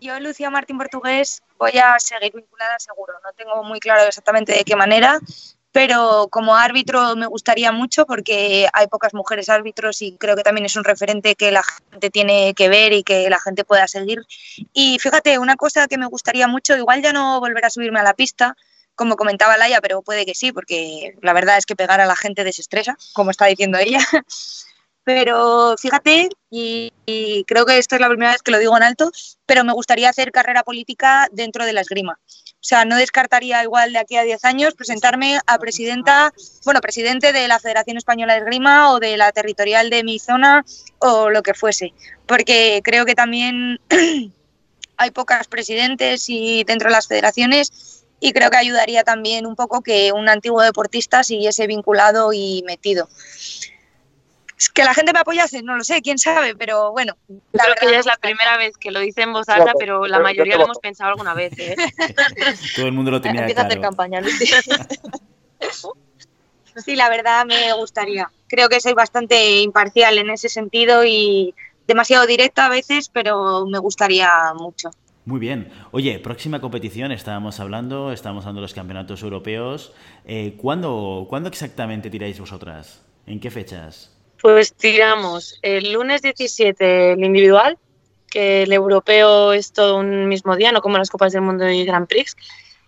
Yo, 0.00 0.18
Lucía 0.20 0.50
Martín 0.50 0.78
Portugués, 0.78 1.42
voy 1.58 1.72
a 1.78 1.98
seguir 1.98 2.32
vinculada 2.32 2.78
seguro. 2.78 3.14
No 3.24 3.32
tengo 3.36 3.64
muy 3.64 3.80
claro 3.80 4.02
exactamente 4.06 4.52
de 4.52 4.64
qué 4.64 4.76
manera, 4.76 5.18
pero 5.72 6.28
como 6.30 6.56
árbitro 6.56 7.16
me 7.16 7.26
gustaría 7.26 7.72
mucho 7.72 8.06
porque 8.06 8.68
hay 8.72 8.86
pocas 8.86 9.12
mujeres 9.12 9.48
árbitros 9.48 10.00
y 10.02 10.16
creo 10.16 10.36
que 10.36 10.42
también 10.42 10.66
es 10.66 10.76
un 10.76 10.84
referente 10.84 11.34
que 11.34 11.50
la 11.50 11.62
gente 11.90 12.10
tiene 12.10 12.54
que 12.54 12.68
ver 12.68 12.92
y 12.92 13.02
que 13.02 13.28
la 13.28 13.40
gente 13.40 13.64
pueda 13.64 13.88
seguir. 13.88 14.22
Y 14.72 14.98
fíjate, 15.00 15.38
una 15.38 15.56
cosa 15.56 15.88
que 15.88 15.98
me 15.98 16.06
gustaría 16.06 16.46
mucho, 16.46 16.76
igual 16.76 17.02
ya 17.02 17.12
no 17.12 17.40
volver 17.40 17.64
a 17.64 17.70
subirme 17.70 17.98
a 17.98 18.04
la 18.04 18.14
pista, 18.14 18.56
como 18.94 19.16
comentaba 19.16 19.56
Laia, 19.56 19.80
pero 19.80 20.02
puede 20.02 20.26
que 20.26 20.34
sí, 20.34 20.52
porque 20.52 21.14
la 21.22 21.32
verdad 21.32 21.56
es 21.56 21.66
que 21.66 21.76
pegar 21.76 22.00
a 22.00 22.06
la 22.06 22.16
gente 22.16 22.44
desestresa, 22.44 22.96
como 23.12 23.30
está 23.30 23.46
diciendo 23.46 23.78
ella. 23.78 24.00
Pero 25.08 25.74
fíjate, 25.78 26.28
y, 26.50 26.92
creo 27.46 27.64
que 27.64 27.78
esto 27.78 27.94
es 27.94 28.00
la 28.02 28.10
primera 28.10 28.32
vez 28.32 28.42
que 28.42 28.50
lo 28.50 28.58
digo 28.58 28.76
en 28.76 28.82
alto, 28.82 29.10
pero 29.46 29.64
me 29.64 29.72
gustaría 29.72 30.10
hacer 30.10 30.32
carrera 30.32 30.64
política 30.64 31.28
dentro 31.32 31.64
de 31.64 31.72
la 31.72 31.80
esgrima. 31.80 32.20
O 32.26 32.60
sea, 32.60 32.84
no 32.84 32.94
descartaría 32.94 33.62
igual 33.62 33.94
de 33.94 34.00
aquí 34.00 34.18
a 34.18 34.24
10 34.24 34.44
años 34.44 34.74
presentarme 34.74 35.40
a 35.46 35.58
presidenta, 35.58 36.34
bueno, 36.66 36.82
presidente 36.82 37.32
de 37.32 37.48
la 37.48 37.58
Federación 37.58 37.96
Española 37.96 38.34
de 38.34 38.40
Esgrima 38.40 38.92
o 38.92 39.00
de 39.00 39.16
la 39.16 39.32
territorial 39.32 39.88
de 39.88 40.04
mi 40.04 40.18
zona 40.18 40.62
o 40.98 41.30
lo 41.30 41.42
que 41.42 41.54
fuese, 41.54 41.94
porque 42.26 42.82
creo 42.84 43.06
que 43.06 43.14
también 43.14 43.80
hay 44.98 45.10
pocas 45.12 45.48
presidentes 45.48 46.28
y 46.28 46.64
dentro 46.64 46.90
de 46.90 46.96
las 46.96 47.08
federaciones 47.08 48.04
y 48.20 48.34
creo 48.34 48.50
que 48.50 48.58
ayudaría 48.58 49.04
también 49.04 49.46
un 49.46 49.56
poco 49.56 49.80
que 49.80 50.12
un 50.12 50.28
antiguo 50.28 50.60
deportista 50.60 51.24
siguiese 51.24 51.66
vinculado 51.66 52.34
y 52.34 52.62
metido 52.66 53.08
que 54.74 54.82
la 54.82 54.92
gente 54.92 55.12
me 55.12 55.20
apoyase, 55.20 55.62
no 55.62 55.76
lo 55.76 55.84
sé, 55.84 56.02
quién 56.02 56.18
sabe, 56.18 56.56
pero 56.56 56.90
bueno. 56.90 57.16
La 57.52 57.62
Creo 57.64 57.74
que 57.80 57.90
ya 57.92 58.00
es 58.00 58.06
la 58.06 58.16
primera 58.16 58.56
vez 58.56 58.76
que 58.76 58.90
lo 58.90 58.98
dice 58.98 59.22
en 59.22 59.32
voz 59.32 59.48
alta, 59.48 59.72
pero 59.78 60.06
la 60.06 60.18
mayoría 60.18 60.56
lo 60.56 60.64
hemos 60.64 60.80
pensado 60.80 61.10
alguna 61.10 61.34
vez. 61.34 61.52
¿eh? 61.58 61.76
Todo 62.76 62.86
el 62.86 62.92
mundo 62.92 63.12
lo 63.12 63.20
tenía 63.20 63.42
Empieza 63.42 63.66
claro. 63.66 63.68
a 63.68 63.70
hacer 63.70 63.80
campaña, 63.80 64.20
Sí, 66.84 66.96
la 66.96 67.08
verdad 67.08 67.44
me 67.46 67.72
gustaría. 67.74 68.30
Creo 68.48 68.68
que 68.68 68.80
soy 68.80 68.94
bastante 68.94 69.60
imparcial 69.62 70.18
en 70.18 70.30
ese 70.30 70.48
sentido 70.48 71.04
y 71.04 71.54
demasiado 71.86 72.26
directa 72.26 72.66
a 72.66 72.68
veces, 72.68 73.08
pero 73.08 73.66
me 73.66 73.78
gustaría 73.78 74.30
mucho. 74.54 74.90
Muy 75.24 75.40
bien. 75.40 75.70
Oye, 75.90 76.18
próxima 76.20 76.60
competición, 76.60 77.12
estábamos 77.12 77.60
hablando, 77.60 78.12
estábamos 78.12 78.44
hablando 78.44 78.60
de 78.60 78.64
los 78.64 78.74
campeonatos 78.74 79.22
europeos. 79.22 79.92
Eh, 80.24 80.56
¿cuándo, 80.56 81.26
¿Cuándo 81.28 81.48
exactamente 81.48 82.10
tiráis 82.10 82.38
vosotras? 82.40 83.02
¿En 83.26 83.40
qué 83.40 83.50
fechas? 83.50 84.17
Pues 84.40 84.74
tiramos 84.74 85.58
el 85.62 85.92
lunes 85.92 86.22
17 86.22 87.12
el 87.12 87.24
individual, 87.24 87.78
que 88.30 88.62
el 88.62 88.72
europeo 88.72 89.52
es 89.52 89.72
todo 89.72 89.98
un 89.98 90.28
mismo 90.28 90.56
día, 90.56 90.72
no 90.72 90.80
como 90.80 90.98
las 90.98 91.10
Copas 91.10 91.32
del 91.32 91.42
Mundo 91.42 91.68
y 91.68 91.84
Grand 91.84 92.06
Prix, 92.06 92.36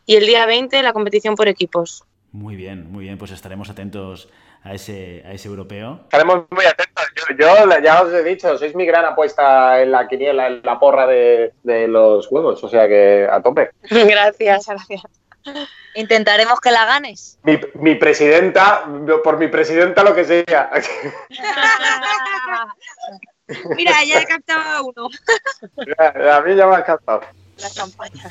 y 0.07 0.17
el 0.17 0.27
día 0.27 0.47
20 0.47 0.83
la 0.83 0.93
competición 0.93 1.35
por 1.35 1.49
equipos. 1.49 2.05
Muy 2.33 2.55
bien, 2.55 2.91
muy 2.93 3.05
bien, 3.05 3.19
pues 3.19 3.33
estaremos 3.33 3.71
atentos 3.71 4.29
a 4.63 4.75
ese, 4.75 5.23
a 5.27 5.33
ese 5.33 5.49
europeo. 5.49 6.01
Estaremos 6.05 6.45
muy 6.51 6.65
atentos. 6.65 7.05
Yo, 7.17 7.67
yo, 7.67 7.81
ya 7.83 8.03
os 8.03 8.13
he 8.13 8.23
dicho, 8.23 8.57
sois 8.57 8.75
mi 8.75 8.87
gran 8.87 9.05
apuesta 9.05 9.83
en 9.83 9.91
la 9.91 10.07
quiniela, 10.07 10.47
en 10.47 10.63
la 10.63 10.79
porra 10.79 11.07
de, 11.07 11.55
de 11.65 11.89
los 11.89 12.27
juegos, 12.29 12.63
o 12.63 12.69
sea 12.69 12.87
que 12.87 13.27
a 13.31 13.43
tope. 13.43 13.71
Gracias, 13.91 14.67
gracias. 14.67 15.03
Intentaremos 15.95 16.61
que 16.61 16.71
la 16.71 16.85
ganes. 16.85 17.39
Mi, 17.43 17.59
mi, 17.75 17.95
presidenta, 17.97 18.85
por 19.25 19.39
mi 19.39 19.49
presidenta 19.49 20.05
lo 20.05 20.15
que 20.15 20.25
sea. 20.25 20.71
Mira, 23.77 24.05
ya 24.05 24.21
he 24.21 24.27
captado 24.27 24.85
uno. 24.85 25.09
A 25.99 26.41
mí 26.43 26.55
ya 26.55 26.67
me 26.67 26.77
ha 26.77 26.85
captado. 26.85 27.23
La 27.59 27.69
campaña. 27.77 28.31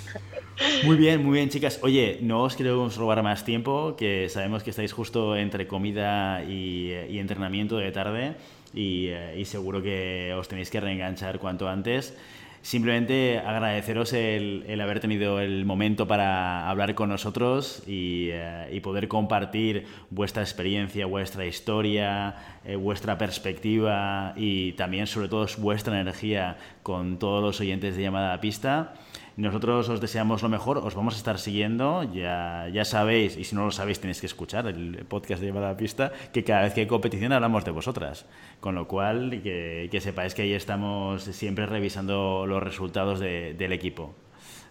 Muy 0.83 0.95
bien, 0.95 1.23
muy 1.23 1.37
bien, 1.37 1.49
chicas. 1.49 1.79
Oye, 1.83 2.19
no 2.21 2.43
os 2.43 2.55
queremos 2.55 2.95
robar 2.97 3.21
más 3.21 3.43
tiempo, 3.45 3.95
que 3.97 4.27
sabemos 4.29 4.63
que 4.63 4.71
estáis 4.71 4.93
justo 4.93 5.35
entre 5.35 5.67
comida 5.67 6.43
y, 6.43 6.93
y 7.09 7.19
entrenamiento 7.19 7.77
de 7.77 7.91
tarde 7.91 8.35
y, 8.73 9.09
y, 9.35 9.45
seguro 9.45 9.81
que 9.81 10.33
os 10.37 10.47
tenéis 10.47 10.69
que 10.69 10.79
reenganchar 10.79 11.39
cuanto 11.39 11.67
antes. 11.67 12.15
Simplemente 12.61 13.39
agradeceros 13.39 14.11
el, 14.11 14.65
el, 14.67 14.81
haber 14.81 14.99
tenido 14.99 15.39
el 15.39 15.63
momento 15.65 16.07
para 16.07 16.69
hablar 16.69 16.93
con 16.93 17.09
nosotros 17.09 17.81
y, 17.87 18.29
eh, 18.31 18.79
poder 18.83 19.07
compartir 19.07 19.85
vuestra 20.09 20.43
experiencia, 20.43 21.05
vuestra 21.05 21.45
historia, 21.45 22.35
eh, 22.65 22.75
vuestra 22.75 23.17
perspectiva 23.17 24.33
y 24.35 24.73
también, 24.73 25.07
sobre 25.07 25.29
todo, 25.29 25.47
vuestra 25.57 25.99
energía 25.99 26.57
con 26.83 27.17
todos 27.17 27.41
los 27.41 27.59
oyentes 27.61 27.95
de 27.95 28.03
llamada 28.03 28.33
a 28.33 28.41
pista. 28.41 28.93
Nosotros 29.39 29.87
os 29.87 30.01
deseamos 30.01 30.43
lo 30.43 30.49
mejor, 30.49 30.79
os 30.79 30.95
vamos 30.95 31.13
a 31.13 31.17
estar 31.17 31.39
siguiendo, 31.39 32.03
ya, 32.03 32.67
ya 32.73 32.83
sabéis, 32.83 33.37
y 33.37 33.45
si 33.45 33.55
no 33.55 33.63
lo 33.63 33.71
sabéis 33.71 34.01
tenéis 34.01 34.19
que 34.19 34.25
escuchar 34.25 34.67
el 34.67 35.05
podcast 35.05 35.39
de 35.39 35.47
Llamada 35.47 35.69
a 35.69 35.77
Pista, 35.77 36.11
que 36.33 36.43
cada 36.43 36.63
vez 36.63 36.73
que 36.73 36.81
hay 36.81 36.87
competición 36.87 37.31
hablamos 37.31 37.63
de 37.63 37.71
vosotras. 37.71 38.25
Con 38.59 38.75
lo 38.75 38.89
cual, 38.89 39.39
que, 39.41 39.87
que 39.89 40.01
sepáis 40.01 40.35
que 40.35 40.41
ahí 40.41 40.51
estamos 40.51 41.23
siempre 41.23 41.65
revisando 41.67 42.45
los 42.45 42.61
resultados 42.61 43.21
de, 43.21 43.53
del 43.53 43.71
equipo. 43.71 44.13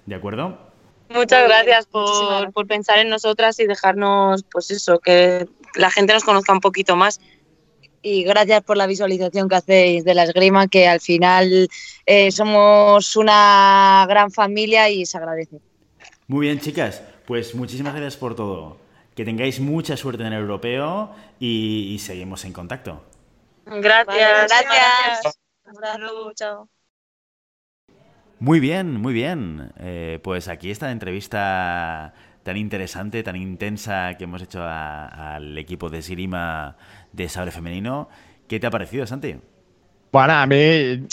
¿De 0.04 0.16
acuerdo? 0.16 0.58
Muchas 1.08 1.48
gracias 1.48 1.86
por, 1.86 2.52
por 2.52 2.66
pensar 2.66 2.98
en 2.98 3.08
nosotras 3.08 3.58
y 3.60 3.66
dejarnos, 3.66 4.44
pues 4.52 4.70
eso, 4.70 4.98
que 4.98 5.48
la 5.76 5.90
gente 5.90 6.12
nos 6.12 6.24
conozca 6.24 6.52
un 6.52 6.60
poquito 6.60 6.94
más 6.94 7.22
y 8.02 8.24
gracias 8.24 8.62
por 8.62 8.76
la 8.76 8.86
visualización 8.86 9.48
que 9.48 9.56
hacéis 9.56 10.04
de 10.04 10.14
la 10.14 10.24
esgrima, 10.24 10.68
que 10.68 10.88
al 10.88 11.00
final 11.00 11.68
eh, 12.06 12.30
somos 12.30 13.16
una 13.16 14.06
gran 14.08 14.30
familia 14.30 14.88
y 14.88 15.06
se 15.06 15.18
agradece. 15.18 15.60
Muy 16.26 16.46
bien, 16.46 16.60
chicas, 16.60 17.02
pues 17.26 17.54
muchísimas 17.54 17.94
gracias 17.94 18.16
por 18.16 18.34
todo. 18.34 18.78
Que 19.14 19.24
tengáis 19.24 19.60
mucha 19.60 19.96
suerte 19.96 20.22
en 20.22 20.32
el 20.32 20.40
europeo 20.40 21.14
y, 21.40 21.92
y 21.94 21.98
seguimos 21.98 22.44
en 22.44 22.52
contacto. 22.52 23.04
Gracias. 23.66 24.06
Vale, 24.06 24.46
gracias. 24.46 25.38
Chao. 26.36 26.68
Muy 28.40 28.60
bien, 28.60 28.94
muy 28.94 29.12
bien. 29.12 29.72
Eh, 29.78 30.20
pues 30.22 30.46
aquí 30.48 30.70
esta 30.70 30.92
entrevista 30.92 32.14
tan 32.44 32.56
interesante, 32.56 33.22
tan 33.22 33.36
intensa 33.36 34.14
que 34.16 34.24
hemos 34.24 34.40
hecho 34.40 34.62
al 34.62 35.58
equipo 35.58 35.90
de 35.90 36.00
Sirima 36.02 36.76
de 37.18 37.28
sable 37.28 37.50
femenino. 37.50 38.08
¿Qué 38.46 38.58
te 38.58 38.66
ha 38.66 38.70
parecido, 38.70 39.06
Santi? 39.06 39.36
Bueno, 40.10 40.32
a 40.32 40.46
mí, 40.46 40.56
eh, 40.56 41.06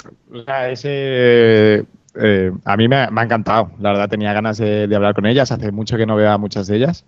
a 2.64 2.78
mí 2.78 2.88
me, 2.88 2.95
ha 2.95 3.24
encantado. 3.24 3.72
La 3.80 3.91
verdad, 3.91 4.08
tenía 4.08 4.32
ganas 4.32 4.58
de, 4.58 4.89
hablar 4.95 5.14
con 5.14 5.26
ellas. 5.26 5.51
Hace 5.51 5.72
mucho 5.72 5.97
que 5.97 6.06
no 6.06 6.16
veo 6.16 6.32
a 6.32 6.38
muchas 6.38 6.68
de 6.68 6.78
ellas. 6.78 7.03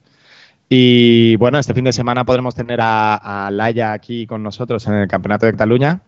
Y 0.67 1.37
bueno, 1.37 1.59
este 1.59 1.73
fin 1.73 1.85
de 1.85 1.93
semana 1.93 2.25
podremos 2.25 2.55
tener 2.55 2.79
a, 2.81 3.49
Laia 3.53 3.93
aquí 3.93 4.27
con 4.27 4.43
nosotros 4.43 4.85
en 4.87 4.95
el 4.95 5.07
Campeonato 5.07 5.45
de 5.45 5.53
Cataluña. 5.53 6.01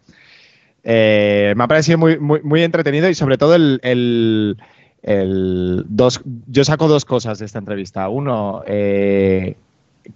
Eh, 0.83 1.53
me 1.55 1.63
ha 1.63 1.67
parecido 1.67 1.97
muy, 1.97 2.19
muy, 2.19 2.63
entretenido 2.63 3.09
y 3.09 3.15
sobre 3.15 3.37
todo 3.37 3.55
el, 3.55 3.79
el, 3.83 4.57
el, 5.03 5.85
dos, 5.87 6.21
yo 6.47 6.63
saco 6.65 6.87
dos 6.87 7.05
cosas 7.05 7.39
de 7.39 7.45
esta 7.45 7.59
entrevista. 7.59 8.09
Uno, 8.09 8.63
eh, 8.65 9.55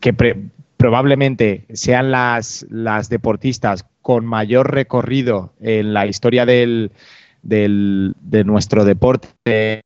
que 0.02 0.14
pre, 0.14 0.38
probablemente 0.84 1.66
sean 1.72 2.12
las, 2.12 2.68
las, 2.70 3.08
deportistas 3.08 3.86
con 4.02 4.26
mayor 4.26 4.74
recorrido 4.74 5.54
en 5.62 5.94
la 5.94 6.08
historia 6.08 6.46
del, 6.46 6.92
del, 7.42 8.14
de 8.20 8.44
nuestro 8.44 8.84
deporte 8.84 9.80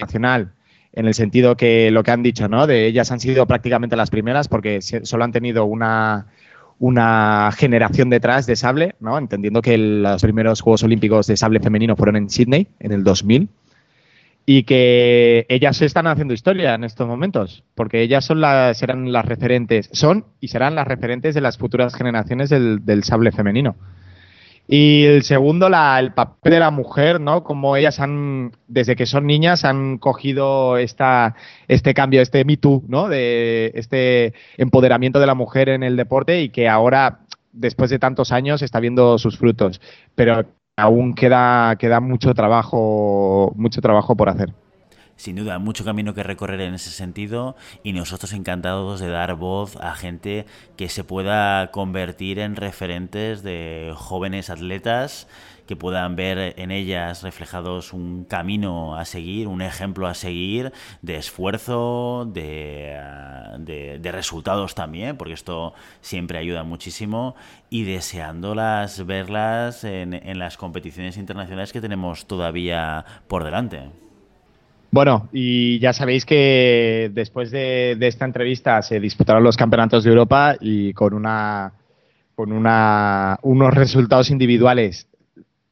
nacional, 0.00 0.54
en 0.94 1.04
el 1.04 1.12
sentido 1.12 1.58
que 1.58 1.90
lo 1.90 2.02
que 2.02 2.10
han 2.10 2.22
dicho, 2.22 2.48
¿no? 2.48 2.66
De 2.66 2.86
ellas 2.86 3.12
han 3.12 3.20
sido 3.20 3.46
prácticamente 3.46 3.96
las 3.96 4.08
primeras 4.08 4.48
porque 4.48 4.80
solo 4.80 5.24
han 5.24 5.32
tenido 5.32 5.66
una, 5.66 6.28
una 6.78 7.50
generación 7.54 8.08
detrás 8.08 8.46
de 8.46 8.56
sable, 8.56 8.94
¿no? 9.00 9.18
Entendiendo 9.18 9.60
que 9.60 9.76
los 9.76 10.22
primeros 10.22 10.62
Juegos 10.62 10.84
Olímpicos 10.84 11.26
de 11.26 11.36
sable 11.36 11.60
femenino 11.60 11.96
fueron 11.96 12.16
en 12.16 12.30
Sydney 12.30 12.68
en 12.80 12.92
el 12.92 13.04
2000 13.04 13.50
y 14.46 14.64
que 14.64 15.46
ellas 15.48 15.80
están 15.80 16.06
haciendo 16.06 16.34
historia 16.34 16.74
en 16.74 16.84
estos 16.84 17.08
momentos, 17.08 17.64
porque 17.74 18.02
ellas 18.02 18.24
son 18.24 18.40
las, 18.40 18.76
serán 18.76 19.12
las 19.12 19.24
referentes, 19.24 19.88
son 19.92 20.26
y 20.40 20.48
serán 20.48 20.74
las 20.74 20.86
referentes 20.86 21.34
de 21.34 21.40
las 21.40 21.56
futuras 21.56 21.94
generaciones 21.94 22.50
del, 22.50 22.84
del 22.84 23.04
sable 23.04 23.32
femenino. 23.32 23.76
Y 24.66 25.04
el 25.04 25.24
segundo, 25.24 25.68
la, 25.68 26.00
el 26.00 26.14
papel 26.14 26.54
de 26.54 26.58
la 26.58 26.70
mujer, 26.70 27.20
¿no? 27.20 27.44
Como 27.44 27.76
ellas 27.76 28.00
han, 28.00 28.52
desde 28.66 28.96
que 28.96 29.04
son 29.04 29.26
niñas, 29.26 29.64
han 29.64 29.98
cogido 29.98 30.78
esta, 30.78 31.36
este 31.68 31.92
cambio, 31.92 32.22
este 32.22 32.44
Me 32.46 32.56
Too, 32.56 32.82
¿no? 32.88 33.08
De 33.08 33.72
este 33.74 34.32
empoderamiento 34.56 35.20
de 35.20 35.26
la 35.26 35.34
mujer 35.34 35.68
en 35.68 35.82
el 35.82 35.96
deporte 35.96 36.40
y 36.40 36.48
que 36.48 36.66
ahora, 36.68 37.20
después 37.52 37.90
de 37.90 37.98
tantos 37.98 38.32
años, 38.32 38.62
está 38.62 38.80
viendo 38.80 39.18
sus 39.18 39.36
frutos. 39.36 39.82
Pero 40.14 40.46
aún 40.76 41.14
queda, 41.14 41.76
queda 41.76 42.00
mucho 42.00 42.34
trabajo, 42.34 43.52
mucho 43.56 43.80
trabajo 43.80 44.16
por 44.16 44.28
hacer. 44.28 44.52
sin 45.16 45.36
duda, 45.36 45.60
mucho 45.60 45.84
camino 45.84 46.12
que 46.12 46.24
recorrer 46.24 46.60
en 46.62 46.74
ese 46.74 46.90
sentido 46.90 47.54
y 47.84 47.92
nosotros 47.92 48.32
encantados 48.32 48.98
de 48.98 49.08
dar 49.08 49.34
voz 49.36 49.76
a 49.76 49.94
gente 49.94 50.44
que 50.76 50.88
se 50.88 51.04
pueda 51.04 51.70
convertir 51.70 52.40
en 52.40 52.56
referentes 52.56 53.44
de 53.44 53.92
jóvenes 53.94 54.50
atletas 54.50 55.28
que 55.66 55.76
puedan 55.76 56.16
ver 56.16 56.54
en 56.58 56.70
ellas 56.70 57.22
reflejados 57.22 57.92
un 57.92 58.24
camino 58.24 58.96
a 58.96 59.04
seguir, 59.04 59.48
un 59.48 59.62
ejemplo 59.62 60.06
a 60.06 60.14
seguir 60.14 60.72
de 61.02 61.16
esfuerzo, 61.16 62.28
de, 62.32 62.98
de, 63.58 64.12
resultados 64.12 64.74
también, 64.74 65.16
porque 65.16 65.34
esto 65.34 65.74
siempre 66.00 66.38
ayuda 66.38 66.64
muchísimo, 66.64 67.34
y 67.70 67.84
deseándolas 67.84 69.04
verlas 69.06 69.84
en, 69.84 70.38
las 70.38 70.56
competiciones 70.56 71.16
internacionales 71.16 71.72
que 71.72 71.80
tenemos 71.80 72.26
todavía 72.26 73.04
por 73.28 73.44
delante. 73.44 73.82
Bueno, 74.90 75.28
y 75.32 75.80
ya 75.80 75.92
sabéis 75.92 76.24
que 76.24 77.10
después 77.12 77.50
de, 77.50 77.96
esta 78.00 78.24
entrevista 78.24 78.80
se 78.82 79.00
disputaron 79.00 79.42
los 79.42 79.56
campeonatos 79.56 80.04
de 80.04 80.10
Europa 80.10 80.56
y 80.60 80.92
con 80.92 81.14
una 81.14 81.72
con 82.36 82.50
una, 82.50 83.38
unos 83.42 83.72
resultados 83.72 84.28
individuales, 84.30 85.06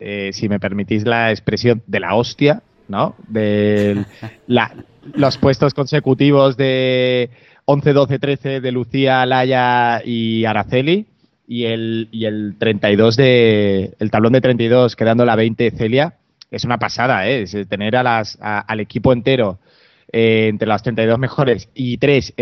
eh, 0.03 0.33
si 0.33 0.49
me 0.49 0.61
permitís 0.61 1.07
la 1.07 1.31
expresión, 1.31 1.83
de 1.87 2.01
la 2.01 2.15
hostia, 2.15 2.63
¿no? 2.89 3.15
De 3.29 4.05
los 5.15 5.39
puestos 5.39 5.75
consecutivos 5.75 6.57
de 6.57 7.31
11, 7.65 7.93
12, 7.93 8.19
13 8.19 8.61
de 8.61 8.73
Lucía, 8.73 9.25
Laya 9.27 10.03
y 10.05 10.45
Araceli 10.45 11.07
y 11.47 11.65
el, 11.65 12.09
y 12.13 12.25
el 12.25 12.57
32 12.59 13.17
de 13.17 13.95
el 13.99 14.11
tablón 14.11 14.33
de 14.33 14.41
32 14.41 14.97
quedando 14.97 15.25
la 15.25 15.37
20 15.37 15.71
Celia 15.73 16.17
es 16.51 16.65
una 16.65 16.79
pasada, 16.79 17.29
¿eh? 17.29 17.47
tener 17.69 17.97
a 17.97 18.03
las, 18.03 18.39
al 18.41 18.81
equipo 18.81 19.13
entero 19.13 19.59
eh, 20.13 20.49
entre 20.49 20.69
las 20.69 20.83
32 20.83 21.19
mejores 21.19 21.71
y 21.75 21.97
tres 21.97 22.35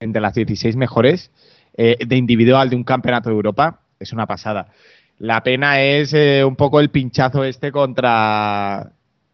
entre 0.00 0.22
las 0.22 0.34
16 0.34 0.76
mejores 0.76 1.30
eh, 1.76 1.98
de 2.04 2.16
individual 2.16 2.70
de 2.70 2.76
un 2.76 2.84
campeonato 2.84 3.28
de 3.28 3.36
Europa, 3.36 3.80
es 3.98 4.12
una 4.12 4.26
pasada. 4.26 4.72
La 5.20 5.42
pena 5.42 5.82
es 5.82 6.14
eh, 6.14 6.42
un 6.46 6.56
poco 6.56 6.80
el 6.80 6.88
pinchazo 6.88 7.44
este 7.44 7.70
contra, 7.70 8.90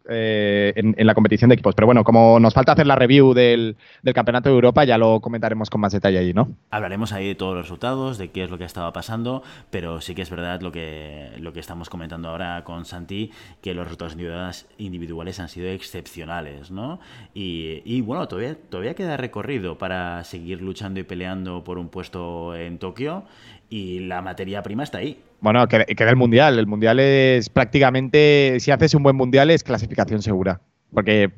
eh, 0.09 0.73
en, 0.75 1.07
la 1.07 1.13
competición 1.13 1.47
de 1.47 1.55
equipos. 1.55 1.75
Pero 1.75 1.85
bueno, 1.85 2.03
como 2.03 2.41
nos 2.41 2.53
falta 2.53 2.73
hacer 2.73 2.87
la 2.87 2.95
review 2.95 3.33
del, 3.33 3.77
Campeonato 4.13 4.49
de 4.49 4.55
Europa, 4.55 4.83
ya 4.83 4.97
lo 4.97 5.21
comentaremos 5.21 5.69
con 5.69 5.79
más 5.79 5.93
detalle 5.93 6.17
allí, 6.17 6.33
¿no? 6.33 6.49
Hablaremos 6.71 7.13
ahí 7.13 7.27
de 7.27 7.35
todos 7.35 7.55
los 7.55 7.63
resultados, 7.65 8.17
de 8.17 8.31
qué 8.31 8.43
es 8.43 8.49
lo 8.49 8.57
que 8.57 8.65
estaba 8.65 8.91
pasando, 8.91 9.43
pero 9.69 10.01
sí 10.01 10.13
que 10.13 10.23
es 10.23 10.29
verdad 10.29 10.61
lo 10.61 10.73
que, 10.73 11.31
lo 11.39 11.53
que 11.53 11.61
estamos 11.61 11.89
comentando 11.89 12.27
ahora 12.27 12.65
con 12.65 12.83
Santi, 12.83 13.31
que 13.61 13.73
los 13.73 13.85
resultados 13.85 14.17
individuales 14.77 15.39
han 15.39 15.47
sido 15.47 15.69
excepcionales, 15.69 16.69
¿no? 16.69 16.99
Y, 17.33 17.81
y 17.85 18.01
bueno, 18.01 18.27
todavía, 18.27 18.57
todavía 18.69 18.93
queda 18.93 19.15
recorrido 19.15 19.77
para 19.77 20.23
seguir 20.25 20.61
luchando 20.61 20.99
y 20.99 21.03
peleando 21.03 21.63
por 21.63 21.77
un 21.77 21.87
puesto 21.87 22.55
en 22.55 22.77
Tokio 22.77 23.23
y 23.69 23.99
la 23.99 24.21
materia 24.21 24.63
prima 24.63 24.83
está 24.83 24.97
ahí. 24.97 25.21
Bueno, 25.39 25.67
queda 25.67 26.09
el 26.09 26.15
mundial. 26.15 26.57
El 26.57 26.67
mundial 26.67 26.99
es 26.99 27.49
prácticamente, 27.49 28.57
si 28.59 28.71
haces 28.71 28.95
un 28.95 29.03
buen 29.03 29.15
mundial, 29.15 29.51
es 29.51 29.63
clasificación 29.63 30.21
segura. 30.21 30.61
Porque 30.93 31.31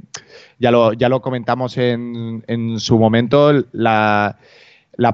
ya 0.59 0.71
lo, 0.71 0.93
ya 0.93 1.09
lo 1.09 1.21
comentamos 1.21 1.77
en, 1.77 2.43
en 2.47 2.79
su 2.79 2.97
momento, 2.97 3.65
la, 3.71 4.37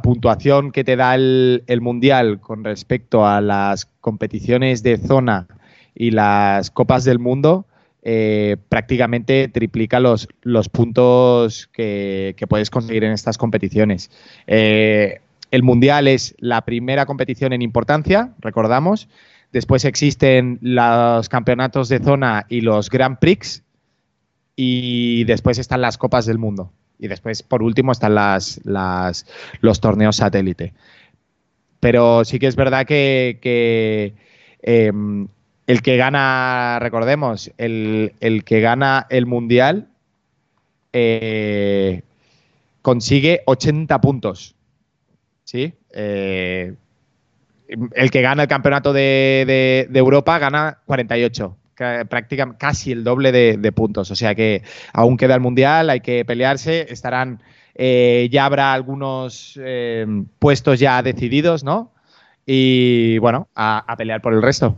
puntuación 0.04 0.72
que 0.72 0.84
te 0.84 0.96
da 0.96 1.16
el, 1.16 1.64
mundial 1.82 2.40
con 2.40 2.64
respecto 2.64 3.26
a 3.26 3.42
las 3.42 3.86
competiciones 4.02 4.84
de 4.84 4.98
zona 4.98 5.48
y 5.96 6.12
las 6.12 6.70
copas 6.70 7.06
del 7.06 7.20
mundo. 7.20 7.66
Eh, 8.08 8.58
prácticamente 8.70 9.48
triplica 9.48 10.00
los, 10.00 10.28
los 10.44 10.70
puntos 10.70 11.68
que, 11.74 12.36
que, 12.38 12.46
puedes 12.46 12.70
conseguir 12.70 13.04
en 13.04 13.14
estas 13.14 13.40
competiciones. 13.40 14.12
Eh, 14.46 15.22
el 15.56 15.64
Mundial 15.64 16.08
es 16.08 16.36
la 16.40 16.62
primera 16.66 17.06
competición 17.06 17.54
en 17.54 17.62
importancia, 17.62 18.34
recordamos. 18.40 19.08
Después 19.54 19.86
existen 19.86 20.60
los 20.62 21.30
campeonatos 21.30 21.88
de 21.88 22.00
zona 22.00 22.46
y 22.50 22.60
los 22.60 22.90
Grand 22.90 23.18
Prix. 23.20 23.64
Y 24.58 25.24
después 25.24 25.58
están 25.58 25.82
las 25.82 25.98
Copas 25.98 26.26
del 26.26 26.40
Mundo. 26.40 26.72
Y 27.00 27.08
después, 27.08 27.42
por 27.44 27.64
último, 27.64 27.92
están 27.92 28.16
los 28.16 29.80
torneos 29.82 30.18
satélite. 30.18 30.74
Pero 31.80 32.26
sí 32.26 32.40
que 32.40 32.48
es 32.48 32.56
verdad 32.56 32.86
que, 32.86 34.14
em, 34.62 35.28
el 35.68 35.82
que 35.82 35.98
gana, 35.98 36.80
recordemos, 36.82 37.52
el, 37.58 38.12
que 38.46 38.60
gana 38.60 39.08
el 39.10 39.26
Mundial 39.26 39.88
eh, 40.94 42.02
consigue 42.82 43.42
80 43.46 44.02
puntos. 44.02 44.55
¿Sí? 45.46 45.74
Eh, 45.94 46.74
el 47.68 48.12
que 48.12 48.22
gana 48.22 48.44
el 48.44 48.50
campeonato 48.50 48.92
de, 48.92 49.88
Europa 49.94 50.38
gana 50.38 50.80
48, 50.86 51.58
prácticamente 52.10 52.58
casi 52.60 52.92
el 52.92 53.04
doble 53.04 53.32
de, 53.32 53.72
puntos. 53.72 54.12
O 54.12 54.16
sea 54.16 54.36
que 54.36 54.64
aún 54.92 55.18
queda 55.18 55.36
el 55.36 55.42
Mundial, 55.42 55.90
hay 55.90 56.02
que 56.02 56.26
pelearse, 56.26 56.88
estarán, 56.92 57.42
eh, 57.76 58.28
ya 58.32 58.46
habrá 58.46 58.74
algunos 58.74 59.60
eh, 59.64 60.06
puestos 60.40 60.80
ya 60.80 61.02
decididos, 61.02 61.64
¿no? 61.64 61.92
Y 62.46 63.18
bueno, 63.20 63.48
a, 63.56 63.96
pelear 63.98 64.22
por 64.22 64.34
el 64.34 64.42
resto. 64.42 64.76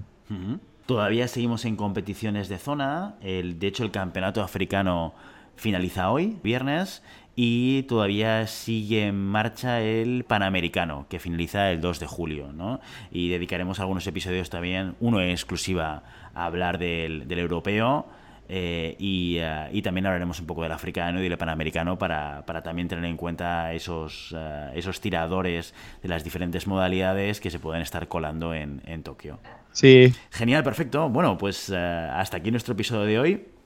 Todavía 0.86 1.28
seguimos 1.28 1.66
en 1.66 1.76
competiciones 1.76 2.48
de 2.48 2.58
zona. 2.58 3.16
El, 3.22 3.60
de 3.60 3.68
hecho, 3.68 3.84
el 3.84 3.92
campeonato 3.92 4.42
africano 4.42 5.14
finaliza 5.58 6.12
hoy, 6.12 6.38
viernes, 6.44 7.04
y 7.40 7.84
todavía 7.84 8.48
sigue 8.48 9.06
en 9.06 9.16
marcha 9.16 9.80
el 9.82 10.26
Panamericano, 10.28 11.06
que 11.08 11.20
finaliza 11.20 11.70
el 11.70 11.80
2 11.80 12.00
de 12.00 12.08
julio, 12.08 12.52
¿no? 12.52 12.82
Y 13.12 13.30
dedicaremos 13.30 13.80
algunos 13.80 14.08
episodios 14.08 14.50
también, 14.50 14.96
uno 15.00 15.22
en 15.22 15.30
exclusiva 15.30 16.02
a 16.34 16.46
hablar 16.46 16.80
del, 16.80 17.28
europeo, 17.30 18.08
eh, 18.50 18.98
eh, 19.00 19.70
y, 19.72 19.82
también 19.84 20.08
hablaremos 20.08 20.40
un 20.40 20.48
poco 20.48 20.64
del 20.64 20.72
africano 20.72 21.20
y 21.22 21.30
del 21.30 21.38
panamericano 21.38 22.00
para, 22.00 22.44
también 22.64 22.88
tener 22.88 23.06
en 23.06 23.18
cuenta 23.18 23.72
esos, 23.72 24.34
eh, 24.36 24.72
esos 24.74 25.00
tiradores 25.00 25.76
de 26.02 26.10
las 26.10 26.24
diferentes 26.24 26.66
modalidades 26.66 27.40
que 27.40 27.52
se 27.52 27.60
pueden 27.60 27.84
estar 27.84 28.08
colando 28.08 28.56
en, 28.56 28.82
en 28.88 29.04
Tokio. 29.04 29.38
Sí. 29.74 30.12
Genial, 30.32 30.64
perfecto. 30.64 31.08
Bueno, 31.08 31.38
pues 31.38 31.70
hasta 31.70 32.38
aquí 32.38 32.50
nuestro 32.50 32.74
episodio 32.74 33.04
de 33.06 33.20
hoy. 33.20 33.57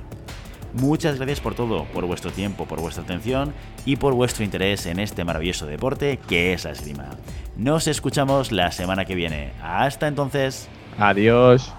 Muchas 0.74 1.18
gracias 1.18 1.40
por 1.40 1.54
todo, 1.54 1.84
por 1.94 2.08
vuestro 2.08 2.32
tiempo, 2.32 2.66
por 2.66 2.82
vuestra 2.82 3.04
atención 3.04 3.54
y 3.86 3.98
por 3.98 4.16
vuestro 4.16 4.44
interés 4.44 4.88
en 4.88 4.98
este 4.98 5.24
maravilloso 5.24 5.68
deporte 5.68 6.18
que 6.28 6.54
es 6.54 6.64
la 6.64 6.72
esgrima. 6.72 7.12
Nos 7.58 7.86
escuchamos 7.86 8.52
la 8.52 8.72
semana 8.72 9.06
que 9.06 9.14
viene. 9.14 9.52
Hasta 9.62 10.08
entonces. 10.08 10.68
Adiós. 10.98 11.72